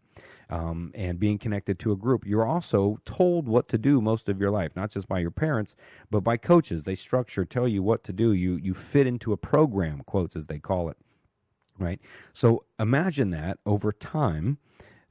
Um, 0.49 0.91
and 0.93 1.17
being 1.17 1.37
connected 1.39 1.79
to 1.79 1.93
a 1.93 1.95
group. 1.95 2.25
You're 2.25 2.45
also 2.45 2.99
told 3.05 3.47
what 3.47 3.69
to 3.69 3.77
do 3.77 4.01
most 4.01 4.27
of 4.27 4.41
your 4.41 4.51
life, 4.51 4.71
not 4.75 4.91
just 4.91 5.07
by 5.07 5.19
your 5.19 5.31
parents, 5.31 5.75
but 6.11 6.21
by 6.21 6.35
coaches. 6.35 6.83
They 6.83 6.95
structure, 6.95 7.45
tell 7.45 7.67
you 7.67 7.81
what 7.81 8.03
to 8.03 8.11
do. 8.13 8.33
You 8.33 8.57
you 8.57 8.73
fit 8.73 9.07
into 9.07 9.31
a 9.31 9.37
program, 9.37 10.01
quotes 10.05 10.35
as 10.35 10.45
they 10.47 10.59
call 10.59 10.89
it 10.89 10.97
right? 11.79 11.99
So 12.33 12.63
imagine 12.79 13.29
that 13.31 13.59
over 13.65 13.91
time, 13.91 14.57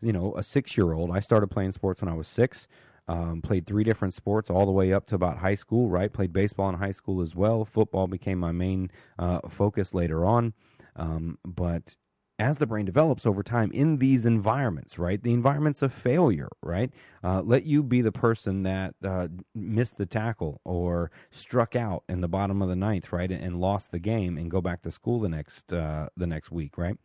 you 0.00 0.12
know, 0.12 0.34
a 0.36 0.42
six 0.42 0.76
year 0.76 0.92
old, 0.92 1.10
I 1.10 1.20
started 1.20 1.48
playing 1.48 1.72
sports 1.72 2.02
when 2.02 2.10
I 2.10 2.14
was 2.14 2.28
six. 2.28 2.66
Um, 3.08 3.40
played 3.40 3.66
three 3.68 3.84
different 3.84 4.14
sports 4.14 4.50
all 4.50 4.66
the 4.66 4.72
way 4.72 4.92
up 4.92 5.06
to 5.06 5.14
about 5.14 5.38
high 5.38 5.54
school, 5.54 5.88
right? 5.88 6.12
Played 6.12 6.32
baseball 6.32 6.68
in 6.70 6.74
high 6.74 6.90
school 6.90 7.22
as 7.22 7.36
well. 7.36 7.64
Football 7.64 8.08
became 8.08 8.38
my 8.38 8.50
main 8.50 8.90
uh, 9.18 9.40
focus 9.48 9.94
later 9.94 10.24
on. 10.24 10.52
Um, 10.96 11.38
but 11.44 11.94
as 12.38 12.58
the 12.58 12.66
brain 12.66 12.84
develops 12.84 13.24
over 13.24 13.42
time 13.42 13.72
in 13.72 13.96
these 13.96 14.26
environments, 14.26 14.98
right? 14.98 15.22
The 15.22 15.32
environments 15.32 15.80
of 15.80 15.92
failure, 15.92 16.50
right? 16.62 16.90
Uh, 17.24 17.40
let 17.40 17.64
you 17.64 17.82
be 17.82 18.02
the 18.02 18.12
person 18.12 18.62
that 18.64 18.94
uh, 19.02 19.28
missed 19.54 19.96
the 19.96 20.04
tackle 20.04 20.60
or 20.64 21.10
struck 21.30 21.74
out 21.76 22.04
in 22.08 22.20
the 22.20 22.28
bottom 22.28 22.60
of 22.60 22.68
the 22.68 22.76
ninth, 22.76 23.12
right, 23.12 23.30
and, 23.30 23.56
lost 23.56 23.90
the 23.90 23.98
game, 23.98 24.36
and 24.36 24.50
go 24.50 24.60
back 24.60 24.82
to 24.82 24.90
school 24.90 25.18
the 25.18 25.28
next 25.28 25.72
uh, 25.72 26.08
the 26.16 26.26
next 26.26 26.50
week, 26.52 26.76
right? 26.76 26.96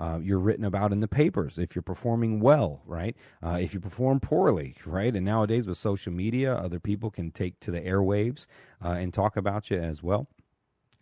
Uh, 0.00 0.18
you're 0.20 0.40
written 0.40 0.64
about 0.64 0.92
in 0.92 0.98
the 0.98 1.06
papers 1.06 1.56
if 1.58 1.74
you're 1.74 1.82
performing 1.82 2.40
well, 2.40 2.82
right? 2.84 3.16
Uh, 3.44 3.58
if 3.60 3.72
you 3.72 3.78
perform 3.78 4.18
poorly, 4.18 4.74
right? 4.86 5.14
And 5.14 5.24
nowadays 5.24 5.68
with 5.68 5.78
social 5.78 6.12
media, 6.12 6.54
other 6.54 6.80
people 6.80 7.10
can 7.10 7.30
take 7.30 7.58
to 7.60 7.70
the 7.70 7.80
airwaves 7.80 8.46
uh, 8.84 8.90
and 8.90 9.14
talk 9.14 9.36
about 9.36 9.70
you 9.70 9.78
as 9.78 10.02
well. 10.02 10.26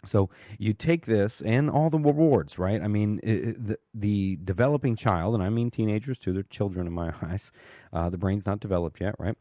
So 0.06 0.30
you 0.58 0.74
take 0.74 1.06
this 1.06 1.42
and 1.42 1.70
all 1.70 1.90
the 1.90 1.98
rewards, 1.98 2.58
right? 2.58 2.82
I 2.82 2.88
mean, 2.88 3.20
it, 3.22 3.68
the, 3.68 3.78
the 3.94 4.38
developing 4.44 4.96
child, 4.96 5.34
and 5.34 5.42
I 5.42 5.50
mean 5.50 5.70
teenagers 5.70 6.18
too, 6.18 6.32
they're 6.32 6.44
children 6.44 6.86
in 6.86 6.92
my 6.92 7.12
eyes. 7.22 7.52
Uh, 7.92 8.10
the 8.10 8.18
brain's 8.18 8.46
not 8.46 8.60
developed 8.60 9.00
yet, 9.00 9.14
right? 9.18 9.36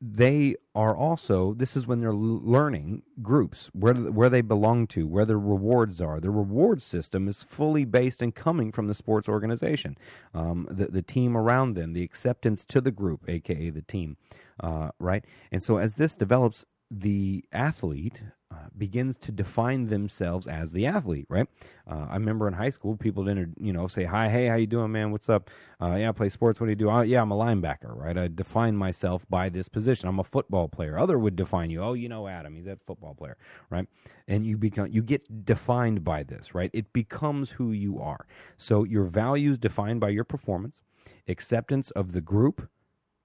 They 0.00 0.56
are 0.74 0.96
also, 0.96 1.54
this 1.54 1.76
is 1.76 1.86
when 1.86 2.00
they're 2.00 2.14
learning 2.14 3.02
groups, 3.22 3.70
where, 3.72 3.94
where 3.94 4.28
they 4.30 4.42
belong 4.42 4.86
to, 4.88 5.06
where 5.06 5.24
their 5.26 5.38
rewards 5.38 6.00
are. 6.00 6.20
The 6.20 6.30
reward 6.30 6.82
system 6.82 7.28
is 7.28 7.42
fully 7.44 7.84
based 7.84 8.22
and 8.22 8.34
coming 8.34 8.72
from 8.72 8.88
the 8.88 8.94
sports 8.94 9.28
organization, 9.28 9.96
um, 10.34 10.68
the, 10.70 10.86
the 10.86 11.02
team 11.02 11.36
around 11.36 11.74
them, 11.74 11.92
the 11.94 12.02
acceptance 12.04 12.64
to 12.66 12.80
the 12.80 12.90
group, 12.90 13.28
aka 13.28 13.70
the 13.70 13.82
team. 13.82 14.16
uh, 14.60 14.90
right? 14.98 15.24
And 15.52 15.62
so 15.62 15.78
as 15.78 15.94
this 15.94 16.16
develops, 16.16 16.64
the 16.90 17.44
athlete 17.52 18.22
uh, 18.54 18.68
begins 18.78 19.16
to 19.16 19.32
define 19.32 19.86
themselves 19.86 20.46
as 20.46 20.70
the 20.70 20.86
athlete, 20.86 21.26
right? 21.28 21.48
Uh, 21.90 22.06
I 22.08 22.14
remember 22.14 22.46
in 22.46 22.54
high 22.54 22.70
school, 22.70 22.96
people 22.96 23.24
didn't, 23.24 23.54
you 23.60 23.72
know, 23.72 23.88
say, 23.88 24.04
"Hi, 24.04 24.28
hey, 24.28 24.46
how 24.46 24.54
you 24.54 24.66
doing, 24.66 24.92
man? 24.92 25.10
What's 25.10 25.28
up? 25.28 25.50
Uh, 25.82 25.96
yeah, 25.96 26.08
I 26.08 26.12
play 26.12 26.28
sports. 26.28 26.60
What 26.60 26.66
do 26.66 26.70
you 26.70 26.76
do? 26.76 26.90
Oh, 26.90 27.02
yeah, 27.02 27.20
I'm 27.20 27.32
a 27.32 27.36
linebacker, 27.36 27.96
right? 27.96 28.16
I 28.16 28.28
define 28.28 28.76
myself 28.76 29.26
by 29.28 29.48
this 29.48 29.68
position. 29.68 30.08
I'm 30.08 30.20
a 30.20 30.24
football 30.24 30.68
player. 30.68 30.98
Other 30.98 31.18
would 31.18 31.36
define 31.36 31.70
you. 31.70 31.82
Oh, 31.82 31.94
you 31.94 32.08
know, 32.08 32.28
Adam, 32.28 32.54
he's 32.54 32.66
that 32.66 32.78
football 32.86 33.14
player, 33.14 33.36
right? 33.70 33.86
And 34.28 34.46
you 34.46 34.56
become, 34.56 34.88
you 34.88 35.02
get 35.02 35.44
defined 35.44 36.04
by 36.04 36.22
this, 36.22 36.54
right? 36.54 36.70
It 36.72 36.92
becomes 36.92 37.50
who 37.50 37.72
you 37.72 38.00
are. 38.00 38.26
So 38.56 38.84
your 38.84 39.04
values 39.04 39.58
defined 39.58 40.00
by 40.00 40.10
your 40.10 40.24
performance, 40.24 40.80
acceptance 41.28 41.90
of 41.92 42.12
the 42.12 42.20
group 42.20 42.68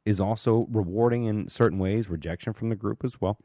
is 0.06 0.20
also 0.20 0.68
rewarding 0.72 1.26
in 1.26 1.48
certain 1.48 1.78
ways. 1.78 2.10
Rejection 2.10 2.54
from 2.54 2.70
the 2.70 2.76
group 2.76 3.04
as 3.06 3.22
well 3.22 3.38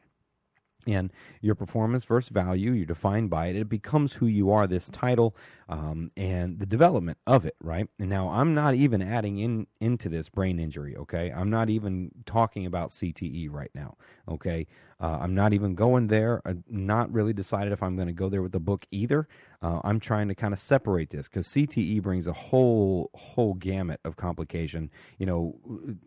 and 0.87 1.13
your 1.41 1.55
performance 1.55 2.05
versus 2.05 2.31
value 2.31 2.73
you're 2.73 2.87
defined 2.87 3.31
by 3.31 3.47
it. 3.49 3.57
It 3.57 3.69
becomes 3.69 4.13
who 4.13 4.27
you 4.27 4.51
are 4.51 4.67
this 4.67 4.89
title 4.89 5.37
um, 5.69 6.11
and 6.17 6.59
the 6.59 6.67
development 6.67 7.19
of 7.27 7.47
it 7.47 7.57
right? 7.61 7.89
And 7.99 8.11
now 8.11 8.29
i'm 8.29 8.55
not 8.55 8.75
even 8.75 9.03
adding 9.03 9.39
in 9.39 9.67
into 9.81 10.09
this 10.09 10.29
brain 10.29 10.59
injury 10.59 10.97
okay? 10.97 11.33
I'm 11.33 11.51
not 11.51 11.71
even 11.71 12.11
talking 12.27 12.67
about 12.67 12.91
cte 12.91 13.51
right 13.51 13.71
now 13.75 13.97
okay? 14.29 14.67
Uh, 15.01 15.19
i'm 15.21 15.35
not 15.35 15.53
even 15.53 15.75
going 15.75 16.07
there. 16.07 16.41
I'm 16.45 16.65
not 16.69 17.13
really 17.13 17.33
decided 17.33 17.73
if 17.73 17.83
i'm 17.83 17.97
going 17.97 18.09
to 18.09 18.15
go 18.15 18.29
there 18.29 18.43
with 18.43 18.53
the 18.53 18.61
book 18.61 18.87
either 18.91 19.29
uh, 19.65 19.81
i'm 19.85 19.99
trying 19.99 20.29
to 20.29 20.35
kind 20.35 20.53
of 20.53 20.61
separate 20.61 21.11
this 21.11 21.29
because 21.29 21.47
cte 21.49 22.03
brings 22.03 22.27
a 22.27 22.33
whole 22.33 23.11
whole 23.15 23.55
gamut 23.55 24.01
of 24.05 24.17
complication 24.17 24.91
you 25.19 25.27
know 25.27 25.55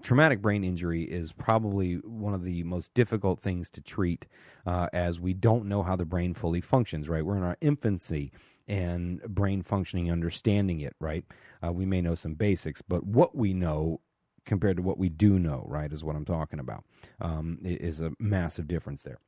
traumatic 0.02 0.42
brain 0.42 0.64
injury 0.64 1.04
is 1.04 1.32
probably 1.32 1.96
one 1.96 2.34
of 2.34 2.44
the 2.44 2.64
most 2.64 2.94
difficult 2.94 3.40
things 3.42 3.70
to 3.70 3.82
treat 3.82 4.26
uh, 4.66 4.88
as 4.94 5.20
we 5.20 5.34
don't 5.34 5.66
know 5.66 5.84
how 5.84 5.96
the 5.96 6.06
brain 6.06 6.34
fully 6.34 6.62
functions 6.62 7.10
right 7.10 7.26
we're 7.26 7.38
in 7.38 7.44
our 7.44 7.58
infancy 7.62 8.32
and 8.68 9.22
brain 9.30 9.62
functioning, 9.62 10.12
understanding 10.12 10.82
it, 10.82 10.94
right? 11.00 11.24
Uh, 11.66 11.72
we 11.72 11.86
may 11.86 12.02
know 12.02 12.16
some 12.16 12.34
basics, 12.34 12.82
but 12.82 13.06
what 13.06 13.36
we 13.36 13.54
know 13.54 14.02
compared 14.46 14.78
to 14.78 14.84
what 14.84 14.98
we 14.98 15.10
do 15.10 15.40
know, 15.40 15.66
right, 15.68 15.92
is 15.92 16.04
what 16.04 16.16
I'm 16.16 16.26
talking 16.26 16.60
about. 16.60 16.84
Um, 17.22 17.60
is 17.64 18.00
a 18.02 18.12
massive 18.20 18.68
difference 18.68 19.02
there. 19.02 19.20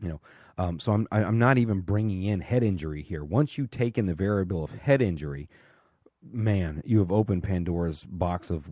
You 0.00 0.08
know, 0.08 0.20
um, 0.58 0.80
so 0.80 0.92
I'm 0.92 1.08
I'm 1.10 1.38
not 1.38 1.58
even 1.58 1.80
bringing 1.80 2.24
in 2.24 2.40
head 2.40 2.62
injury 2.62 3.02
here. 3.02 3.24
Once 3.24 3.58
you 3.58 3.66
take 3.66 3.98
in 3.98 4.06
the 4.06 4.14
variable 4.14 4.64
of 4.64 4.70
head 4.70 5.02
injury, 5.02 5.48
man, 6.32 6.82
you 6.84 6.98
have 6.98 7.12
opened 7.12 7.42
Pandora's 7.42 8.04
box 8.04 8.50
of 8.50 8.64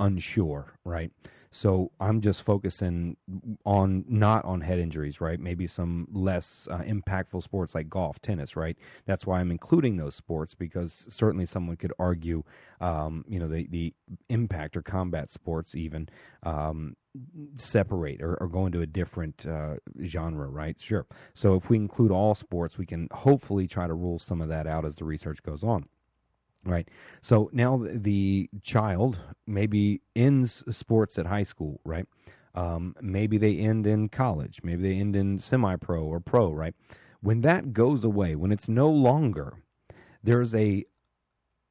unsure, 0.00 0.72
right? 0.84 1.10
So 1.50 1.90
I'm 2.00 2.20
just 2.20 2.42
focusing 2.42 3.16
on 3.64 4.04
not 4.08 4.44
on 4.44 4.60
head 4.60 4.78
injuries, 4.78 5.20
right? 5.20 5.38
Maybe 5.40 5.66
some 5.66 6.08
less 6.12 6.68
uh, 6.70 6.78
impactful 6.78 7.42
sports 7.42 7.74
like 7.74 7.88
golf, 7.88 8.20
tennis, 8.20 8.56
right? 8.56 8.76
That's 9.06 9.26
why 9.26 9.40
I'm 9.40 9.50
including 9.50 9.96
those 9.96 10.14
sports 10.14 10.54
because 10.54 11.04
certainly 11.08 11.46
someone 11.46 11.76
could 11.76 11.92
argue, 11.98 12.42
um, 12.80 13.24
you 13.28 13.38
know, 13.38 13.48
the 13.48 13.66
the 13.70 13.94
impact 14.28 14.76
or 14.76 14.82
combat 14.82 15.30
sports 15.30 15.74
even 15.74 16.08
um, 16.42 16.96
separate 17.56 18.20
or, 18.22 18.36
or, 18.36 18.48
go 18.48 18.66
into 18.66 18.82
a 18.82 18.86
different 18.86 19.46
uh, 19.46 19.76
genre, 20.04 20.48
right? 20.48 20.78
Sure. 20.78 21.06
So 21.34 21.54
if 21.54 21.70
we 21.70 21.76
include 21.76 22.10
all 22.10 22.34
sports, 22.34 22.78
we 22.78 22.86
can 22.86 23.08
hopefully 23.12 23.66
try 23.66 23.86
to 23.86 23.94
rule 23.94 24.18
some 24.18 24.40
of 24.40 24.48
that 24.48 24.66
out 24.66 24.84
as 24.84 24.94
the 24.94 25.04
research 25.04 25.42
goes 25.42 25.62
on. 25.62 25.86
Right. 26.66 26.88
So 27.22 27.48
now 27.52 27.86
the 27.88 28.50
child 28.62 29.18
maybe 29.46 30.00
ends 30.16 30.64
sports 30.68 31.16
at 31.16 31.26
high 31.26 31.44
school, 31.44 31.80
right? 31.84 32.06
Um, 32.56 32.96
maybe 33.00 33.38
they 33.38 33.56
end 33.58 33.86
in 33.86 34.08
college. 34.08 34.60
Maybe 34.64 34.82
they 34.82 34.96
end 34.98 35.14
in 35.14 35.38
semi 35.38 35.76
pro 35.76 36.02
or 36.02 36.18
pro, 36.18 36.52
right? 36.52 36.74
When 37.20 37.42
that 37.42 37.72
goes 37.72 38.02
away, 38.02 38.34
when 38.34 38.50
it's 38.50 38.68
no 38.68 38.90
longer, 38.90 39.54
there's 40.24 40.54
a 40.54 40.84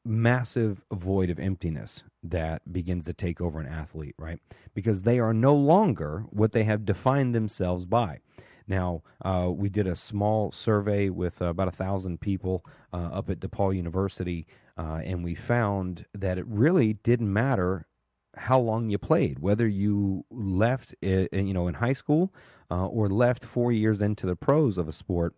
massive 0.05 0.83
void 0.93 1.29
of 1.29 1.39
emptiness 1.39 2.03
that 2.23 2.61
begins 2.71 3.05
to 3.05 3.13
take 3.13 3.41
over 3.41 3.59
an 3.59 3.67
athlete, 3.67 4.15
right? 4.17 4.39
Because 4.75 5.01
they 5.01 5.19
are 5.19 5.33
no 5.33 5.55
longer 5.55 6.23
what 6.29 6.51
they 6.51 6.63
have 6.63 6.85
defined 6.85 7.33
themselves 7.33 7.85
by. 7.85 8.19
Now, 8.67 9.03
uh, 9.23 9.49
we 9.51 9.69
did 9.69 9.87
a 9.87 9.95
small 9.95 10.51
survey 10.51 11.09
with 11.09 11.41
uh, 11.41 11.45
about 11.45 11.67
a 11.67 11.71
thousand 11.71 12.19
people 12.21 12.65
uh, 12.93 13.09
up 13.13 13.29
at 13.29 13.39
DePaul 13.39 13.75
University 13.75 14.47
uh, 14.77 15.01
and 15.03 15.23
we 15.23 15.35
found 15.35 16.05
that 16.13 16.37
it 16.37 16.45
really 16.47 16.93
didn't 16.93 17.31
matter 17.31 17.87
how 18.35 18.59
long 18.59 18.89
you 18.89 18.97
played, 18.97 19.39
whether 19.39 19.67
you 19.67 20.25
left, 20.29 20.93
you 21.01 21.29
know, 21.31 21.67
in 21.67 21.73
high 21.73 21.93
school 21.93 22.33
uh, 22.69 22.87
or 22.87 23.07
left 23.07 23.45
four 23.45 23.71
years 23.71 24.01
into 24.01 24.25
the 24.25 24.35
pros 24.35 24.77
of 24.77 24.89
a 24.89 24.93
sport. 24.93 25.35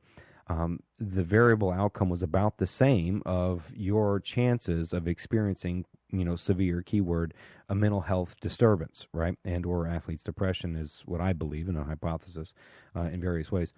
Um, 0.47 0.79
the 0.97 1.23
variable 1.23 1.71
outcome 1.71 2.09
was 2.09 2.23
about 2.23 2.57
the 2.57 2.65
same 2.65 3.21
of 3.25 3.69
your 3.75 4.19
chances 4.21 4.93
of 4.93 5.07
experiencing, 5.07 5.85
you 6.11 6.23
know, 6.23 6.35
severe 6.35 6.81
keyword 6.81 7.33
a 7.69 7.75
mental 7.75 8.01
health 8.01 8.35
disturbance, 8.39 9.07
right, 9.13 9.37
and 9.43 9.65
or 9.65 9.87
athlete's 9.87 10.23
depression 10.23 10.75
is 10.75 11.01
what 11.05 11.21
I 11.21 11.33
believe 11.33 11.67
in 11.67 11.75
a 11.75 11.83
hypothesis 11.83 12.53
uh, 12.95 13.01
in 13.01 13.21
various 13.21 13.51
ways. 13.51 13.73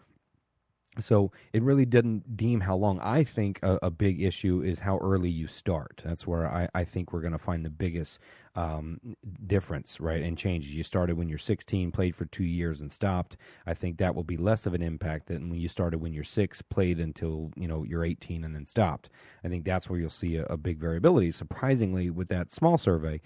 So 0.98 1.32
it 1.54 1.62
really 1.62 1.86
didn't 1.86 2.36
deem 2.36 2.60
how 2.60 2.76
long. 2.76 3.00
I 3.00 3.24
think 3.24 3.60
a, 3.62 3.78
a, 3.84 3.90
big 3.92 4.22
issue 4.22 4.64
is 4.64 4.80
how 4.80 4.98
early 4.98 5.30
you 5.30 5.48
start. 5.48 6.02
That's 6.04 6.26
where 6.26 6.48
I, 6.48 6.68
I 6.74 6.84
think 6.84 7.14
we're 7.14 7.22
going 7.22 7.34
to 7.34 7.38
find 7.38 7.64
the 7.64 7.70
biggest 7.70 8.20
um, 8.56 9.00
difference, 9.48 10.00
right, 10.00 10.22
and 10.22 10.38
changes. 10.38 10.72
You 10.72 10.84
started 10.84 11.16
when 11.16 11.30
you're 11.30 11.38
16, 11.38 11.92
played 11.92 12.16
for 12.16 12.26
two 12.26 12.44
years, 12.44 12.82
and 12.82 12.92
stopped. 12.92 13.38
I 13.68 13.74
think 13.74 13.98
that 13.98 14.14
will 14.14 14.24
be 14.24 14.36
less 14.36 14.66
of 14.66 14.74
an 14.74 14.82
impact 14.82 15.28
than 15.28 15.50
when 15.50 15.60
you 15.60 15.70
started 15.70 16.00
when 16.00 16.12
you're 16.12 16.24
six, 16.24 16.62
played 16.62 17.00
until 17.00 17.52
you 17.56 17.68
know 17.68 17.84
you're 17.84 18.04
18, 18.04 18.44
and 18.44 18.56
then 18.56 18.66
stopped. 18.66 19.10
I 19.44 19.48
think 19.48 19.66
that's 19.66 19.90
where 19.90 20.00
you'll 20.00 20.10
see 20.10 20.38
a, 20.38 20.46
a 20.46 20.58
big 20.58 20.80
variability. 20.80 21.32
Surprisingly, 21.32 22.10
with 22.10 22.28
that 22.30 22.52
small 22.52 22.78
survey, 22.78 23.22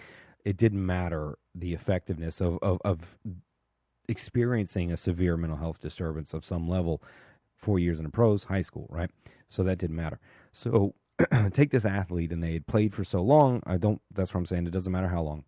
it 0.45 0.57
didn't 0.57 0.86
matter 0.86 1.38
the 1.55 1.74
effectiveness 1.74 2.41
of, 2.41 2.59
of, 2.61 2.80
of 2.84 2.99
experiencing 4.09 4.91
a 4.91 4.97
severe 4.97 5.38
mental 5.38 5.57
health 5.57 5.80
disturbance 5.82 6.34
of 6.34 6.43
some 6.43 6.68
level 6.68 7.01
four 7.64 7.80
years 7.80 7.99
in 7.99 8.03
the 8.05 8.11
pros, 8.11 8.43
high 8.43 8.61
school, 8.61 8.88
right? 8.89 9.09
So 9.49 9.64
that 9.64 9.78
didn't 9.78 9.95
matter. 9.95 10.20
So 10.51 10.93
take 11.53 11.72
this 11.72 11.86
athlete 11.86 12.32
and 12.32 12.43
they 12.43 12.53
had 12.53 12.68
played 12.68 12.93
for 12.93 13.03
so 13.03 13.22
long. 13.22 13.61
I 13.66 13.78
don't. 13.78 14.01
That's 14.14 14.34
what 14.34 14.39
I'm 14.39 14.45
saying. 14.45 14.68
It 14.68 14.74
doesn't 14.74 14.91
matter 14.91 15.07
how 15.07 15.22
long, 15.22 15.43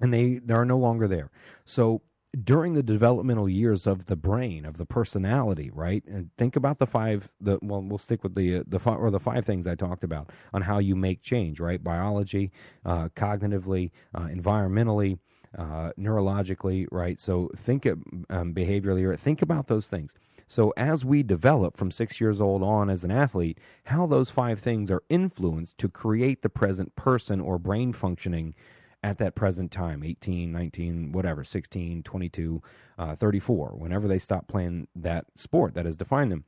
and 0.00 0.12
they 0.12 0.40
they 0.44 0.54
are 0.54 0.64
no 0.64 0.78
longer 0.78 1.08
there. 1.08 1.30
So 1.64 2.02
during 2.44 2.72
the 2.72 2.82
developmental 2.82 3.48
years 3.48 3.86
of 3.86 4.06
the 4.06 4.16
brain 4.16 4.64
of 4.64 4.78
the 4.78 4.86
personality, 4.86 5.70
right? 5.72 6.02
And 6.06 6.30
think 6.38 6.56
about 6.56 6.78
the 6.78 6.86
five. 6.86 7.30
The 7.40 7.58
well, 7.62 7.82
we'll 7.82 7.98
stick 7.98 8.22
with 8.22 8.34
the 8.34 8.64
the 8.66 8.78
five, 8.78 8.98
or 9.00 9.10
the 9.10 9.20
five 9.20 9.44
things 9.44 9.66
I 9.66 9.74
talked 9.74 10.04
about 10.04 10.30
on 10.52 10.62
how 10.62 10.78
you 10.78 10.96
make 10.96 11.22
change, 11.22 11.60
right? 11.60 11.82
Biology, 11.82 12.52
uh, 12.84 13.08
cognitively, 13.16 13.90
uh, 14.14 14.26
environmentally. 14.26 15.18
Uh, 15.58 15.92
neurologically, 15.98 16.86
right? 16.90 17.20
So 17.20 17.50
think 17.58 17.84
um, 17.84 18.54
behaviorally, 18.54 19.04
or 19.04 19.14
think 19.18 19.42
about 19.42 19.66
those 19.66 19.86
things. 19.86 20.14
So, 20.48 20.72
as 20.76 21.04
we 21.04 21.22
develop 21.22 21.76
from 21.76 21.90
six 21.90 22.20
years 22.20 22.40
old 22.40 22.62
on 22.62 22.90
as 22.90 23.04
an 23.04 23.10
athlete, 23.10 23.58
how 23.84 24.06
those 24.06 24.30
five 24.30 24.60
things 24.60 24.90
are 24.90 25.02
influenced 25.08 25.78
to 25.78 25.88
create 25.88 26.42
the 26.42 26.48
present 26.48 26.94
person 26.96 27.40
or 27.40 27.58
brain 27.58 27.92
functioning 27.92 28.54
at 29.02 29.18
that 29.18 29.34
present 29.34 29.70
time 29.70 30.02
18, 30.04 30.52
19, 30.52 31.12
whatever, 31.12 31.42
16, 31.44 32.02
22, 32.02 32.62
uh, 32.98 33.16
34, 33.16 33.70
whenever 33.76 34.06
they 34.06 34.18
stop 34.18 34.46
playing 34.46 34.86
that 34.94 35.24
sport 35.36 35.74
that 35.74 35.86
has 35.86 35.96
defined 35.96 36.30
them. 36.30 36.44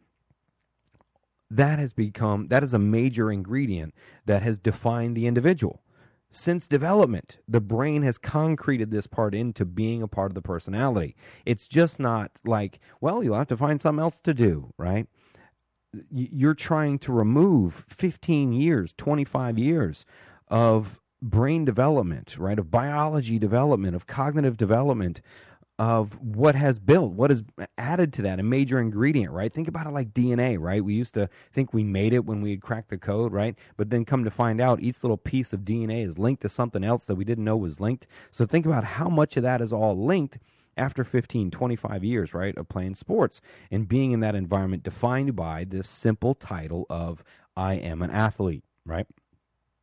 That 1.51 1.79
has 1.79 1.93
become, 1.93 2.49
that 2.49 2.63
is 2.63 2.75
a 2.75 2.79
major 2.79 3.31
ingredient 3.31 3.95
that 4.27 4.43
has 4.43 4.59
defined 4.59 5.17
the 5.17 5.27
individual 5.27 5.83
since 6.35 6.67
development. 6.67 7.39
The 7.49 7.61
brain 7.61 8.03
has 8.03 8.19
concreted 8.19 8.91
this 8.91 9.07
part 9.07 9.35
into 9.35 9.65
being 9.65 10.03
a 10.03 10.09
part 10.09 10.31
of 10.31 10.35
the 10.35 10.43
personality. 10.43 11.17
It's 11.47 11.69
just 11.69 12.01
not 12.01 12.33
like, 12.45 12.81
well, 13.01 13.23
you'll 13.23 13.39
have 13.39 13.49
to 13.49 13.57
find 13.57 13.81
something 13.81 14.03
else 14.03 14.19
to 14.25 14.35
do, 14.35 14.73
right? 14.77 15.07
You're 16.11 16.55
trying 16.55 16.99
to 17.01 17.13
remove 17.13 17.85
15 17.89 18.53
years, 18.53 18.93
25 18.97 19.59
years 19.59 20.05
of 20.49 21.01
brain 21.23 21.65
development, 21.65 22.37
right? 22.37 22.59
Of 22.59 22.71
biology 22.71 23.39
development, 23.39 23.95
of 23.95 24.07
cognitive 24.07 24.57
development, 24.57 25.21
of 25.79 26.13
what 26.21 26.55
has 26.55 26.79
built, 26.79 27.13
what 27.13 27.31
has 27.31 27.43
added 27.79 28.13
to 28.13 28.23
that, 28.23 28.39
a 28.39 28.43
major 28.43 28.81
ingredient, 28.81 29.33
right? 29.33 29.53
Think 29.53 29.67
about 29.67 29.87
it 29.87 29.93
like 29.93 30.15
DNA, 30.15 30.57
right? 30.59 30.85
We 30.85 30.95
used 30.95 31.15
to 31.15 31.29
think 31.53 31.75
we 31.75 31.83
made 31.83 32.13
it 32.13 32.25
when 32.25 32.41
we 32.41 32.51
had 32.51 32.63
cracked 32.63 32.91
the 32.91 32.99
code, 32.99 33.33
right? 33.33 33.57
But 33.77 33.91
then 33.91 34.05
come 34.05 34.23
to 34.25 34.31
find 34.31 34.61
out 34.61 34.81
each 34.81 35.03
little 35.03 35.17
piece 35.17 35.53
of 35.53 35.61
DNA 35.61 36.07
is 36.07 36.17
linked 36.17 36.43
to 36.43 36.49
something 36.49 36.85
else 36.85 37.05
that 37.07 37.17
we 37.17 37.25
didn't 37.25 37.45
know 37.45 37.57
was 37.57 37.81
linked. 37.81 38.07
So 38.31 38.47
think 38.47 38.67
about 38.67 38.85
how 38.85 39.09
much 39.09 39.37
of 39.37 39.43
that 39.43 39.61
is 39.61 39.73
all 39.73 40.05
linked 40.05 40.39
after 40.77 41.03
15, 41.03 41.51
25 41.51 42.05
years, 42.05 42.35
right, 42.35 42.57
of 42.57 42.69
playing 42.69 42.95
sports 42.95 43.41
and 43.71 43.89
being 43.89 44.13
in 44.13 44.21
that 44.21 44.35
environment 44.37 44.85
defined 44.85 45.35
by 45.35 45.65
this 45.65 45.89
simple 45.89 46.35
title 46.35 46.87
of 46.89 47.25
I 47.57 47.75
am 47.75 48.03
an 48.03 48.11
athlete, 48.11 48.65
right? 48.85 49.07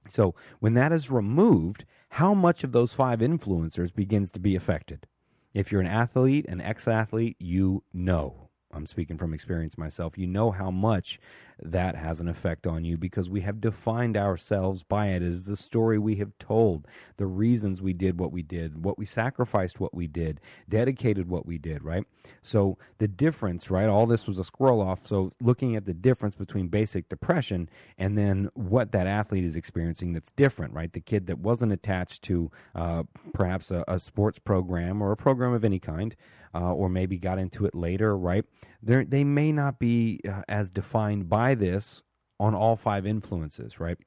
So 0.10 0.36
when 0.60 0.74
that 0.76 0.92
is 0.92 1.12
removed, 1.12 1.86
how 2.10 2.34
much 2.34 2.64
of 2.64 2.72
those 2.72 2.94
five 2.94 3.20
influencers 3.20 3.94
begins 3.94 4.32
to 4.32 4.40
be 4.40 4.56
affected? 4.56 5.06
If 5.54 5.72
you're 5.72 5.82
an 5.82 5.88
athlete, 5.88 6.46
an 6.48 6.62
ex 6.62 6.88
athlete, 6.88 7.36
you 7.40 7.84
know. 7.94 8.51
I'm 8.74 8.86
speaking 8.86 9.18
from 9.18 9.34
experience 9.34 9.78
myself. 9.78 10.18
You 10.18 10.28
know 10.28 10.52
how 10.52 10.72
much 10.72 11.20
that 11.64 11.96
has 11.96 12.20
an 12.20 12.28
effect 12.28 12.66
on 12.66 12.84
you 12.84 12.98
because 12.98 13.30
we 13.30 13.42
have 13.42 13.62
defined 13.62 14.18
ourselves 14.18 14.84
by 14.84 15.08
it. 15.10 15.22
It 15.22 15.30
is 15.30 15.46
the 15.46 15.56
story 15.56 16.00
we 16.00 16.16
have 16.16 16.32
told, 16.40 16.88
the 17.18 17.28
reasons 17.28 17.82
we 17.82 17.94
did 17.94 18.20
what 18.20 18.32
we 18.32 18.42
did, 18.42 18.84
what 18.84 18.98
we 18.98 19.06
sacrificed, 19.06 19.80
what 19.80 19.94
we 19.94 20.08
did, 20.08 20.40
dedicated 20.70 21.30
what 21.30 21.46
we 21.46 21.58
did, 21.58 21.84
right? 21.84 22.04
So 22.42 22.78
the 22.98 23.08
difference, 23.08 23.70
right? 23.70 23.88
All 23.88 24.08
this 24.08 24.28
was 24.28 24.40
a 24.40 24.44
squirrel 24.44 24.82
off. 24.82 25.06
So 25.06 25.32
looking 25.42 25.76
at 25.76 25.86
the 25.86 25.94
difference 25.94 26.36
between 26.36 26.68
basic 26.68 27.08
depression 27.10 27.70
and 27.98 28.18
then 28.18 28.50
what 28.56 28.92
that 28.94 29.08
athlete 29.08 29.46
is 29.46 29.56
experiencing 29.56 30.14
that's 30.14 30.32
different, 30.32 30.74
right? 30.74 30.92
The 30.92 31.02
kid 31.02 31.28
that 31.28 31.40
wasn't 31.40 31.74
attached 31.74 32.24
to 32.24 32.52
uh, 32.76 33.04
perhaps 33.34 33.70
a, 33.70 33.84
a 33.88 34.00
sports 34.00 34.40
program 34.40 35.02
or 35.02 35.12
a 35.12 35.18
program 35.18 35.54
of 35.54 35.64
any 35.64 35.80
kind 35.80 36.16
uh, 36.54 36.74
or 36.74 36.90
maybe 36.90 37.18
got 37.18 37.40
into 37.40 37.66
it 37.66 37.76
later, 37.76 38.18
right? 38.18 38.46
They're, 38.82 39.06
they 39.06 39.24
may 39.24 39.52
not 39.52 39.80
be 39.80 40.20
uh, 40.28 40.42
as 40.48 40.70
defined 40.70 41.30
by 41.30 41.56
this 41.56 42.02
on 42.40 42.56
all 42.56 42.76
five 42.76 43.06
influences, 43.06 43.80
right? 43.80 43.98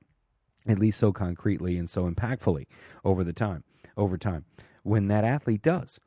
At 0.67 0.79
least 0.79 0.99
so 0.99 1.13
concretely 1.13 1.77
and 1.77 1.89
so 1.89 2.11
impactfully 2.11 2.67
over 3.05 3.23
the 3.23 3.33
time, 3.33 3.65
over 3.97 4.17
time, 4.19 4.45
when 4.83 5.09
that 5.09 5.25
athlete 5.25 5.63
does. 5.63 6.01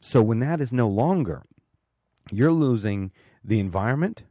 So 0.00 0.20
when 0.22 0.40
that 0.40 0.60
is 0.60 0.72
no 0.72 0.88
longer, 0.88 1.44
you're 2.30 2.52
losing 2.52 3.12
the 3.44 3.60
environment, 3.60 4.24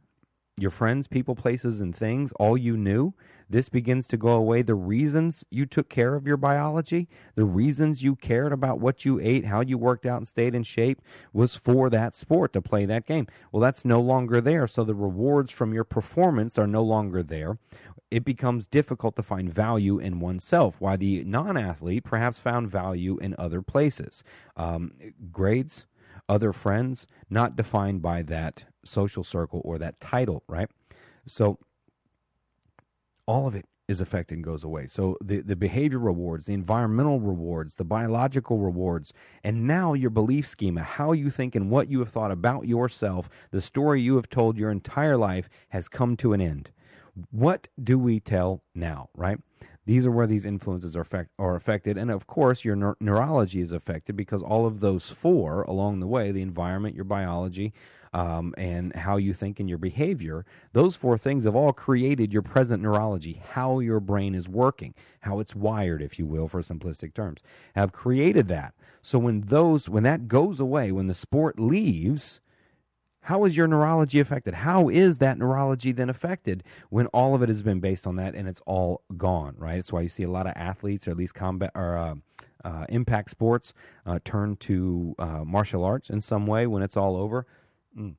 your 0.58 0.70
friends, 0.70 1.06
people, 1.06 1.34
places, 1.34 1.80
and 1.80 1.96
things, 1.96 2.32
all 2.32 2.58
you 2.58 2.76
knew, 2.76 3.14
this 3.48 3.68
begins 3.68 4.06
to 4.08 4.16
go 4.16 4.30
away. 4.30 4.62
The 4.62 4.74
reasons 4.74 5.44
you 5.50 5.66
took 5.66 5.88
care 5.88 6.14
of 6.14 6.26
your 6.26 6.36
biology, 6.36 7.08
the 7.34 7.44
reasons 7.44 8.02
you 8.02 8.16
cared 8.16 8.52
about 8.52 8.80
what 8.80 9.04
you 9.04 9.18
ate, 9.20 9.44
how 9.44 9.60
you 9.60 9.78
worked 9.78 10.06
out 10.06 10.18
and 10.18 10.28
stayed 10.28 10.54
in 10.54 10.62
shape 10.62 11.00
was 11.32 11.54
for 11.54 11.90
that 11.90 12.14
sport 12.14 12.52
to 12.52 12.62
play 12.62 12.86
that 12.86 13.06
game. 13.06 13.26
Well, 13.50 13.60
that's 13.60 13.84
no 13.84 14.00
longer 14.00 14.40
there. 14.40 14.66
So 14.66 14.84
the 14.84 14.94
rewards 14.94 15.50
from 15.50 15.72
your 15.72 15.84
performance 15.84 16.58
are 16.58 16.66
no 16.66 16.82
longer 16.82 17.22
there. 17.22 17.58
It 18.10 18.24
becomes 18.24 18.66
difficult 18.66 19.16
to 19.16 19.22
find 19.22 19.52
value 19.52 19.98
in 19.98 20.20
oneself, 20.20 20.76
while 20.78 20.98
the 20.98 21.24
non 21.24 21.56
athlete 21.56 22.04
perhaps 22.04 22.38
found 22.38 22.70
value 22.70 23.18
in 23.18 23.34
other 23.38 23.62
places. 23.62 24.22
Um, 24.56 24.92
grades, 25.30 25.86
other 26.28 26.52
friends, 26.52 27.06
not 27.30 27.56
defined 27.56 28.02
by 28.02 28.22
that 28.22 28.64
social 28.84 29.24
circle 29.24 29.60
or 29.64 29.78
that 29.78 30.00
title, 30.00 30.42
right? 30.48 30.68
So 31.26 31.58
all 33.26 33.46
of 33.46 33.54
it 33.54 33.66
is 33.88 34.00
affected 34.00 34.36
and 34.36 34.44
goes 34.44 34.64
away. 34.64 34.86
So 34.86 35.16
the, 35.22 35.40
the 35.40 35.56
behavior 35.56 35.98
rewards, 35.98 36.46
the 36.46 36.54
environmental 36.54 37.20
rewards, 37.20 37.74
the 37.74 37.84
biological 37.84 38.58
rewards, 38.58 39.12
and 39.44 39.66
now 39.66 39.92
your 39.92 40.10
belief 40.10 40.46
schema, 40.46 40.82
how 40.82 41.12
you 41.12 41.30
think 41.30 41.54
and 41.54 41.70
what 41.70 41.88
you 41.88 41.98
have 42.00 42.10
thought 42.10 42.30
about 42.30 42.66
yourself, 42.66 43.28
the 43.50 43.60
story 43.60 44.00
you 44.00 44.16
have 44.16 44.28
told 44.28 44.56
your 44.56 44.70
entire 44.70 45.16
life 45.16 45.48
has 45.68 45.88
come 45.88 46.16
to 46.16 46.32
an 46.32 46.40
end. 46.40 46.70
What 47.30 47.68
do 47.82 47.98
we 47.98 48.20
tell 48.20 48.62
now, 48.74 49.10
right? 49.14 49.38
These 49.84 50.06
are 50.06 50.12
where 50.12 50.28
these 50.28 50.46
influences 50.46 50.96
are, 50.96 51.06
are 51.38 51.56
affected. 51.56 51.98
And 51.98 52.10
of 52.10 52.26
course, 52.26 52.64
your 52.64 52.76
neur- 52.76 52.94
neurology 53.00 53.60
is 53.60 53.72
affected 53.72 54.16
because 54.16 54.42
all 54.42 54.64
of 54.64 54.80
those 54.80 55.10
four 55.10 55.62
along 55.62 56.00
the 56.00 56.06
way 56.06 56.30
the 56.30 56.40
environment, 56.40 56.94
your 56.94 57.04
biology, 57.04 57.72
um, 58.12 58.54
and 58.58 58.94
how 58.94 59.16
you 59.16 59.32
think 59.32 59.60
and 59.60 59.68
your 59.68 59.78
behavior, 59.78 60.44
those 60.72 60.94
four 60.94 61.16
things 61.16 61.44
have 61.44 61.56
all 61.56 61.72
created 61.72 62.32
your 62.32 62.42
present 62.42 62.82
neurology, 62.82 63.42
how 63.50 63.78
your 63.78 64.00
brain 64.00 64.34
is 64.34 64.48
working, 64.48 64.94
how 65.20 65.40
it's 65.40 65.54
wired, 65.54 66.02
if 66.02 66.18
you 66.18 66.26
will, 66.26 66.48
for 66.48 66.62
simplistic 66.62 67.14
terms, 67.14 67.40
have 67.74 67.92
created 67.92 68.48
that. 68.48 68.74
So 69.02 69.18
when 69.18 69.42
those, 69.42 69.88
when 69.88 70.02
that 70.02 70.28
goes 70.28 70.60
away, 70.60 70.92
when 70.92 71.06
the 71.06 71.14
sport 71.14 71.58
leaves, 71.58 72.40
how 73.22 73.44
is 73.44 73.56
your 73.56 73.68
neurology 73.68 74.18
affected? 74.18 74.52
How 74.52 74.88
is 74.88 75.18
that 75.18 75.38
neurology 75.38 75.92
then 75.92 76.10
affected 76.10 76.64
when 76.90 77.06
all 77.08 77.34
of 77.34 77.42
it 77.42 77.48
has 77.48 77.62
been 77.62 77.78
based 77.78 78.06
on 78.06 78.16
that 78.16 78.34
and 78.34 78.48
it's 78.48 78.60
all 78.66 79.02
gone, 79.16 79.54
right? 79.56 79.76
That's 79.76 79.92
why 79.92 80.00
you 80.02 80.08
see 80.08 80.24
a 80.24 80.30
lot 80.30 80.48
of 80.48 80.54
athletes, 80.56 81.06
or 81.06 81.12
at 81.12 81.16
least 81.16 81.34
combat 81.34 81.70
or 81.76 81.96
uh, 81.96 82.14
uh, 82.64 82.86
impact 82.88 83.30
sports, 83.30 83.74
uh, 84.06 84.18
turn 84.24 84.56
to 84.56 85.14
uh, 85.18 85.44
martial 85.44 85.84
arts 85.84 86.10
in 86.10 86.20
some 86.20 86.46
way 86.46 86.66
when 86.66 86.82
it's 86.82 86.96
all 86.96 87.16
over. 87.16 87.46
Mm. 87.98 88.16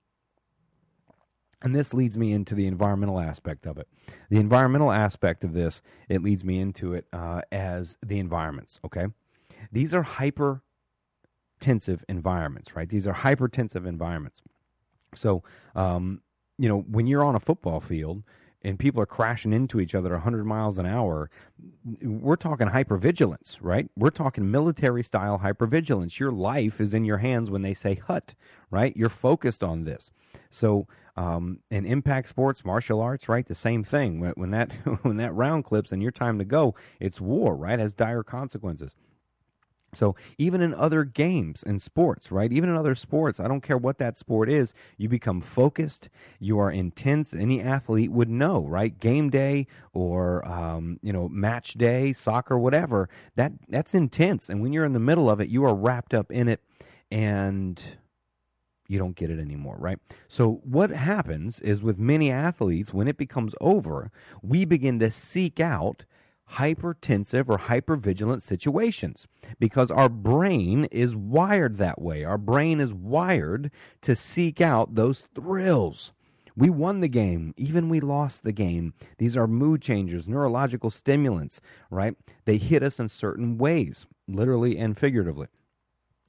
And 1.64 1.74
this 1.74 1.94
leads 1.94 2.18
me 2.18 2.34
into 2.34 2.56
the 2.56 2.68
environmental 2.68 3.20
aspect 3.20 3.66
of 3.66 3.78
it. 3.78 3.88
The 4.30 4.38
environmental 4.38 4.92
aspect 4.92 5.44
of 5.46 5.54
this, 5.54 5.82
it 6.10 6.22
leads 6.22 6.44
me 6.44 6.60
into 6.60 6.94
it 6.94 7.06
uh, 7.14 7.42
as 7.52 7.98
the 8.06 8.20
environments, 8.20 8.80
okay? 8.86 9.06
These 9.72 9.94
are 9.94 10.04
hypertensive 10.04 12.02
environments, 12.10 12.76
right? 12.76 12.90
These 12.90 13.08
are 13.08 13.14
hypertensive 13.14 13.88
environments. 13.88 14.42
So, 15.16 15.44
um, 15.76 16.22
you 16.58 16.68
know, 16.68 16.82
when 16.82 17.08
you're 17.08 17.24
on 17.24 17.36
a 17.36 17.40
football 17.40 17.80
field, 17.80 18.24
and 18.64 18.80
people 18.80 19.02
are 19.02 19.06
crashing 19.08 19.54
into 19.54 19.80
each 19.80 19.96
other 19.96 20.12
100 20.12 20.46
miles 20.46 20.78
an 20.78 20.86
hour, 20.86 21.30
we're 22.02 22.36
talking 22.36 22.68
hypervigilance, 22.68 23.58
right? 23.60 23.90
We're 23.98 24.10
talking 24.10 24.50
military 24.50 25.04
style 25.04 25.40
hypervigilance. 25.40 26.18
Your 26.20 26.32
life 26.32 26.80
is 26.80 26.94
in 26.94 27.04
your 27.04 27.18
hands 27.18 27.50
when 27.50 27.62
they 27.62 27.74
say 27.74 27.96
hut, 27.96 28.34
right? 28.72 28.96
You're 28.96 29.10
focused 29.10 29.64
on 29.64 29.84
this. 29.84 30.10
So, 30.50 30.88
um, 31.16 31.60
in 31.70 31.86
impact 31.86 32.30
sports, 32.30 32.66
martial 32.66 33.00
arts, 33.00 33.30
right? 33.30 33.46
The 33.46 33.54
same 33.54 33.84
thing. 33.84 34.20
When, 34.36 34.52
that 34.52 34.72
when 35.04 35.18
that 35.18 35.34
round 35.34 35.66
clips 35.66 35.92
and 35.92 36.02
your 36.02 36.12
time 36.12 36.40
to 36.40 36.46
go, 36.46 36.76
it's 37.00 37.22
war, 37.22 37.56
right? 37.56 37.78
Has 37.80 37.94
dire 37.94 38.24
consequences. 38.24 38.96
So 39.94 40.16
even 40.38 40.62
in 40.62 40.74
other 40.74 41.04
games 41.04 41.64
and 41.66 41.82
sports, 41.82 42.32
right? 42.32 42.52
Even 42.52 42.70
in 42.70 42.76
other 42.76 42.96
sports, 42.96 43.40
I 43.40 43.48
don't 43.48 43.62
care 43.62 43.78
what 43.78 43.98
that 44.00 44.18
sport 44.18 44.50
is, 44.50 44.74
you 44.98 45.10
become 45.10 45.42
focused, 45.42 46.10
you 46.40 46.60
are 46.60 46.72
intense. 46.72 47.34
Any 47.34 47.62
athlete 47.62 48.12
would 48.12 48.30
know, 48.30 48.66
right? 48.66 48.98
Game 49.00 49.30
day 49.30 49.68
or 49.94 50.46
um, 50.48 51.00
you 51.02 51.14
know 51.14 51.30
match 51.30 51.74
day, 51.74 52.14
soccer, 52.14 52.58
whatever. 52.58 53.10
That 53.36 53.52
that's 53.70 53.94
intense, 53.94 54.50
and 54.50 54.62
when 54.62 54.74
you're 54.74 54.86
in 54.86 54.94
the 54.94 55.00
middle 55.00 55.30
of 55.30 55.40
it, 55.40 55.50
you 55.50 55.66
are 55.66 55.76
wrapped 55.76 56.14
up 56.14 56.32
in 56.32 56.48
it, 56.48 56.62
and 57.12 57.82
you 58.88 59.00
don't 59.00 59.16
get 59.16 59.30
it 59.30 59.40
anymore, 59.40 59.78
right? 59.80 59.98
So 60.28 60.62
what 60.64 60.90
happens 60.90 61.60
is 61.60 61.82
with 61.82 61.98
many 61.98 62.30
athletes, 62.32 62.94
when 62.94 63.08
it 63.08 63.18
becomes 63.18 63.56
over, 63.62 64.12
we 64.42 64.66
begin 64.66 65.00
to 65.00 65.10
seek 65.10 65.60
out 65.60 66.04
hypertensive 66.54 67.50
or 67.50 67.58
hypervigilant 67.58 68.42
situations 68.42 69.28
because 69.60 69.90
our 69.90 70.10
brain 70.10 70.86
is 70.86 71.16
wired 71.16 71.78
that 71.78 72.02
way. 72.02 72.24
Our 72.24 72.38
brain 72.38 72.80
is 72.80 72.94
wired 72.94 73.72
to 74.02 74.16
seek 74.16 74.62
out 74.62 74.96
those 74.96 75.26
thrills. 75.36 76.12
We 76.56 76.70
won 76.70 77.00
the 77.00 77.08
game, 77.08 77.56
even 77.58 77.90
we 77.90 78.00
lost 78.00 78.44
the 78.44 78.52
game. 78.52 78.94
These 79.18 79.36
are 79.36 79.48
mood 79.48 79.82
changers, 79.82 80.28
neurological 80.28 80.92
stimulants, 80.92 81.60
right? 81.90 82.16
They 82.46 82.58
hit 82.58 82.84
us 82.84 83.00
in 83.00 83.10
certain 83.10 83.58
ways, 83.58 84.06
literally 84.28 84.78
and 84.78 84.96
figuratively. 84.98 85.48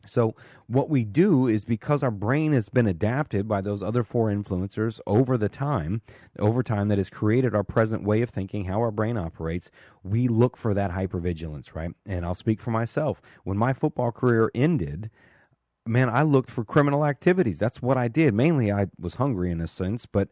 So, 0.06 0.34
what 0.66 0.88
we 0.88 1.04
do 1.04 1.46
is 1.46 1.64
because 1.64 2.02
our 2.02 2.10
brain 2.10 2.52
has 2.52 2.68
been 2.68 2.86
adapted 2.86 3.46
by 3.46 3.60
those 3.60 3.82
other 3.82 4.02
four 4.02 4.30
influencers 4.30 5.00
over 5.06 5.36
the 5.36 5.48
time, 5.48 6.00
over 6.38 6.62
time 6.62 6.88
that 6.88 6.98
has 6.98 7.10
created 7.10 7.54
our 7.54 7.64
present 7.64 8.02
way 8.04 8.22
of 8.22 8.30
thinking, 8.30 8.64
how 8.64 8.80
our 8.80 8.90
brain 8.90 9.16
operates, 9.16 9.70
we 10.02 10.28
look 10.28 10.56
for 10.56 10.74
that 10.74 10.90
hypervigilance, 10.90 11.74
right? 11.74 11.90
And 12.06 12.24
I'll 12.24 12.34
speak 12.34 12.60
for 12.60 12.70
myself. 12.70 13.20
When 13.44 13.58
my 13.58 13.72
football 13.72 14.12
career 14.12 14.50
ended, 14.54 15.10
man, 15.86 16.08
I 16.08 16.22
looked 16.22 16.50
for 16.50 16.64
criminal 16.64 17.04
activities. 17.04 17.58
That's 17.58 17.82
what 17.82 17.98
I 17.98 18.08
did. 18.08 18.34
Mainly, 18.34 18.72
I 18.72 18.86
was 18.98 19.14
hungry 19.14 19.50
in 19.50 19.60
a 19.60 19.66
sense, 19.66 20.06
but 20.06 20.28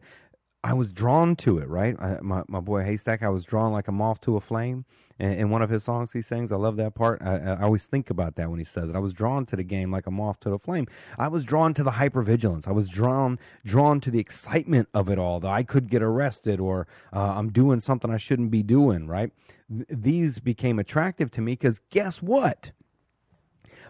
I 0.65 0.73
was 0.73 0.93
drawn 0.93 1.35
to 1.37 1.57
it, 1.57 1.67
right? 1.67 1.95
I, 1.99 2.19
my 2.21 2.43
my 2.47 2.61
boy 2.61 2.83
Haystak, 2.83 3.21
I 3.21 3.29
was 3.29 3.43
drawn 3.43 3.73
like 3.73 3.89
a 3.89 3.91
moth 3.91 4.21
to 4.21 4.37
a 4.37 4.41
flame. 4.41 4.85
And 5.19 5.33
in 5.33 5.49
one 5.49 5.61
of 5.61 5.69
his 5.69 5.83
songs, 5.83 6.11
he 6.11 6.21
sings, 6.21 6.51
I 6.51 6.55
love 6.55 6.75
that 6.77 6.95
part. 6.95 7.21
I, 7.21 7.37
I, 7.37 7.61
always 7.61 7.85
think 7.85 8.09
about 8.09 8.35
that 8.35 8.49
when 8.49 8.57
he 8.57 8.65
says 8.65 8.89
it. 8.89 8.95
I 8.95 8.99
was 8.99 9.13
drawn 9.13 9.45
to 9.45 9.55
the 9.55 9.63
game 9.63 9.91
like 9.91 10.07
a 10.07 10.11
moth 10.11 10.39
to 10.39 10.49
the 10.49 10.57
flame. 10.57 10.87
I 11.19 11.27
was 11.27 11.45
drawn 11.45 11.73
to 11.75 11.83
the 11.83 11.91
hypervigilance. 11.91 12.67
I 12.67 12.71
was 12.71 12.89
drawn 12.89 13.37
drawn 13.65 13.99
to 14.01 14.11
the 14.11 14.19
excitement 14.19 14.87
of 14.93 15.09
it 15.09 15.19
all. 15.19 15.39
That 15.41 15.51
I 15.51 15.63
could 15.63 15.89
get 15.89 16.01
arrested 16.01 16.59
or 16.59 16.87
uh, 17.13 17.19
I'm 17.19 17.51
doing 17.51 17.79
something 17.79 18.09
I 18.09 18.17
shouldn't 18.17 18.49
be 18.49 18.63
doing. 18.63 19.05
Right? 19.05 19.31
Th- 19.69 19.85
these 19.89 20.39
became 20.39 20.79
attractive 20.79 21.29
to 21.31 21.41
me 21.41 21.53
because 21.53 21.79
guess 21.89 22.21
what? 22.21 22.71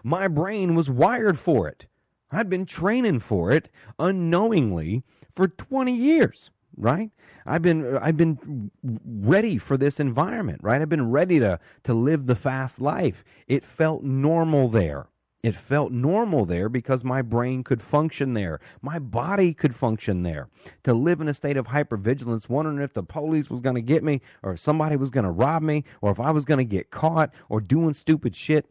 My 0.02 0.28
brain 0.28 0.74
was 0.74 0.90
wired 0.90 1.38
for 1.38 1.68
it. 1.68 1.86
I'd 2.32 2.50
been 2.50 2.66
training 2.66 3.20
for 3.20 3.52
it 3.52 3.70
unknowingly 3.98 5.04
for 5.34 5.48
20 5.48 5.94
years 5.94 6.50
right? 6.76 7.10
I've 7.46 7.62
been 7.62 7.96
I've 7.98 8.16
been 8.16 8.70
ready 9.04 9.58
for 9.58 9.76
this 9.76 10.00
environment, 10.00 10.60
right? 10.62 10.80
I've 10.80 10.88
been 10.88 11.10
ready 11.10 11.38
to 11.40 11.58
to 11.84 11.94
live 11.94 12.26
the 12.26 12.36
fast 12.36 12.80
life. 12.80 13.24
It 13.46 13.64
felt 13.64 14.02
normal 14.02 14.68
there. 14.68 15.06
It 15.42 15.54
felt 15.54 15.92
normal 15.92 16.46
there 16.46 16.70
because 16.70 17.04
my 17.04 17.20
brain 17.20 17.64
could 17.64 17.82
function 17.82 18.32
there. 18.32 18.60
My 18.80 18.98
body 18.98 19.52
could 19.52 19.76
function 19.76 20.22
there. 20.22 20.48
To 20.84 20.94
live 20.94 21.20
in 21.20 21.28
a 21.28 21.34
state 21.34 21.58
of 21.58 21.66
hypervigilance, 21.66 22.48
wondering 22.48 22.78
if 22.78 22.94
the 22.94 23.02
police 23.02 23.50
was 23.50 23.60
going 23.60 23.74
to 23.74 23.82
get 23.82 24.02
me 24.02 24.22
or 24.42 24.52
if 24.52 24.60
somebody 24.60 24.96
was 24.96 25.10
going 25.10 25.24
to 25.24 25.30
rob 25.30 25.62
me 25.62 25.84
or 26.00 26.10
if 26.10 26.18
I 26.18 26.30
was 26.30 26.46
going 26.46 26.58
to 26.58 26.64
get 26.64 26.90
caught 26.90 27.30
or 27.50 27.60
doing 27.60 27.92
stupid 27.92 28.34
shit, 28.34 28.64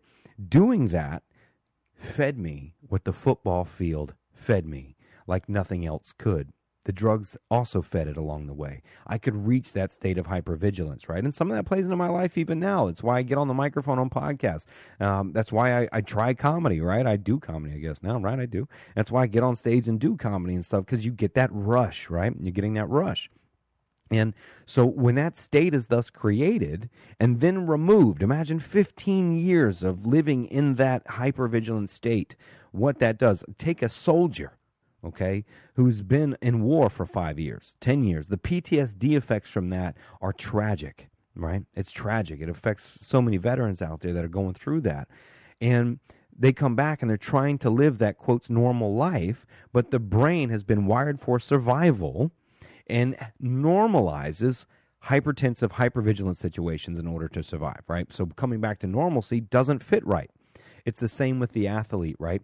doing 0.50 0.88
that 0.88 1.22
fed 1.96 2.40
me 2.40 2.74
what 2.82 3.04
the 3.06 3.14
football 3.14 3.66
field 3.66 4.16
fed 4.34 4.66
me, 4.66 4.96
like 5.28 5.48
nothing 5.48 5.86
else 5.86 6.12
could. 6.18 6.52
The 6.86 6.92
drugs 6.92 7.38
also 7.50 7.82
fed 7.82 8.08
it 8.08 8.18
along 8.18 8.48
the 8.48 8.54
way. 8.54 8.82
I 9.08 9.18
could 9.18 9.36
reach 9.36 9.72
that 9.74 9.94
state 9.94 10.18
of 10.18 10.28
hypervigilance, 10.28 11.08
right? 11.08 11.24
And 11.24 11.34
some 11.34 11.50
of 11.50 11.56
that 11.56 11.66
plays 11.66 11.86
into 11.86 11.96
my 11.96 12.10
life 12.10 12.38
even 12.38 12.60
now. 12.60 12.88
It's 12.88 13.02
why 13.02 13.20
I 13.20 13.22
get 13.22 13.38
on 13.38 13.48
the 13.48 13.54
microphone 13.54 14.00
on 14.00 14.10
podcasts. 14.10 14.66
Um, 15.00 15.32
that's 15.32 15.52
why 15.52 15.84
I, 15.84 15.90
I 15.94 16.02
try 16.02 16.34
comedy, 16.34 16.82
right? 16.82 17.08
I 17.08 17.16
do 17.16 17.40
comedy, 17.40 17.76
I 17.76 17.80
guess 17.80 18.04
now, 18.04 18.20
right? 18.20 18.40
I 18.40 18.46
do. 18.46 18.68
That's 18.96 19.12
why 19.12 19.24
I 19.24 19.28
get 19.28 19.44
on 19.44 19.56
stage 19.56 19.88
and 19.88 20.00
do 20.00 20.18
comedy 20.18 20.56
and 20.56 20.66
stuff 20.66 20.86
because 20.86 21.06
you 21.06 21.12
get 21.12 21.36
that 21.36 21.50
rush, 21.54 22.10
right? 22.10 22.34
You're 22.40 22.52
getting 22.52 22.74
that 22.74 22.90
rush. 22.90 23.30
And 24.12 24.34
so 24.66 24.86
when 24.86 25.16
that 25.16 25.38
state 25.38 25.74
is 25.74 25.88
thus 25.88 26.10
created 26.10 26.90
and 27.20 27.40
then 27.40 27.66
removed, 27.66 28.22
imagine 28.22 28.60
15 28.60 29.36
years 29.36 29.84
of 29.84 30.06
living 30.06 30.46
in 30.46 30.76
that 30.76 31.06
hypervigilant 31.08 31.90
state, 31.90 32.36
what 32.72 33.00
that 33.00 33.18
does. 33.18 33.44
Take 33.58 33.82
a 33.82 33.90
soldier 33.90 34.58
okay, 35.04 35.44
who's 35.76 36.02
been 36.02 36.38
in 36.42 36.64
war 36.64 36.90
for 36.90 37.06
five 37.06 37.40
years, 37.40 37.76
10 37.82 38.04
years. 38.04 38.28
The 38.28 38.38
PTSD 38.38 39.18
effects 39.18 39.50
from 39.50 39.70
that 39.70 39.98
are 40.22 40.34
tragic, 40.34 41.10
right? 41.36 41.64
It's 41.76 41.92
tragic. 41.92 42.42
It 42.42 42.50
affects 42.50 42.98
so 43.02 43.22
many 43.22 43.38
veterans 43.38 43.82
out 43.82 44.02
there 44.02 44.14
that 44.14 44.24
are 44.24 44.30
going 44.30 44.54
through 44.54 44.82
that. 44.82 45.08
And 45.62 46.00
they 46.38 46.52
come 46.52 46.76
back 46.76 47.02
and 47.02 47.10
they're 47.10 47.18
trying 47.18 47.58
to 47.60 47.70
live 47.70 47.98
that, 48.00 48.18
quote, 48.18 48.50
normal 48.50 48.96
life, 48.96 49.46
but 49.72 49.92
the 49.92 50.00
brain 50.00 50.50
has 50.50 50.64
been 50.64 50.86
wired 50.86 51.20
for 51.20 51.40
survival 51.40 52.32
and 52.88 53.16
normalizes 53.42 54.66
hypertensive, 55.04 55.70
hypervigilant 55.70 56.38
situations 56.38 56.98
in 56.98 57.08
order 57.08 57.28
to 57.28 57.44
survive, 57.44 57.82
right? 57.88 58.12
So 58.12 58.26
coming 58.38 58.62
back 58.62 58.80
to 58.80 58.88
normalcy 58.88 59.42
doesn't 59.42 59.84
fit 59.84 60.06
right. 60.06 60.30
It's 60.86 61.00
the 61.00 61.08
same 61.08 61.40
with 61.40 61.52
the 61.52 61.68
athlete, 61.68 62.16
right? 62.20 62.42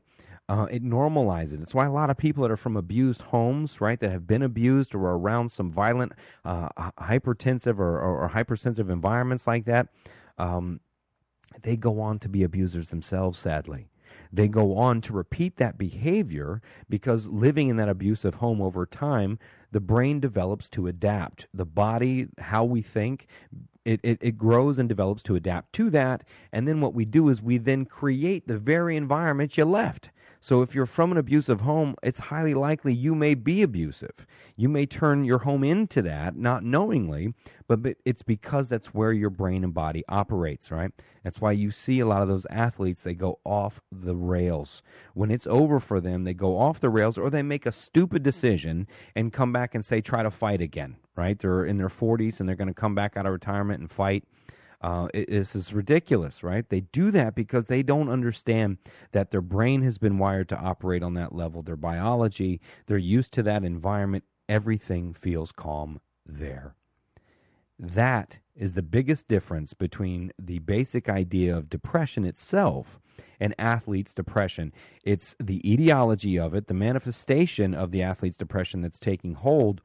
Uh, 0.50 0.66
it 0.72 0.84
normalizes 0.84 1.54
it. 1.54 1.62
It's 1.62 1.76
why 1.76 1.86
a 1.86 1.92
lot 1.92 2.10
of 2.10 2.18
people 2.18 2.42
that 2.42 2.50
are 2.50 2.58
from 2.58 2.76
abused 2.76 3.22
homes, 3.22 3.80
right, 3.80 4.00
that 4.00 4.12
have 4.12 4.26
been 4.26 4.42
abused 4.42 4.96
or 4.96 5.00
around 5.00 5.52
some 5.52 5.72
violent, 5.72 6.12
uh, 6.44 6.70
hypertensive 7.00 7.78
or, 7.78 8.00
or, 8.00 8.24
or, 8.24 8.28
hypersensitive 8.28 8.90
environments 8.90 9.46
like 9.46 9.66
that, 9.66 9.90
um, 10.40 10.80
they 11.62 11.76
go 11.76 12.02
on 12.02 12.18
to 12.20 12.30
be 12.30 12.42
abusers 12.42 12.90
themselves, 12.90 13.38
sadly. 13.38 13.90
They 14.34 14.48
go 14.48 14.76
on 14.76 15.02
to 15.02 15.14
repeat 15.14 15.58
that 15.58 15.78
behavior 15.78 16.64
because 16.90 17.28
living 17.28 17.70
in 17.70 17.78
that 17.78 17.90
abusive 17.90 18.34
home 18.34 18.60
over 18.60 18.88
time, 18.88 19.38
the 19.72 19.80
brain 19.80 20.20
develops 20.20 20.68
to 20.70 20.88
adapt. 20.88 21.46
The 21.54 21.66
body, 21.66 22.28
how 22.40 22.64
we 22.64 22.82
think, 22.82 23.28
it, 23.86 24.00
it, 24.04 24.18
it, 24.22 24.38
grows 24.38 24.80
and 24.80 24.90
develops 24.90 25.24
to 25.24 25.36
adapt 25.36 25.74
to 25.74 25.90
that. 25.92 26.24
And 26.52 26.68
then 26.68 26.82
what 26.82 26.94
we 26.94 27.06
do 27.06 27.30
is 27.30 27.42
we 27.42 27.58
then 27.58 27.86
create 27.86 28.48
the 28.48 28.58
very 28.58 28.96
environment 28.96 29.58
you 29.58 29.66
left. 29.66 30.10
So 30.42 30.62
if 30.62 30.74
you're 30.74 30.86
from 30.86 31.12
an 31.12 31.18
abusive 31.18 31.60
home, 31.62 31.96
it's 32.02 32.20
highly 32.20 32.54
likely 32.54 32.94
you 32.94 33.14
may 33.14 33.34
be 33.34 33.62
abusive. 33.62 34.26
You 34.56 34.70
may 34.70 34.86
turn 34.86 35.26
your 35.26 35.40
home 35.40 35.64
into 35.66 36.02
that, 36.04 36.38
not 36.38 36.64
knowingly, 36.64 37.34
but, 37.68 37.80
it's 38.06 38.24
because 38.24 38.70
that's 38.70 38.94
where 38.94 39.12
your 39.12 39.30
brain 39.30 39.64
and 39.64 39.74
body 39.74 40.04
operates, 40.08 40.72
right? 40.72 40.92
That's 41.24 41.42
why 41.42 41.52
you 41.52 41.72
see 41.72 42.00
a 42.00 42.06
lot 42.06 42.22
of 42.22 42.28
those 42.28 42.48
athletes, 42.50 43.04
they 43.04 43.14
go 43.14 43.40
off 43.46 43.82
the 43.92 44.16
rails. 44.16 44.82
When 45.14 45.30
it's 45.30 45.48
over 45.48 45.80
for 45.80 46.00
them, 46.00 46.24
they 46.24 46.34
go 46.34 46.58
off 46.58 46.80
the 46.80 46.90
rails 46.90 47.18
or 47.18 47.30
they 47.30 47.44
make 47.44 47.66
a 47.66 47.72
stupid 47.72 48.24
decision 48.24 48.88
and 49.16 49.34
come 49.34 49.52
back 49.52 49.76
and 49.76 49.84
say, 49.84 50.02
try 50.02 50.24
to 50.24 50.32
fight 50.32 50.62
again, 50.62 50.96
right? 51.16 51.38
They're 51.38 51.66
in 51.66 51.78
their 51.78 51.90
40s 51.90 52.40
and 52.40 52.48
they're 52.48 52.56
going 52.56 52.70
to 52.70 52.74
come 52.74 52.96
back 52.96 53.18
out 53.18 53.26
of 53.26 53.34
retirement 53.34 53.82
and 53.82 53.92
fight 53.92 54.24
uh, 54.82 55.08
it, 55.14 55.30
this 55.30 55.56
is 55.56 55.74
ridiculous, 55.74 56.44
right? 56.44 56.68
They 56.70 56.82
do 56.82 57.12
that 57.12 57.36
because 57.36 57.66
they 57.66 57.84
don't 57.84 58.10
understand 58.10 58.78
that 59.12 59.32
their 59.32 59.42
brain 59.42 59.82
has 59.82 59.98
been 59.98 60.18
wired 60.18 60.50
to 60.50 60.58
operate 60.58 61.04
on 61.04 61.14
that 61.16 61.36
level. 61.36 61.62
Their 61.62 61.76
biology, 61.76 62.62
they're 62.88 62.98
used 62.98 63.34
to 63.34 63.44
that 63.44 63.64
environment. 63.64 64.24
Everything 64.48 65.14
feels 65.14 65.52
calm 65.52 66.00
there. 66.26 66.76
That 67.78 68.38
is 68.56 68.74
the 68.74 68.82
biggest 68.82 69.28
difference 69.28 69.74
between 69.74 70.32
the 70.40 70.60
basic 70.60 71.10
idea 71.10 71.56
of 71.56 71.70
depression 71.70 72.26
itself 72.26 73.00
and 73.40 73.56
athlete's 73.58 74.14
depression. 74.14 74.74
It's 75.04 75.36
the 75.40 75.62
etiology 75.70 76.38
of 76.38 76.54
it, 76.54 76.68
the 76.68 76.74
manifestation 76.74 77.74
of 77.74 77.92
the 77.92 78.02
athlete's 78.02 78.38
depression 78.38 78.82
that's 78.82 79.00
taking 79.00 79.34
hold 79.34 79.82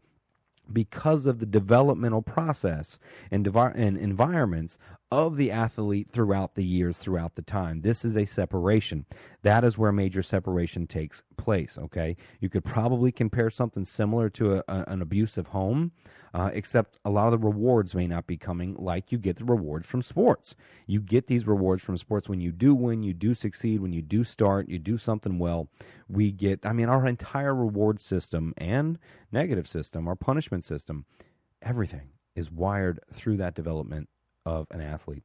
because 0.73 1.27
of 1.27 1.39
the 1.39 1.47
developmental 1.47 2.23
process 2.23 2.99
and, 3.31 3.45
devi- 3.45 3.73
and 3.75 3.97
environments 3.99 4.79
of 5.11 5.37
the 5.37 5.51
athlete 5.51 6.09
throughout 6.11 6.55
the 6.55 6.65
years, 6.65 6.97
throughout 6.97 7.35
the 7.37 7.43
time. 7.43 7.81
This 7.83 8.05
is 8.05 8.17
a 8.17 8.25
separation. 8.25 9.05
That 9.43 9.65
is 9.65 9.79
where 9.79 9.93
major 9.93 10.23
separation 10.23 10.87
takes 10.87 11.23
place. 11.37 11.79
Okay, 11.79 12.17
you 12.41 12.49
could 12.49 12.65
probably 12.65 13.13
compare 13.13 13.51
something 13.51 13.85
similar 13.85 14.29
to 14.31 14.57
a, 14.57 14.65
a, 14.69 14.85
an 14.89 15.03
abusive 15.03 15.47
home, 15.47 15.93
uh, 16.35 16.51
except 16.53 16.99
a 17.05 17.11
lot 17.11 17.33
of 17.33 17.41
the 17.41 17.47
rewards 17.47 17.95
may 17.95 18.09
not 18.09 18.27
be 18.27 18.37
coming 18.37 18.75
like 18.77 19.13
you 19.13 19.19
get 19.19 19.37
the 19.37 19.45
rewards 19.45 19.87
from 19.87 20.03
sports. 20.03 20.57
You 20.87 21.01
get 21.01 21.29
these 21.29 21.47
rewards 21.47 21.83
from 21.83 21.97
sports 21.97 22.29
when 22.29 22.41
you 22.41 22.51
do 22.51 22.75
win, 22.75 23.05
you 23.05 23.15
do 23.15 23.35
succeed, 23.35 23.81
when 23.81 23.93
you 23.93 24.03
do 24.03 24.25
start, 24.25 24.69
you 24.69 24.81
do 24.81 24.99
something 24.99 25.39
well. 25.39 25.69
We 26.09 26.33
get, 26.33 26.67
I 26.67 26.73
mean, 26.73 26.89
our 26.89 27.07
entire 27.07 27.55
reward 27.55 28.01
system 28.01 28.53
and 28.59 28.99
negative 29.31 29.69
system, 29.69 30.09
our 30.09 30.17
punishment 30.17 30.65
system, 30.65 31.05
everything 31.63 32.09
is 32.35 32.51
wired 32.51 32.99
through 33.13 33.37
that 33.37 33.55
development 33.55 34.09
of 34.45 34.67
an 34.73 34.81
athlete. 34.81 35.23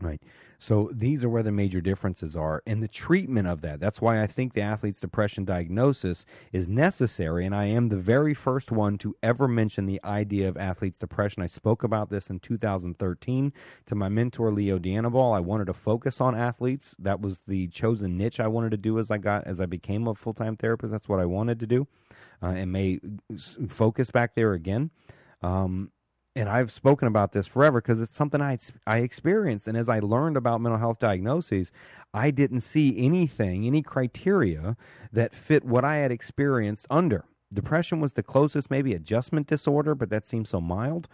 Right. 0.00 0.22
So 0.58 0.90
these 0.92 1.24
are 1.24 1.28
where 1.28 1.42
the 1.42 1.52
major 1.52 1.80
differences 1.80 2.36
are 2.36 2.62
and 2.66 2.82
the 2.82 2.88
treatment 2.88 3.48
of 3.48 3.60
that. 3.62 3.80
That's 3.80 4.00
why 4.00 4.22
I 4.22 4.26
think 4.26 4.52
the 4.52 4.62
athlete's 4.62 5.00
depression 5.00 5.44
diagnosis 5.44 6.24
is 6.52 6.68
necessary. 6.68 7.44
And 7.44 7.54
I 7.54 7.66
am 7.66 7.88
the 7.88 7.96
very 7.96 8.32
first 8.32 8.70
one 8.70 8.96
to 8.98 9.14
ever 9.22 9.46
mention 9.46 9.86
the 9.86 10.00
idea 10.04 10.48
of 10.48 10.56
athlete's 10.56 10.98
depression. 10.98 11.42
I 11.42 11.46
spoke 11.46 11.82
about 11.84 12.08
this 12.08 12.30
in 12.30 12.40
2013 12.40 13.52
to 13.86 13.94
my 13.94 14.08
mentor, 14.08 14.52
Leo 14.52 14.78
Dianabol. 14.78 15.36
I 15.36 15.40
wanted 15.40 15.66
to 15.66 15.74
focus 15.74 16.20
on 16.20 16.34
athletes. 16.34 16.94
That 16.98 17.20
was 17.20 17.40
the 17.46 17.68
chosen 17.68 18.16
niche 18.16 18.40
I 18.40 18.46
wanted 18.46 18.70
to 18.70 18.78
do 18.78 18.98
as 18.98 19.10
I 19.10 19.18
got, 19.18 19.46
as 19.46 19.60
I 19.60 19.66
became 19.66 20.08
a 20.08 20.14
full 20.14 20.34
time 20.34 20.56
therapist. 20.56 20.92
That's 20.92 21.08
what 21.08 21.20
I 21.20 21.26
wanted 21.26 21.60
to 21.60 21.66
do 21.66 21.86
uh, 22.42 22.48
and 22.48 22.72
may 22.72 23.00
focus 23.68 24.10
back 24.10 24.34
there 24.34 24.52
again. 24.52 24.90
Um, 25.42 25.90
and 26.36 26.48
I've 26.48 26.70
spoken 26.70 27.08
about 27.08 27.32
this 27.32 27.46
forever 27.46 27.80
because 27.80 28.00
it's 28.00 28.14
something 28.14 28.40
I 28.40 28.58
I 28.86 28.98
experienced. 28.98 29.66
And 29.66 29.76
as 29.76 29.88
I 29.88 29.98
learned 30.00 30.36
about 30.36 30.60
mental 30.60 30.78
health 30.78 30.98
diagnoses, 30.98 31.72
I 32.14 32.30
didn't 32.30 32.60
see 32.60 32.94
anything, 32.98 33.66
any 33.66 33.82
criteria 33.82 34.76
that 35.12 35.34
fit 35.34 35.64
what 35.64 35.84
I 35.84 35.96
had 35.96 36.12
experienced 36.12 36.86
under. 36.90 37.24
Depression 37.52 38.00
was 38.00 38.12
the 38.12 38.22
closest, 38.22 38.70
maybe 38.70 38.94
adjustment 38.94 39.48
disorder, 39.48 39.94
but 39.94 40.08
that 40.10 40.24
seems 40.24 40.50
so 40.50 40.60
mild. 40.60 41.08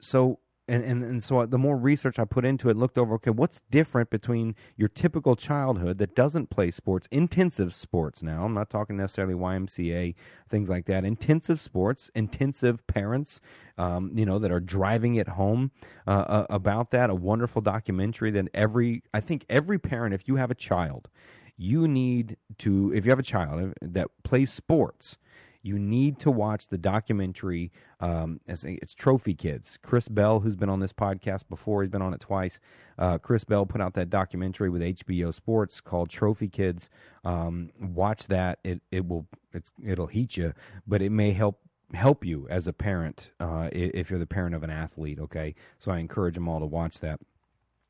So 0.00 0.38
and, 0.70 0.84
and 0.84 1.02
and 1.02 1.22
so 1.22 1.44
the 1.46 1.58
more 1.58 1.76
research 1.76 2.18
I 2.18 2.24
put 2.24 2.44
into 2.44 2.70
it, 2.70 2.76
looked 2.76 2.96
over, 2.96 3.14
okay, 3.14 3.30
what's 3.30 3.60
different 3.70 4.08
between 4.08 4.54
your 4.76 4.88
typical 4.88 5.34
childhood 5.34 5.98
that 5.98 6.14
doesn't 6.14 6.48
play 6.48 6.70
sports, 6.70 7.08
intensive 7.10 7.74
sports 7.74 8.22
now, 8.22 8.44
I'm 8.44 8.54
not 8.54 8.70
talking 8.70 8.96
necessarily 8.96 9.34
YMCA, 9.34 10.14
things 10.48 10.68
like 10.68 10.86
that, 10.86 11.04
intensive 11.04 11.58
sports, 11.58 12.10
intensive 12.14 12.86
parents, 12.86 13.40
um, 13.78 14.12
you 14.14 14.24
know, 14.24 14.38
that 14.38 14.52
are 14.52 14.60
driving 14.60 15.16
it 15.16 15.26
home 15.26 15.72
uh, 16.06 16.10
uh, 16.10 16.46
about 16.50 16.92
that, 16.92 17.10
a 17.10 17.14
wonderful 17.14 17.60
documentary 17.60 18.30
that 18.30 18.46
every, 18.54 19.02
I 19.12 19.20
think 19.20 19.44
every 19.50 19.78
parent, 19.78 20.14
if 20.14 20.28
you 20.28 20.36
have 20.36 20.52
a 20.52 20.54
child, 20.54 21.08
you 21.56 21.88
need 21.88 22.36
to, 22.58 22.92
if 22.94 23.04
you 23.04 23.10
have 23.10 23.18
a 23.18 23.24
child 23.24 23.74
that 23.82 24.08
plays 24.22 24.52
sports, 24.52 25.16
you 25.62 25.78
need 25.78 26.18
to 26.20 26.30
watch 26.30 26.68
the 26.68 26.78
documentary. 26.78 27.70
Um, 28.00 28.40
it's 28.46 28.94
Trophy 28.94 29.34
Kids. 29.34 29.78
Chris 29.82 30.08
Bell, 30.08 30.40
who's 30.40 30.56
been 30.56 30.70
on 30.70 30.80
this 30.80 30.92
podcast 30.92 31.42
before, 31.48 31.82
he's 31.82 31.90
been 31.90 32.02
on 32.02 32.14
it 32.14 32.20
twice. 32.20 32.58
Uh, 32.98 33.18
Chris 33.18 33.44
Bell 33.44 33.66
put 33.66 33.80
out 33.80 33.94
that 33.94 34.10
documentary 34.10 34.70
with 34.70 34.80
HBO 34.80 35.34
Sports 35.34 35.80
called 35.80 36.08
Trophy 36.08 36.48
Kids. 36.48 36.88
Um, 37.24 37.70
watch 37.80 38.26
that. 38.28 38.58
It 38.64 38.80
it 38.90 39.06
will 39.06 39.26
it's 39.52 39.70
it'll 39.84 40.06
heat 40.06 40.36
you, 40.36 40.54
but 40.86 41.02
it 41.02 41.10
may 41.10 41.32
help 41.32 41.60
help 41.92 42.24
you 42.24 42.46
as 42.48 42.66
a 42.66 42.72
parent 42.72 43.30
uh, 43.40 43.68
if 43.72 44.10
you're 44.10 44.18
the 44.18 44.26
parent 44.26 44.54
of 44.54 44.62
an 44.62 44.70
athlete. 44.70 45.18
Okay, 45.18 45.54
so 45.78 45.90
I 45.90 45.98
encourage 45.98 46.34
them 46.34 46.48
all 46.48 46.60
to 46.60 46.66
watch 46.66 47.00
that. 47.00 47.20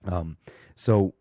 Um, 0.05 0.37
so, 0.75 1.15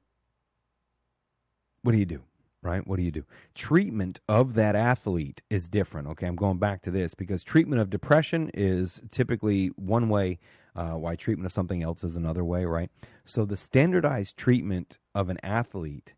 what 1.83 1.91
do 1.91 1.97
you 1.97 2.05
do? 2.05 2.21
Right? 2.61 2.85
What 2.85 2.97
do 2.97 3.03
you 3.03 3.11
do? 3.11 3.23
Treatment 3.55 4.19
of 4.27 4.53
that 4.55 4.75
athlete 4.75 5.41
is 5.49 5.67
different. 5.67 6.07
Okay, 6.09 6.27
I'm 6.27 6.35
going 6.35 6.57
back 6.57 6.81
to 6.83 6.91
this 6.91 7.13
because 7.13 7.43
treatment 7.43 7.81
of 7.81 7.89
depression 7.89 8.51
is 8.53 8.99
typically 9.11 9.67
one 9.75 10.09
way, 10.09 10.39
uh, 10.75 10.91
why 10.91 11.15
treatment 11.15 11.45
of 11.45 11.51
something 11.51 11.83
else 11.83 12.03
is 12.03 12.15
another 12.15 12.43
way, 12.43 12.65
right? 12.65 12.89
So 13.25 13.45
the 13.45 13.57
standardized 13.57 14.37
treatment 14.37 14.97
of 15.15 15.29
an 15.29 15.37
athlete, 15.43 16.13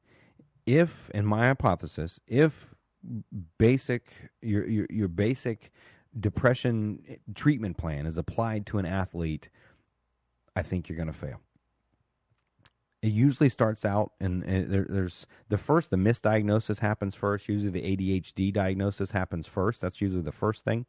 if, 0.66 1.10
in 1.14 1.26
my 1.26 1.48
hypothesis, 1.48 2.20
if 2.28 2.68
basic 3.58 4.12
your 4.42 4.68
your, 4.68 4.86
your 4.90 5.08
basic 5.08 5.72
depression 6.20 7.00
treatment 7.36 7.78
plan 7.78 8.06
is 8.06 8.18
applied 8.18 8.66
to 8.68 8.78
an 8.78 8.86
athlete, 8.86 9.50
I 10.56 10.62
think 10.62 10.90
you're 10.90 10.98
going 10.98 11.08
to 11.08 11.14
fail. 11.14 11.40
It 13.02 13.12
usually 13.12 13.50
starts 13.50 13.84
out 13.84 14.12
and, 14.20 14.44
there, 14.44 14.86
there's 14.88 15.26
the 15.50 15.58
first 15.58 15.90
the 15.90 15.98
misdiagnosis 15.98 16.80
happens 16.80 17.16
first. 17.16 17.50
Usually 17.50 17.72
the 17.72 17.82
adhd 17.82 18.54
diagnosis 18.54 19.12
happens 19.12 19.48
first. 19.48 19.82
That's 19.82 20.02
usually 20.02 20.22
the 20.22 20.32
first 20.32 20.64
thing. 20.64 20.86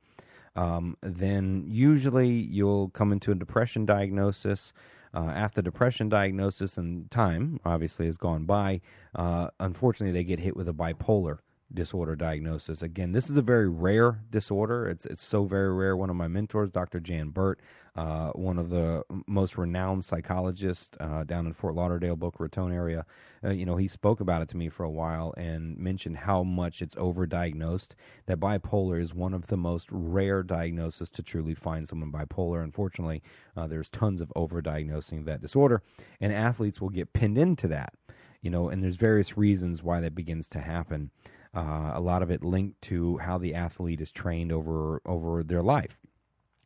Um, 0.54 0.98
then 1.02 1.64
usually 1.66 2.28
you'll 2.28 2.90
come 2.90 3.12
into 3.12 3.32
a 3.32 3.34
depression 3.34 3.86
diagnosis. 3.86 4.72
Uh, 5.14 5.30
after 5.34 5.60
depression 5.60 6.08
diagnosis 6.08 6.78
and 6.78 7.10
time 7.10 7.60
obviously 7.66 8.06
has 8.06 8.16
gone 8.16 8.44
by 8.44 8.80
uh, 9.14 9.48
unfortunately 9.60 10.12
they 10.12 10.24
get 10.24 10.38
hit 10.38 10.56
with 10.56 10.70
a 10.70 10.72
bipolar 10.72 11.38
disorder 11.74 12.16
diagnosis. 12.16 12.82
Again, 12.82 13.12
this 13.12 13.30
is 13.30 13.36
a 13.36 13.42
very 13.42 13.68
rare 13.68 14.20
disorder. 14.30 14.88
It's 14.88 15.06
it's 15.06 15.22
so 15.24 15.44
very 15.44 15.72
rare. 15.72 15.96
One 15.96 16.10
of 16.10 16.16
my 16.16 16.28
mentors, 16.28 16.70
Dr. 16.70 17.00
Jan 17.00 17.30
Burt, 17.30 17.60
uh, 17.94 18.30
one 18.30 18.58
of 18.58 18.70
the 18.70 19.02
most 19.26 19.58
renowned 19.58 20.04
psychologists 20.04 20.90
uh, 21.00 21.24
down 21.24 21.46
in 21.46 21.52
Fort 21.52 21.74
Lauderdale, 21.74 22.16
Boca 22.16 22.42
Raton 22.42 22.72
area, 22.72 23.04
uh, 23.44 23.50
you 23.50 23.66
know, 23.66 23.76
he 23.76 23.88
spoke 23.88 24.20
about 24.20 24.40
it 24.40 24.48
to 24.50 24.56
me 24.56 24.68
for 24.68 24.84
a 24.84 24.90
while 24.90 25.34
and 25.36 25.76
mentioned 25.76 26.16
how 26.16 26.42
much 26.42 26.80
it's 26.80 26.94
overdiagnosed. 26.94 27.88
That 28.26 28.40
bipolar 28.40 29.00
is 29.00 29.14
one 29.14 29.34
of 29.34 29.46
the 29.46 29.56
most 29.56 29.88
rare 29.90 30.42
diagnoses 30.42 31.10
to 31.10 31.22
truly 31.22 31.54
find 31.54 31.86
someone 31.86 32.12
bipolar. 32.12 32.62
Unfortunately, 32.62 33.22
uh, 33.56 33.66
there's 33.66 33.88
tons 33.90 34.20
of 34.20 34.32
overdiagnosing 34.36 35.18
of 35.18 35.24
that 35.26 35.42
disorder, 35.42 35.82
and 36.20 36.32
athletes 36.32 36.80
will 36.80 36.88
get 36.88 37.12
pinned 37.12 37.36
into 37.36 37.68
that. 37.68 37.92
You 38.40 38.50
know, 38.50 38.70
and 38.70 38.82
there's 38.82 38.96
various 38.96 39.36
reasons 39.36 39.82
why 39.82 40.00
that 40.00 40.14
begins 40.14 40.48
to 40.50 40.60
happen. 40.60 41.10
Uh, 41.54 41.92
a 41.94 42.00
lot 42.00 42.22
of 42.22 42.30
it 42.30 42.42
linked 42.42 42.80
to 42.82 43.18
how 43.18 43.36
the 43.36 43.54
athlete 43.54 44.00
is 44.00 44.10
trained 44.10 44.52
over 44.52 45.02
over 45.04 45.42
their 45.42 45.62
life 45.62 45.98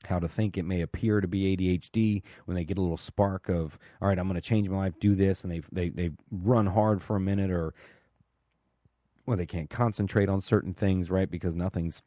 how 0.07 0.18
to 0.18 0.28
think. 0.28 0.57
It 0.57 0.64
may 0.64 0.82
appear 0.82 1.20
to 1.20 1.28
be 1.28 1.57
ADHD 1.57 2.22
when 2.45 2.55
they 2.55 2.64
get 2.64 2.78
a 2.78 2.80
little 2.80 2.97
spark 2.97 3.49
of 3.49 3.78
all 4.01 4.09
right 4.09 4.18
I'm 4.18 4.28
going 4.28 4.41
to 4.41 4.41
change 4.41 4.68
my 4.68 4.76
life 4.76 4.95
do 5.01 5.14
this 5.14 5.45
and 5.45 5.53
they 5.53 5.62
they 5.72 5.89
they 5.91 6.11
run 6.30 6.66
hard 6.66 7.03
for 7.03 7.16
a 7.16 7.20
minute 7.20 7.51
or 7.51 7.74
well 9.26 9.37
they 9.37 9.47
can't 9.47 9.70
concentrate 9.70 10.28
on 10.28 10.41
certain 10.41 10.74
things 10.74 11.11
right 11.11 11.30
because 11.30 11.55
nothing's 11.55 12.03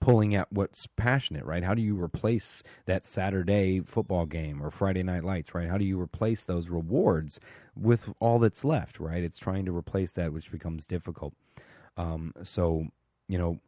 pulling 0.00 0.34
at 0.34 0.52
what's 0.52 0.86
passionate 0.96 1.44
right? 1.44 1.64
How 1.64 1.74
do 1.74 1.82
you 1.82 2.00
replace 2.00 2.62
that 2.86 3.06
Saturday 3.06 3.80
football 3.80 4.26
game 4.26 4.62
or 4.62 4.70
Friday 4.70 5.02
night 5.02 5.24
lights 5.24 5.54
right? 5.54 5.68
How 5.68 5.78
do 5.78 5.84
you 5.84 6.00
replace 6.00 6.44
those 6.44 6.68
rewards 6.68 7.40
with 7.74 8.00
all 8.20 8.38
that's 8.38 8.64
left 8.64 9.00
right? 9.00 9.22
It's 9.22 9.38
trying 9.38 9.64
to 9.66 9.76
replace 9.76 10.12
that 10.12 10.32
which 10.32 10.50
becomes 10.50 10.86
difficult 10.86 11.34
um, 11.98 12.32
so, 12.44 12.86
you 13.26 13.36
know, 13.36 13.58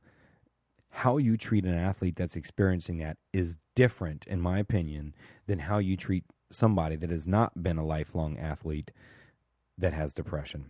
how 0.90 1.18
you 1.18 1.36
treat 1.36 1.64
an 1.64 1.74
athlete 1.74 2.16
that's 2.16 2.36
experiencing 2.36 2.98
that 2.98 3.18
is 3.32 3.58
different, 3.74 4.26
in 4.26 4.40
my 4.40 4.58
opinion, 4.58 5.14
than 5.46 5.58
how 5.58 5.78
you 5.78 5.96
treat 5.96 6.24
somebody 6.50 6.96
that 6.96 7.10
has 7.10 7.26
not 7.26 7.62
been 7.62 7.76
a 7.76 7.84
lifelong 7.84 8.38
athlete 8.38 8.90
that 9.78 9.92
has 9.92 10.14
depression. 10.14 10.64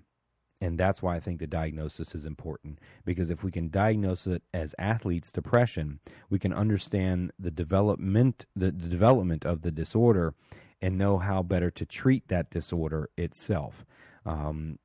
And 0.62 0.78
that's 0.78 1.00
why 1.00 1.16
I 1.16 1.20
think 1.20 1.38
the 1.40 1.46
diagnosis 1.46 2.14
is 2.14 2.26
important 2.26 2.80
because 3.06 3.30
if 3.30 3.42
we 3.42 3.50
can 3.50 3.70
diagnose 3.70 4.26
it 4.26 4.42
as 4.52 4.74
athletes 4.78 5.32
depression, 5.32 6.00
we 6.28 6.38
can 6.38 6.52
understand 6.52 7.32
the 7.38 7.50
development 7.50 8.44
the, 8.54 8.66
the 8.66 8.88
development 8.88 9.46
of 9.46 9.62
the 9.62 9.70
disorder 9.70 10.34
and 10.82 10.98
know 10.98 11.16
how 11.16 11.42
better 11.42 11.70
to 11.70 11.86
treat 11.86 12.28
that 12.28 12.50
disorder 12.50 13.08
itself. 13.16 13.86
Um, 14.26 14.78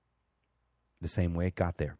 the 1.02 1.10
same 1.10 1.34
way 1.34 1.48
it 1.48 1.56
got 1.56 1.78
there 1.78 1.98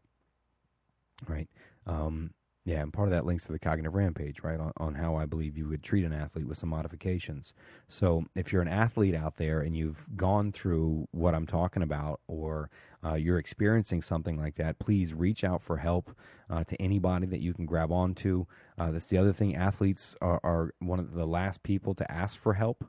right? 1.28 1.48
Um, 1.86 2.32
yeah, 2.66 2.82
and 2.82 2.92
part 2.92 3.08
of 3.08 3.12
that 3.12 3.28
links 3.28 3.46
to 3.46 3.52
the 3.52 3.60
cognitive 3.60 3.94
rampage, 3.94 4.40
right? 4.42 4.60
On, 4.60 4.72
on 4.78 4.96
how 4.96 5.16
I 5.16 5.28
believe 5.28 5.56
you 5.56 5.68
would 5.70 5.84
treat 5.84 6.04
an 6.04 6.12
athlete 6.12 6.48
with 6.48 6.58
some 6.58 6.70
modifications. 6.70 7.54
So, 7.90 8.26
if 8.36 8.52
you're 8.52 8.64
an 8.64 8.68
athlete 8.68 9.14
out 9.14 9.38
there 9.38 9.62
and 9.62 9.78
you've 9.78 10.04
gone 10.16 10.52
through 10.52 11.08
what 11.12 11.36
I'm 11.36 11.46
talking 11.46 11.84
about, 11.84 12.22
or 12.28 12.72
uh, 13.06 13.14
you're 13.14 13.38
experiencing 13.38 14.02
something 14.02 14.40
like 14.40 14.56
that, 14.56 14.80
please 14.80 15.14
reach 15.14 15.44
out 15.44 15.62
for 15.62 15.78
help 15.78 16.10
uh, 16.50 16.64
to 16.64 16.82
anybody 16.82 17.28
that 17.28 17.42
you 17.42 17.54
can 17.54 17.68
grab 17.68 17.92
onto. 17.92 18.48
Uh, 18.80 18.90
that's 18.90 19.10
the 19.10 19.18
other 19.20 19.34
thing. 19.34 19.56
Athletes 19.56 20.16
are, 20.22 20.40
are 20.44 20.74
one 20.80 21.00
of 21.00 21.14
the 21.14 21.26
last 21.26 21.62
people 21.62 21.94
to 21.94 22.12
ask 22.12 22.40
for 22.40 22.56
help. 22.56 22.84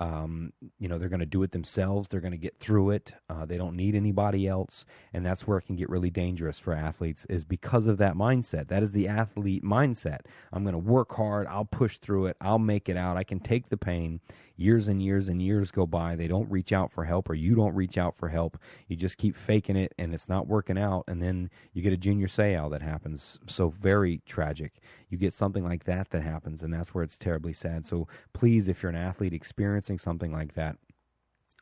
Um, 0.00 0.52
you 0.78 0.88
know, 0.88 0.98
they're 0.98 1.08
going 1.08 1.20
to 1.20 1.26
do 1.26 1.42
it 1.42 1.52
themselves. 1.52 2.08
They're 2.08 2.20
going 2.20 2.32
to 2.32 2.38
get 2.38 2.58
through 2.58 2.90
it. 2.90 3.12
Uh, 3.28 3.46
they 3.46 3.56
don't 3.56 3.76
need 3.76 3.94
anybody 3.94 4.48
else, 4.48 4.84
and 5.12 5.24
that's 5.24 5.46
where 5.46 5.58
it 5.58 5.62
can 5.62 5.76
get 5.76 5.88
really 5.88 6.10
dangerous 6.10 6.58
for 6.58 6.72
athletes. 6.72 7.26
Is 7.28 7.44
because 7.44 7.86
of 7.86 7.98
that 7.98 8.14
mindset. 8.14 8.68
That 8.68 8.82
is 8.82 8.92
the 8.92 9.08
athlete 9.08 9.64
mindset. 9.64 10.20
I'm 10.52 10.64
going 10.64 10.72
to 10.72 10.78
work 10.78 11.14
hard. 11.14 11.46
I'll 11.46 11.64
push 11.64 11.98
through 11.98 12.26
it. 12.26 12.36
I'll 12.40 12.58
make 12.58 12.88
it 12.88 12.96
out. 12.96 13.16
I 13.16 13.24
can 13.24 13.40
take 13.40 13.68
the 13.68 13.76
pain 13.76 14.20
years 14.56 14.88
and 14.88 15.02
years 15.02 15.28
and 15.28 15.42
years 15.42 15.70
go 15.70 15.86
by. 15.86 16.16
They 16.16 16.28
don't 16.28 16.50
reach 16.50 16.72
out 16.72 16.92
for 16.92 17.04
help, 17.04 17.28
or 17.28 17.34
you 17.34 17.54
don't 17.54 17.74
reach 17.74 17.98
out 17.98 18.16
for 18.16 18.28
help. 18.28 18.58
You 18.88 18.96
just 18.96 19.18
keep 19.18 19.36
faking 19.36 19.76
it, 19.76 19.92
and 19.98 20.14
it's 20.14 20.28
not 20.28 20.46
working 20.46 20.78
out. 20.78 21.04
And 21.08 21.22
then 21.22 21.50
you 21.72 21.82
get 21.82 21.92
a 21.92 21.96
Junior 21.96 22.28
Seau 22.28 22.70
that 22.70 22.82
happens. 22.82 23.38
So 23.48 23.70
very 23.80 24.20
tragic. 24.26 24.80
You 25.10 25.18
get 25.18 25.34
something 25.34 25.64
like 25.64 25.84
that 25.84 26.10
that 26.10 26.22
happens, 26.22 26.62
and 26.62 26.72
that's 26.72 26.94
where 26.94 27.04
it's 27.04 27.18
terribly 27.18 27.52
sad. 27.52 27.86
So 27.86 28.08
please, 28.32 28.68
if 28.68 28.82
you're 28.82 28.90
an 28.90 28.96
athlete 28.96 29.34
experiencing 29.34 29.98
something 29.98 30.32
like 30.32 30.54
that, 30.54 30.76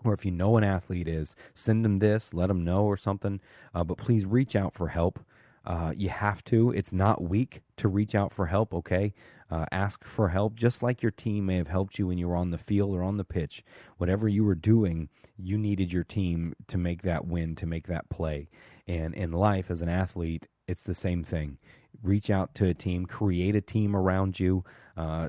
or 0.04 0.12
if 0.12 0.24
you 0.24 0.32
know 0.32 0.56
an 0.56 0.64
athlete 0.64 1.08
is, 1.08 1.36
send 1.54 1.84
them 1.84 1.98
this, 1.98 2.34
let 2.34 2.48
them 2.48 2.64
know 2.64 2.84
or 2.84 2.96
something. 2.96 3.40
Uh, 3.74 3.84
but 3.84 3.98
please 3.98 4.26
reach 4.26 4.56
out 4.56 4.74
for 4.74 4.88
help. 4.88 5.20
Uh, 5.64 5.92
you 5.96 6.08
have 6.08 6.42
to. 6.44 6.70
It's 6.72 6.92
not 6.92 7.22
weak 7.22 7.62
to 7.76 7.88
reach 7.88 8.14
out 8.14 8.32
for 8.32 8.46
help, 8.46 8.74
okay? 8.74 9.14
Uh, 9.50 9.66
ask 9.70 10.04
for 10.04 10.28
help, 10.28 10.54
just 10.54 10.82
like 10.82 11.02
your 11.02 11.10
team 11.12 11.46
may 11.46 11.56
have 11.56 11.68
helped 11.68 11.98
you 11.98 12.06
when 12.06 12.18
you 12.18 12.26
were 12.26 12.36
on 12.36 12.50
the 12.50 12.58
field 12.58 12.94
or 12.94 13.02
on 13.02 13.16
the 13.16 13.24
pitch. 13.24 13.62
Whatever 13.98 14.28
you 14.28 14.44
were 14.44 14.54
doing, 14.54 15.08
you 15.36 15.58
needed 15.58 15.92
your 15.92 16.04
team 16.04 16.54
to 16.68 16.78
make 16.78 17.02
that 17.02 17.26
win, 17.26 17.54
to 17.56 17.66
make 17.66 17.86
that 17.86 18.08
play. 18.08 18.48
And 18.88 19.14
in 19.14 19.30
life, 19.32 19.70
as 19.70 19.82
an 19.82 19.88
athlete, 19.88 20.46
it's 20.66 20.84
the 20.84 20.94
same 20.94 21.22
thing. 21.22 21.58
Reach 22.02 22.30
out 22.30 22.54
to 22.56 22.68
a 22.68 22.74
team, 22.74 23.06
create 23.06 23.54
a 23.54 23.60
team 23.60 23.94
around 23.94 24.40
you. 24.40 24.64
Uh, 24.96 25.28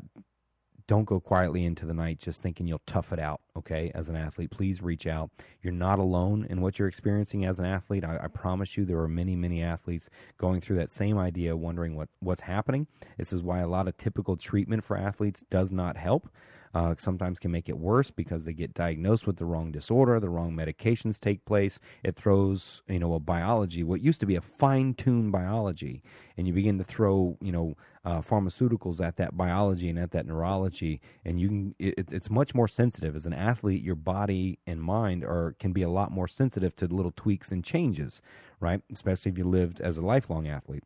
don't 0.88 1.06
go 1.06 1.20
quietly 1.20 1.66
into 1.66 1.86
the 1.86 1.94
night 1.94 2.20
just 2.20 2.42
thinking 2.42 2.68
you'll 2.68 2.82
tough 2.86 3.12
it 3.14 3.20
out, 3.20 3.42
okay? 3.58 3.92
As 3.96 4.10
an 4.10 4.16
athlete, 4.16 4.52
please 4.52 4.82
reach 4.82 5.08
out. 5.08 5.30
You're 5.62 5.74
not 5.74 6.00
alone 6.00 6.46
in 6.50 6.62
what 6.62 6.78
you're 6.78 6.88
experiencing 6.88 7.46
as 7.46 7.60
an 7.60 7.66
athlete. 7.66 8.04
I, 8.04 8.20
I, 8.24 8.28
promise 8.28 8.76
you, 8.76 8.86
there 8.86 9.00
are 9.00 9.08
many, 9.08 9.36
many 9.36 9.62
athletes 9.62 10.10
going 10.38 10.62
through 10.62 10.78
that 10.78 10.92
same 10.92 11.18
idea, 11.18 11.56
wondering 11.56 11.96
what, 11.96 12.10
what's 12.20 12.42
happening. 12.42 12.88
This 13.18 13.34
is 13.34 13.42
why 13.42 13.60
a 13.60 13.68
lot 13.68 13.88
of 13.88 13.98
typical 13.98 14.36
treatment 14.36 14.84
for 14.84 14.98
athletes 14.98 15.44
does 15.50 15.72
not 15.72 15.96
help 15.96 16.30
uh, 16.74 16.96
sometimes 16.98 17.40
can 17.40 17.52
make 17.52 17.70
it 17.70 17.78
worse 17.78 18.10
because 18.10 18.44
they 18.44 18.54
get 18.54 18.74
diagnosed 18.74 19.28
with 19.28 19.38
the 19.38 19.46
wrong 19.46 19.72
disorder, 19.72 20.20
the 20.20 20.30
wrong 20.30 20.54
medications 20.54 21.20
take 21.20 21.44
place. 21.46 21.80
It 22.04 22.16
throws, 22.16 22.82
you 22.88 23.00
know, 23.00 23.14
a 23.14 23.20
biology, 23.20 23.84
what 23.84 24.02
used 24.02 24.20
to 24.22 24.26
be 24.26 24.36
a 24.36 24.42
fine-tuned 24.42 25.32
biology, 25.32 26.04
and 26.38 26.48
you 26.48 26.54
begin 26.54 26.78
to 26.80 26.84
throw, 26.84 27.38
you 27.42 27.52
know, 27.52 27.76
uh, 28.06 28.22
pharmaceuticals 28.22 29.00
at 29.00 29.16
that 29.18 29.38
biology 29.38 29.90
and 29.90 29.98
at 29.98 30.12
that 30.12 30.26
neurology, 30.26 31.00
and 31.26 31.40
you 31.40 31.48
can. 31.48 31.76
It, 31.80 32.10
it's 32.12 32.30
much 32.30 32.54
more 32.54 32.68
sensitive 32.68 33.16
as 33.16 33.26
an 33.26 33.34
athlete. 33.34 33.82
Your 33.82 33.96
body 33.96 34.60
and 34.68 34.82
mind 34.82 35.24
are 35.24 35.56
can 35.60 35.72
be 35.72 35.84
a 35.84 35.90
lot 35.90 36.12
more 36.12 36.28
sensitive 36.28 36.76
to 36.78 36.88
little 36.88 37.14
tweaks 37.16 37.52
and 37.52 37.64
changes, 37.64 38.22
right? 38.60 38.82
Especially 38.92 39.32
if 39.32 39.38
you 39.38 39.46
lived 39.46 39.80
as 39.80 39.98
a 39.98 40.02
lifelong 40.02 40.48
athlete. 40.48 40.84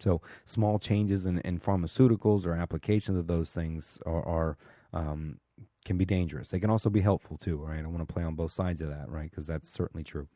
So 0.00 0.20
small 0.46 0.78
changes 0.78 1.26
in, 1.26 1.38
in 1.40 1.60
pharmaceuticals 1.60 2.44
or 2.44 2.54
applications 2.54 3.18
of 3.18 3.28
those 3.28 3.50
things 3.50 3.98
are, 4.04 4.24
are 4.26 4.58
um, 4.92 5.38
can 5.84 5.98
be 5.98 6.04
dangerous. 6.04 6.48
They 6.48 6.60
can 6.60 6.70
also 6.70 6.90
be 6.90 7.00
helpful 7.00 7.36
too, 7.36 7.56
right? 7.56 7.82
I 7.82 7.86
want 7.86 8.06
to 8.06 8.12
play 8.12 8.22
on 8.22 8.34
both 8.34 8.52
sides 8.52 8.80
of 8.80 8.88
that, 8.88 9.08
right? 9.08 9.30
Because 9.30 9.46
that's 9.46 9.68
certainly 9.68 10.04
true. 10.04 10.28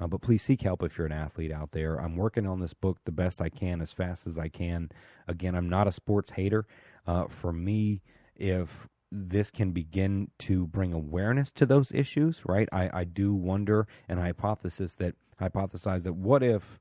Uh, 0.00 0.06
but 0.06 0.20
please 0.20 0.42
seek 0.42 0.62
help 0.62 0.82
if 0.82 0.96
you're 0.96 1.06
an 1.06 1.12
athlete 1.12 1.52
out 1.52 1.72
there. 1.72 1.96
I'm 1.96 2.16
working 2.16 2.46
on 2.46 2.60
this 2.60 2.74
book 2.74 2.98
the 3.04 3.12
best 3.12 3.40
I 3.40 3.48
can, 3.48 3.80
as 3.80 3.92
fast 3.92 4.26
as 4.26 4.38
I 4.38 4.48
can. 4.48 4.90
Again, 5.26 5.54
I'm 5.54 5.68
not 5.68 5.88
a 5.88 5.92
sports 5.92 6.30
hater. 6.30 6.66
Uh, 7.06 7.26
for 7.26 7.52
me, 7.52 8.00
if 8.36 8.88
this 9.10 9.50
can 9.50 9.72
begin 9.72 10.30
to 10.38 10.66
bring 10.68 10.92
awareness 10.92 11.50
to 11.52 11.66
those 11.66 11.90
issues, 11.92 12.40
right? 12.44 12.68
I, 12.72 13.00
I 13.00 13.04
do 13.04 13.34
wonder 13.34 13.88
and 14.08 14.20
hypothesis 14.20 14.94
that 14.94 15.14
hypothesize 15.40 16.02
that 16.02 16.12
what 16.14 16.42
if 16.42 16.78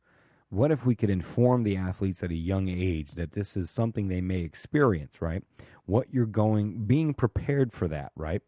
what 0.50 0.72
if 0.72 0.86
we 0.86 0.95
could 0.95 1.10
inform 1.10 1.64
the 1.64 1.76
athletes 1.76 2.24
at 2.24 2.32
a 2.32 2.36
young 2.36 2.70
age 2.70 3.12
that 3.12 3.34
this 3.34 3.58
is 3.58 3.70
something 3.70 4.08
they 4.08 4.22
may 4.22 4.39
experience, 4.39 5.22
right? 5.22 5.43
What 5.86 6.08
you're 6.12 6.26
going, 6.26 6.86
being 6.86 7.14
prepared 7.14 7.74
for 7.74 7.88
that, 7.89 8.12
right? 8.16 8.41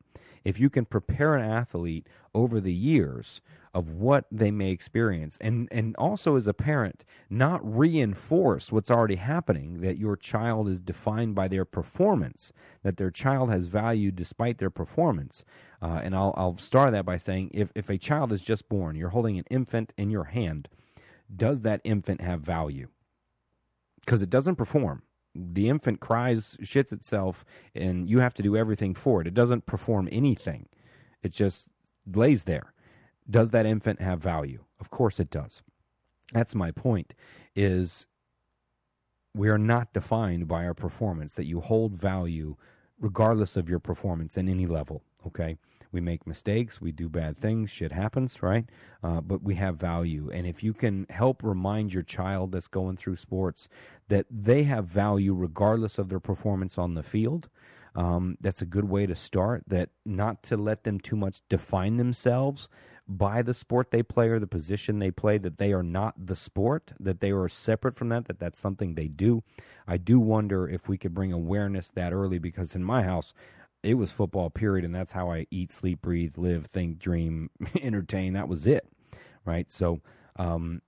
If 0.46 0.60
you 0.60 0.70
can 0.70 0.86
prepare 0.86 1.36
an 1.36 1.50
athlete 1.50 2.08
over 2.34 2.62
the 2.62 2.74
years 2.74 3.42
of 3.74 3.90
what 3.90 4.26
they 4.32 4.50
may 4.50 4.72
experience, 4.72 5.38
and, 5.42 5.68
and 5.72 5.96
also 5.98 6.38
as 6.38 6.48
a 6.48 6.54
parent, 6.54 7.04
not 7.30 7.60
reinforce 7.64 8.72
what's 8.72 8.90
already 8.90 9.16
happening, 9.16 9.82
that 9.82 9.98
your 9.98 10.16
child 10.16 10.70
is 10.70 10.80
defined 10.80 11.36
by 11.36 11.50
their 11.50 11.66
performance, 11.66 12.54
that 12.84 12.98
their 12.98 13.12
child 13.12 13.50
has 13.50 13.68
value 13.68 14.10
despite 14.10 14.58
their 14.58 14.70
performance. 14.70 15.44
Uh, 15.82 16.00
and 16.02 16.16
I'll, 16.16 16.34
I'll 16.38 16.58
start 16.58 16.94
that 16.94 17.06
by 17.06 17.18
saying 17.18 17.52
if, 17.54 17.72
if 17.76 17.90
a 17.90 17.98
child 17.98 18.32
is 18.32 18.42
just 18.42 18.68
born, 18.70 18.96
you're 18.96 19.10
holding 19.10 19.38
an 19.38 19.46
infant 19.50 19.92
in 19.98 20.10
your 20.10 20.26
hand 20.26 20.70
does 21.36 21.62
that 21.62 21.82
infant 21.84 22.22
have 22.22 22.42
value? 22.42 22.88
Because 24.02 24.22
it 24.22 24.30
doesn't 24.30 24.56
perform. 24.56 25.04
The 25.36 25.70
infant 25.70 26.00
cries, 26.00 26.58
shits 26.62 26.92
itself, 26.92 27.46
and 27.76 28.10
you 28.10 28.20
have 28.20 28.34
to 28.36 28.44
do 28.44 28.58
everything 28.58 28.96
for 28.96 29.22
it. 29.22 29.28
It 29.28 29.34
doesn't 29.34 29.66
perform 29.66 30.10
anything. 30.12 30.68
It 31.22 31.32
just 31.32 31.68
lays 32.14 32.44
there. 32.44 32.74
Does 33.30 33.52
that 33.52 33.66
infant 33.66 34.02
have 34.02 34.20
value? 34.20 34.64
Of 34.80 34.90
course 34.90 35.20
it 35.20 35.30
does. 35.30 35.62
That's 36.34 36.56
my 36.56 36.72
point 36.72 37.14
is 37.56 38.06
we 39.36 39.50
are 39.50 39.58
not 39.58 39.94
defined 39.94 40.48
by 40.48 40.66
our 40.66 40.74
performance 40.74 41.34
that 41.36 41.46
you 41.46 41.60
hold 41.60 41.94
value 41.94 42.56
regardless 43.00 43.56
of 43.56 43.70
your 43.70 43.80
performance 43.80 44.38
in 44.38 44.50
any 44.50 44.66
level, 44.66 45.04
okay? 45.26 45.58
We 45.92 46.02
make 46.02 46.28
mistakes, 46.28 46.80
we 46.80 46.92
do 46.92 47.10
bad 47.10 47.40
things, 47.42 47.70
shit 47.70 47.92
happens, 47.92 48.44
right? 48.44 48.66
Uh, 49.04 49.22
but 49.22 49.42
we 49.42 49.56
have 49.56 49.78
value. 49.78 50.30
And 50.32 50.46
if 50.46 50.64
you 50.64 50.74
can 50.74 51.08
help 51.10 51.42
remind 51.44 51.94
your 51.94 52.04
child 52.04 52.52
that's 52.52 52.68
going 52.68 52.98
through 52.98 53.16
sports 53.16 53.68
that 54.08 54.26
they 54.30 54.64
have 54.64 54.86
value 54.86 55.34
regardless 55.34 55.98
of 55.98 56.10
their 56.10 56.20
performance 56.20 56.78
on 56.78 56.94
the 56.94 57.04
field, 57.04 57.50
um, 57.96 58.38
that's 58.42 58.62
a 58.62 58.66
good 58.68 58.86
way 58.86 59.06
to 59.08 59.16
start. 59.16 59.64
That 59.68 59.90
not 60.06 60.44
to 60.44 60.58
let 60.58 60.84
them 60.84 61.00
too 61.00 61.16
much 61.16 61.42
define 61.50 61.98
themselves 61.98 62.70
by 63.08 63.42
the 63.42 63.56
sport 63.56 63.90
they 63.90 64.04
play 64.04 64.28
or 64.28 64.40
the 64.40 64.46
position 64.46 65.00
they 65.00 65.10
play, 65.10 65.40
that 65.40 65.58
they 65.58 65.74
are 65.74 65.82
not 65.82 66.14
the 66.28 66.36
sport, 66.36 66.92
that 67.00 67.20
they 67.20 67.32
are 67.32 67.50
separate 67.50 67.96
from 67.96 68.10
that, 68.10 68.28
that 68.28 68.40
that's 68.40 68.60
something 68.60 68.94
they 68.94 69.08
do. 69.08 69.42
I 69.88 69.98
do 69.98 70.20
wonder 70.20 70.70
if 70.70 70.88
we 70.88 71.00
could 71.00 71.16
bring 71.16 71.34
awareness 71.34 71.90
that 71.96 72.14
early 72.14 72.38
because 72.38 72.76
in 72.76 72.84
my 72.84 73.02
house, 73.02 73.34
it 73.84 73.94
was 73.94 74.12
football 74.12 74.50
period 74.50 74.86
and 74.86 74.94
that's 74.94 75.12
how 75.12 75.32
i 75.32 75.46
eat 75.52 75.72
sleep 75.72 76.02
breathe 76.02 76.38
live 76.38 76.66
think 76.68 77.00
dream 77.00 77.50
entertain. 77.82 78.34
That 78.34 78.48
was 78.48 78.68
it 78.68 78.86
right? 79.46 79.70
So 79.72 80.02
um, 80.38 80.82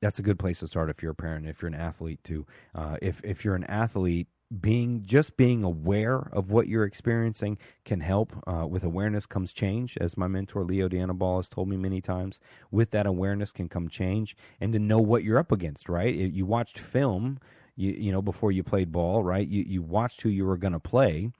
that's 0.00 0.18
a 0.18 0.22
good 0.22 0.38
place 0.38 0.58
to 0.58 0.66
start 0.66 0.90
if 0.90 1.02
you're 1.02 1.12
a 1.12 1.14
parent 1.16 1.48
if 1.48 1.62
you're 1.62 1.68
an 1.68 1.74
athlete 1.74 2.22
too. 2.24 2.46
Uh, 2.74 2.96
if 3.00 3.20
if 3.24 3.44
you're 3.44 3.54
an 3.54 3.64
athlete 3.64 4.28
being 4.60 5.02
just 5.04 5.36
being 5.36 5.64
aware 5.64 6.28
of 6.32 6.50
what 6.50 6.68
you're 6.68 6.84
experiencing 6.84 7.58
can 7.84 8.00
help. 8.00 8.32
Uh, 8.46 8.66
with 8.66 8.84
awareness 8.84 9.26
comes 9.26 9.52
change 9.52 9.96
as 10.00 10.16
my 10.16 10.28
mentor 10.28 10.64
leo 10.64 10.86
D'Anibal 10.86 11.38
has 11.38 11.48
told 11.48 11.68
me 11.68 11.76
many 11.76 12.00
times. 12.00 12.38
With 12.70 12.90
that 12.90 13.06
awareness 13.06 13.50
can 13.50 13.68
come 13.68 13.88
change 13.88 14.36
and 14.60 14.72
to 14.72 14.78
know 14.78 14.98
what 14.98 15.24
you're 15.24 15.38
up 15.38 15.52
against 15.52 15.88
right? 15.88 16.14
You 16.14 16.44
watched 16.46 16.78
film 16.78 17.38
you 17.76 17.92
you 17.92 18.12
know 18.12 18.22
before 18.22 18.52
you 18.52 18.62
played 18.62 18.92
ball, 18.92 19.22
right? 19.22 19.46
You 19.46 19.64
you 19.66 19.82
watched 19.82 20.22
who 20.22 20.28
you 20.28 20.44
were 20.44 20.56
going 20.56 20.72
to 20.72 20.80
play. 20.80 21.30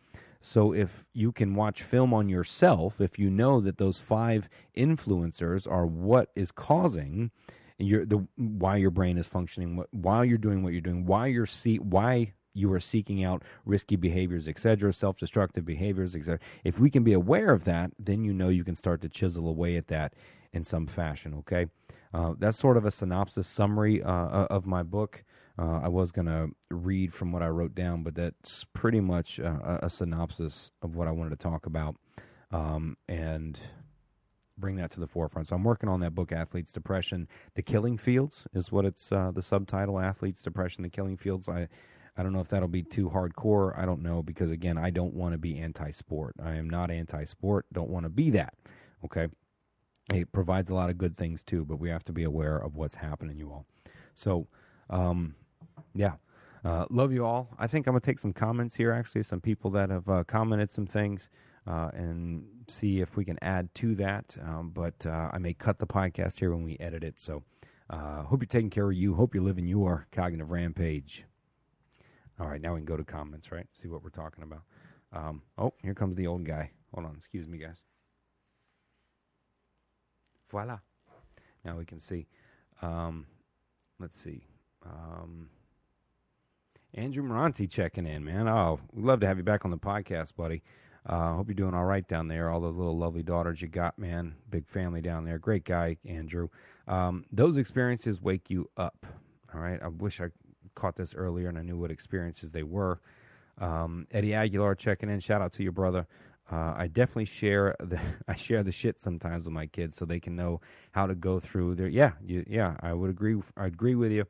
So 0.40 0.74
if 0.74 1.04
you 1.14 1.32
can 1.32 1.54
watch 1.54 1.84
film 1.84 2.12
on 2.12 2.28
yourself, 2.28 3.00
if 3.00 3.18
you 3.18 3.30
know 3.30 3.62
that 3.62 3.78
those 3.78 3.98
five 3.98 4.46
influencers 4.76 5.66
are 5.66 5.86
what 5.86 6.28
is 6.36 6.52
causing 6.52 7.30
your 7.78 8.04
the 8.04 8.26
why 8.36 8.76
your 8.76 8.90
brain 8.90 9.18
is 9.18 9.26
functioning, 9.26 9.76
what, 9.76 9.88
while 9.92 10.24
you're 10.24 10.38
doing 10.38 10.62
what 10.62 10.72
you're 10.72 10.82
doing, 10.82 11.06
why 11.06 11.26
you're 11.26 11.46
see 11.46 11.78
why 11.78 12.32
you 12.52 12.72
are 12.72 12.80
seeking 12.80 13.24
out 13.24 13.42
risky 13.64 13.96
behaviors, 13.96 14.46
etc., 14.46 14.92
self-destructive 14.92 15.64
behaviors, 15.64 16.14
etc. 16.14 16.38
If 16.62 16.78
we 16.78 16.90
can 16.90 17.02
be 17.02 17.14
aware 17.14 17.48
of 17.48 17.64
that, 17.64 17.90
then 17.98 18.22
you 18.22 18.32
know 18.32 18.48
you 18.48 18.64
can 18.64 18.76
start 18.76 19.00
to 19.02 19.08
chisel 19.08 19.48
away 19.48 19.76
at 19.76 19.88
that 19.88 20.14
in 20.52 20.62
some 20.62 20.86
fashion. 20.86 21.34
Okay, 21.34 21.66
uh, 22.12 22.34
that's 22.38 22.58
sort 22.58 22.76
of 22.76 22.84
a 22.84 22.90
synopsis 22.90 23.48
summary 23.48 24.02
uh, 24.02 24.46
of 24.50 24.66
my 24.66 24.82
book. 24.82 25.24
Uh, 25.58 25.80
I 25.84 25.88
was 25.88 26.10
going 26.10 26.26
to 26.26 26.48
read 26.70 27.14
from 27.14 27.30
what 27.30 27.42
I 27.42 27.48
wrote 27.48 27.74
down, 27.74 28.02
but 28.02 28.14
that's 28.14 28.64
pretty 28.72 29.00
much 29.00 29.38
uh, 29.38 29.78
a, 29.82 29.88
synopsis 29.88 30.72
of 30.82 30.96
what 30.96 31.06
I 31.06 31.12
wanted 31.12 31.30
to 31.30 31.36
talk 31.36 31.66
about 31.66 31.94
um, 32.50 32.96
and 33.08 33.58
bring 34.58 34.76
that 34.76 34.90
to 34.92 35.00
the 35.00 35.06
forefront. 35.06 35.48
So 35.48 35.56
I'm 35.56 35.62
working 35.62 35.88
on 35.88 36.00
that 36.00 36.14
book, 36.14 36.32
Athletes 36.32 36.72
Depression. 36.72 37.28
The 37.54 37.62
Killing 37.62 37.98
Fields 37.98 38.46
is 38.52 38.72
what 38.72 38.84
it's 38.84 39.12
uh, 39.12 39.30
the 39.32 39.42
subtitle, 39.42 40.00
Athletes 40.00 40.42
Depression, 40.42 40.82
The 40.82 40.88
Killing 40.88 41.16
Fields. 41.16 41.48
I, 41.48 41.68
I 42.16 42.22
don't 42.22 42.32
know 42.32 42.40
if 42.40 42.48
that'll 42.48 42.68
be 42.68 42.82
too 42.82 43.08
hardcore. 43.08 43.78
I 43.78 43.84
don't 43.84 44.02
know 44.02 44.22
because, 44.22 44.50
again, 44.50 44.76
I 44.76 44.90
don't 44.90 45.14
want 45.14 45.32
to 45.32 45.38
be 45.38 45.58
anti 45.58 45.92
sport. 45.92 46.34
I 46.42 46.54
am 46.54 46.68
not 46.68 46.90
anti 46.90 47.24
sport, 47.24 47.66
don't 47.72 47.90
want 47.90 48.04
to 48.04 48.10
be 48.10 48.30
that. 48.30 48.54
Okay. 49.04 49.28
It 50.12 50.30
provides 50.32 50.68
a 50.68 50.74
lot 50.74 50.90
of 50.90 50.98
good 50.98 51.16
things 51.16 51.42
too, 51.42 51.64
but 51.64 51.78
we 51.78 51.88
have 51.88 52.04
to 52.04 52.12
be 52.12 52.24
aware 52.24 52.58
of 52.58 52.76
what's 52.76 52.94
happening, 52.94 53.38
you 53.38 53.50
all. 53.50 53.66
So, 54.14 54.46
um, 54.90 55.34
yeah. 55.94 56.12
Uh, 56.64 56.86
love 56.88 57.12
you 57.12 57.26
all. 57.26 57.48
I 57.58 57.66
think 57.66 57.86
I'm 57.86 57.92
going 57.92 58.00
to 58.00 58.06
take 58.06 58.18
some 58.18 58.32
comments 58.32 58.74
here, 58.74 58.90
actually, 58.92 59.22
some 59.22 59.40
people 59.40 59.70
that 59.72 59.90
have 59.90 60.08
uh, 60.08 60.24
commented 60.24 60.70
some 60.70 60.86
things 60.86 61.28
uh, 61.66 61.90
and 61.92 62.44
see 62.68 63.00
if 63.00 63.16
we 63.16 63.24
can 63.24 63.38
add 63.42 63.72
to 63.76 63.94
that. 63.96 64.34
Um, 64.42 64.70
but 64.74 64.94
uh, 65.04 65.28
I 65.32 65.38
may 65.38 65.52
cut 65.52 65.78
the 65.78 65.86
podcast 65.86 66.38
here 66.38 66.52
when 66.52 66.64
we 66.64 66.78
edit 66.80 67.04
it. 67.04 67.20
So 67.20 67.42
uh, 67.90 68.22
hope 68.22 68.40
you're 68.40 68.46
taking 68.46 68.70
care 68.70 68.90
of 68.90 68.96
you. 68.96 69.14
Hope 69.14 69.34
you're 69.34 69.44
living 69.44 69.66
your 69.66 70.06
cognitive 70.10 70.50
rampage. 70.50 71.24
All 72.40 72.48
right, 72.48 72.60
now 72.60 72.72
we 72.72 72.80
can 72.80 72.86
go 72.86 72.96
to 72.96 73.04
comments, 73.04 73.52
right? 73.52 73.66
See 73.80 73.88
what 73.88 74.02
we're 74.02 74.10
talking 74.10 74.42
about. 74.42 74.62
Um, 75.12 75.42
oh, 75.58 75.74
here 75.82 75.94
comes 75.94 76.16
the 76.16 76.26
old 76.26 76.44
guy. 76.44 76.70
Hold 76.94 77.06
on. 77.06 77.14
Excuse 77.16 77.46
me, 77.46 77.58
guys. 77.58 77.76
Voila. 80.50 80.78
Now 81.64 81.76
we 81.76 81.84
can 81.84 82.00
see. 82.00 82.26
Um, 82.82 83.26
let's 83.98 84.18
see. 84.18 84.44
Um, 84.84 85.48
Andrew 86.94 87.24
Moranti 87.24 87.68
checking 87.68 88.06
in, 88.06 88.24
man. 88.24 88.48
Oh, 88.48 88.78
we'd 88.92 89.04
love 89.04 89.20
to 89.20 89.26
have 89.26 89.36
you 89.36 89.42
back 89.42 89.64
on 89.64 89.70
the 89.72 89.76
podcast, 89.76 90.36
buddy. 90.36 90.62
Uh, 91.06 91.34
hope 91.34 91.48
you're 91.48 91.54
doing 91.54 91.74
all 91.74 91.84
right 91.84 92.06
down 92.06 92.28
there. 92.28 92.50
All 92.50 92.60
those 92.60 92.76
little 92.76 92.96
lovely 92.96 93.22
daughters 93.22 93.60
you 93.60 93.68
got, 93.68 93.98
man. 93.98 94.34
Big 94.50 94.66
family 94.68 95.00
down 95.00 95.24
there. 95.24 95.38
Great 95.38 95.64
guy, 95.64 95.96
Andrew. 96.06 96.48
Um, 96.86 97.24
those 97.32 97.56
experiences 97.56 98.22
wake 98.22 98.48
you 98.48 98.70
up. 98.76 99.04
All 99.52 99.60
right. 99.60 99.80
I 99.82 99.88
wish 99.88 100.20
I 100.20 100.28
caught 100.76 100.96
this 100.96 101.14
earlier 101.14 101.48
and 101.48 101.58
I 101.58 101.62
knew 101.62 101.76
what 101.76 101.90
experiences 101.90 102.52
they 102.52 102.62
were. 102.62 103.00
Um, 103.58 104.06
Eddie 104.12 104.34
Aguilar 104.34 104.76
checking 104.76 105.10
in. 105.10 105.20
Shout 105.20 105.42
out 105.42 105.52
to 105.54 105.62
your 105.62 105.72
brother. 105.72 106.06
Uh, 106.50 106.74
I 106.76 106.88
definitely 106.88 107.24
share 107.24 107.74
the 107.80 107.98
I 108.28 108.34
share 108.34 108.62
the 108.62 108.72
shit 108.72 109.00
sometimes 109.00 109.44
with 109.44 109.54
my 109.54 109.66
kids 109.66 109.96
so 109.96 110.04
they 110.04 110.20
can 110.20 110.36
know 110.36 110.60
how 110.92 111.06
to 111.06 111.14
go 111.14 111.40
through 111.40 111.74
their 111.74 111.88
yeah 111.88 112.12
you, 112.22 112.44
yeah 112.46 112.76
I 112.80 112.92
would 112.92 113.08
agree 113.08 113.40
I 113.56 113.66
agree 113.66 113.94
with 113.94 114.12
you. 114.12 114.26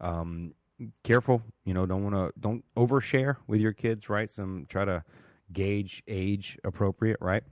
Um, 0.00 0.52
careful. 1.02 1.42
You 1.64 1.74
know, 1.74 1.86
don't 1.86 2.02
want 2.02 2.14
to 2.14 2.40
don't 2.40 2.64
overshare 2.76 3.36
with 3.46 3.60
your 3.60 3.72
kids, 3.72 4.08
right? 4.08 4.28
Some 4.28 4.66
try 4.68 4.84
to 4.84 5.02
gauge 5.52 6.02
age 6.08 6.58
appropriate, 6.64 7.18
right? 7.20 7.42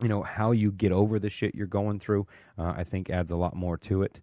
You 0.00 0.08
know 0.08 0.22
how 0.22 0.52
you 0.52 0.72
get 0.72 0.92
over 0.92 1.18
the 1.18 1.30
shit 1.30 1.54
you're 1.54 1.66
going 1.66 1.98
through. 1.98 2.26
Uh, 2.58 2.74
I 2.76 2.84
think 2.84 3.10
adds 3.10 3.30
a 3.30 3.36
lot 3.36 3.54
more 3.54 3.76
to 3.78 4.02
it. 4.02 4.20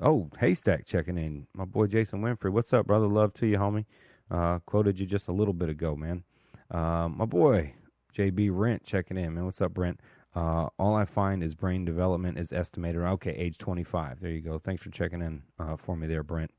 Oh, 0.00 0.28
Haystak 0.40 0.86
checking 0.86 1.18
in, 1.18 1.46
my 1.54 1.64
boy 1.64 1.86
Jason 1.86 2.22
Winfree. 2.22 2.50
What's 2.50 2.72
up, 2.72 2.86
brother? 2.86 3.06
Love 3.06 3.34
to 3.34 3.46
you, 3.46 3.58
homie. 3.58 3.84
Uh, 4.30 4.58
quoted 4.60 4.98
you 4.98 5.06
just 5.06 5.28
a 5.28 5.32
little 5.32 5.52
bit 5.52 5.68
ago, 5.68 5.94
man. 5.94 6.24
Uh, 6.70 7.08
my 7.08 7.26
boy 7.26 7.74
JB 8.16 8.50
Rent 8.52 8.84
checking 8.84 9.18
in, 9.18 9.34
man. 9.34 9.44
What's 9.44 9.60
up, 9.60 9.74
Brent? 9.74 10.00
Uh, 10.34 10.68
all 10.78 10.94
I 10.94 11.04
find 11.04 11.42
is 11.42 11.54
brain 11.54 11.84
development 11.84 12.38
is 12.38 12.52
estimated. 12.52 13.02
Okay, 13.02 13.32
age 13.32 13.58
25. 13.58 14.20
There 14.20 14.30
you 14.30 14.40
go. 14.40 14.58
Thanks 14.58 14.82
for 14.82 14.90
checking 14.90 15.20
in 15.20 15.42
uh, 15.58 15.76
for 15.76 15.96
me 15.96 16.06
there, 16.06 16.22
Brent. 16.22 16.50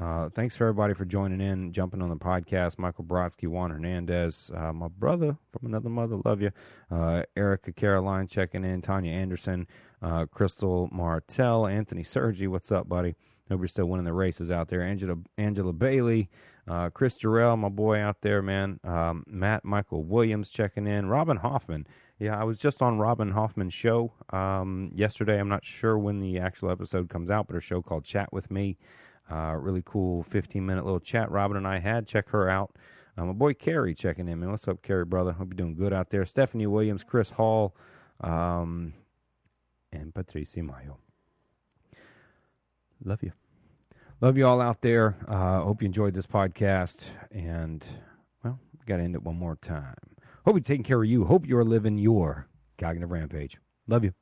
Uh, 0.00 0.30
thanks 0.30 0.56
for 0.56 0.64
everybody 0.64 0.94
for 0.94 1.04
joining 1.04 1.42
in, 1.42 1.72
jumping 1.74 2.00
on 2.00 2.08
the 2.08 2.16
podcast. 2.16 2.78
Michael 2.78 3.04
Brodsky, 3.04 3.46
Juan 3.46 3.70
Hernandez, 3.70 4.50
uh, 4.56 4.72
my 4.72 4.88
brother 4.88 5.36
from 5.52 5.68
another 5.68 5.90
mother, 5.90 6.16
love 6.24 6.40
you. 6.40 6.50
Uh, 6.90 7.22
Erica 7.36 7.70
Caroline 7.70 8.26
checking 8.26 8.64
in, 8.64 8.80
Tanya 8.80 9.12
Anderson, 9.12 9.66
uh, 10.00 10.24
Crystal 10.24 10.88
Martell, 10.90 11.66
Anthony 11.66 12.02
Sergi, 12.02 12.46
what's 12.46 12.72
up, 12.72 12.88
buddy? 12.88 13.14
You're 13.50 13.68
still 13.68 13.86
winning 13.86 14.06
the 14.06 14.12
races 14.12 14.50
out 14.50 14.68
there. 14.68 14.80
Angela 14.80 15.16
Angela 15.36 15.72
Bailey, 15.72 16.30
uh, 16.68 16.88
Chris 16.90 17.18
Jarrell, 17.18 17.58
my 17.58 17.68
boy 17.68 17.98
out 17.98 18.22
there, 18.22 18.40
man. 18.40 18.78
Um, 18.84 19.24
Matt 19.26 19.64
Michael 19.64 20.04
Williams 20.04 20.48
checking 20.48 20.86
in. 20.86 21.08
Robin 21.08 21.36
Hoffman. 21.36 21.86
Yeah, 22.20 22.40
I 22.40 22.44
was 22.44 22.58
just 22.58 22.80
on 22.80 22.98
Robin 22.98 23.30
Hoffman's 23.32 23.74
show 23.74 24.12
um, 24.32 24.92
yesterday. 24.94 25.40
I'm 25.40 25.48
not 25.48 25.64
sure 25.64 25.98
when 25.98 26.20
the 26.20 26.38
actual 26.38 26.70
episode 26.70 27.10
comes 27.10 27.30
out, 27.30 27.48
but 27.48 27.56
a 27.56 27.60
show 27.60 27.82
called 27.82 28.04
Chat 28.04 28.32
with 28.32 28.50
Me. 28.50 28.78
Uh, 29.30 29.54
really 29.54 29.82
cool 29.84 30.22
15 30.24 30.64
minute 30.64 30.84
little 30.84 31.00
chat 31.00 31.30
Robin 31.30 31.56
and 31.56 31.66
I 31.66 31.78
had. 31.78 32.06
Check 32.06 32.28
her 32.30 32.48
out. 32.48 32.76
Uh, 33.16 33.26
my 33.26 33.32
boy 33.32 33.54
Kerry 33.54 33.94
checking 33.94 34.28
in, 34.28 34.40
man. 34.40 34.50
What's 34.50 34.66
up, 34.68 34.82
Kerry, 34.82 35.04
brother? 35.04 35.32
Hope 35.32 35.48
you're 35.50 35.56
doing 35.56 35.74
good 35.74 35.92
out 35.92 36.10
there. 36.10 36.24
Stephanie 36.24 36.66
Williams, 36.66 37.04
Chris 37.04 37.30
Hall, 37.30 37.74
um, 38.20 38.92
and 39.92 40.14
Patricia 40.14 40.62
Mayo. 40.62 40.98
Love 43.04 43.22
you. 43.22 43.32
Love 44.20 44.36
you 44.36 44.46
all 44.46 44.60
out 44.60 44.82
there. 44.82 45.16
Uh, 45.28 45.60
hope 45.60 45.80
you 45.82 45.86
enjoyed 45.86 46.14
this 46.14 46.26
podcast. 46.26 47.06
And, 47.30 47.84
well, 48.44 48.58
got 48.86 48.98
to 48.98 49.02
end 49.02 49.14
it 49.14 49.22
one 49.22 49.36
more 49.36 49.56
time. 49.56 49.94
Hope 50.44 50.54
you're 50.54 50.60
taking 50.60 50.84
care 50.84 51.02
of 51.02 51.08
you. 51.08 51.24
Hope 51.24 51.46
you're 51.46 51.64
living 51.64 51.96
your 51.96 52.46
cognitive 52.78 53.10
rampage. 53.10 53.56
Love 53.88 54.04
you. 54.04 54.12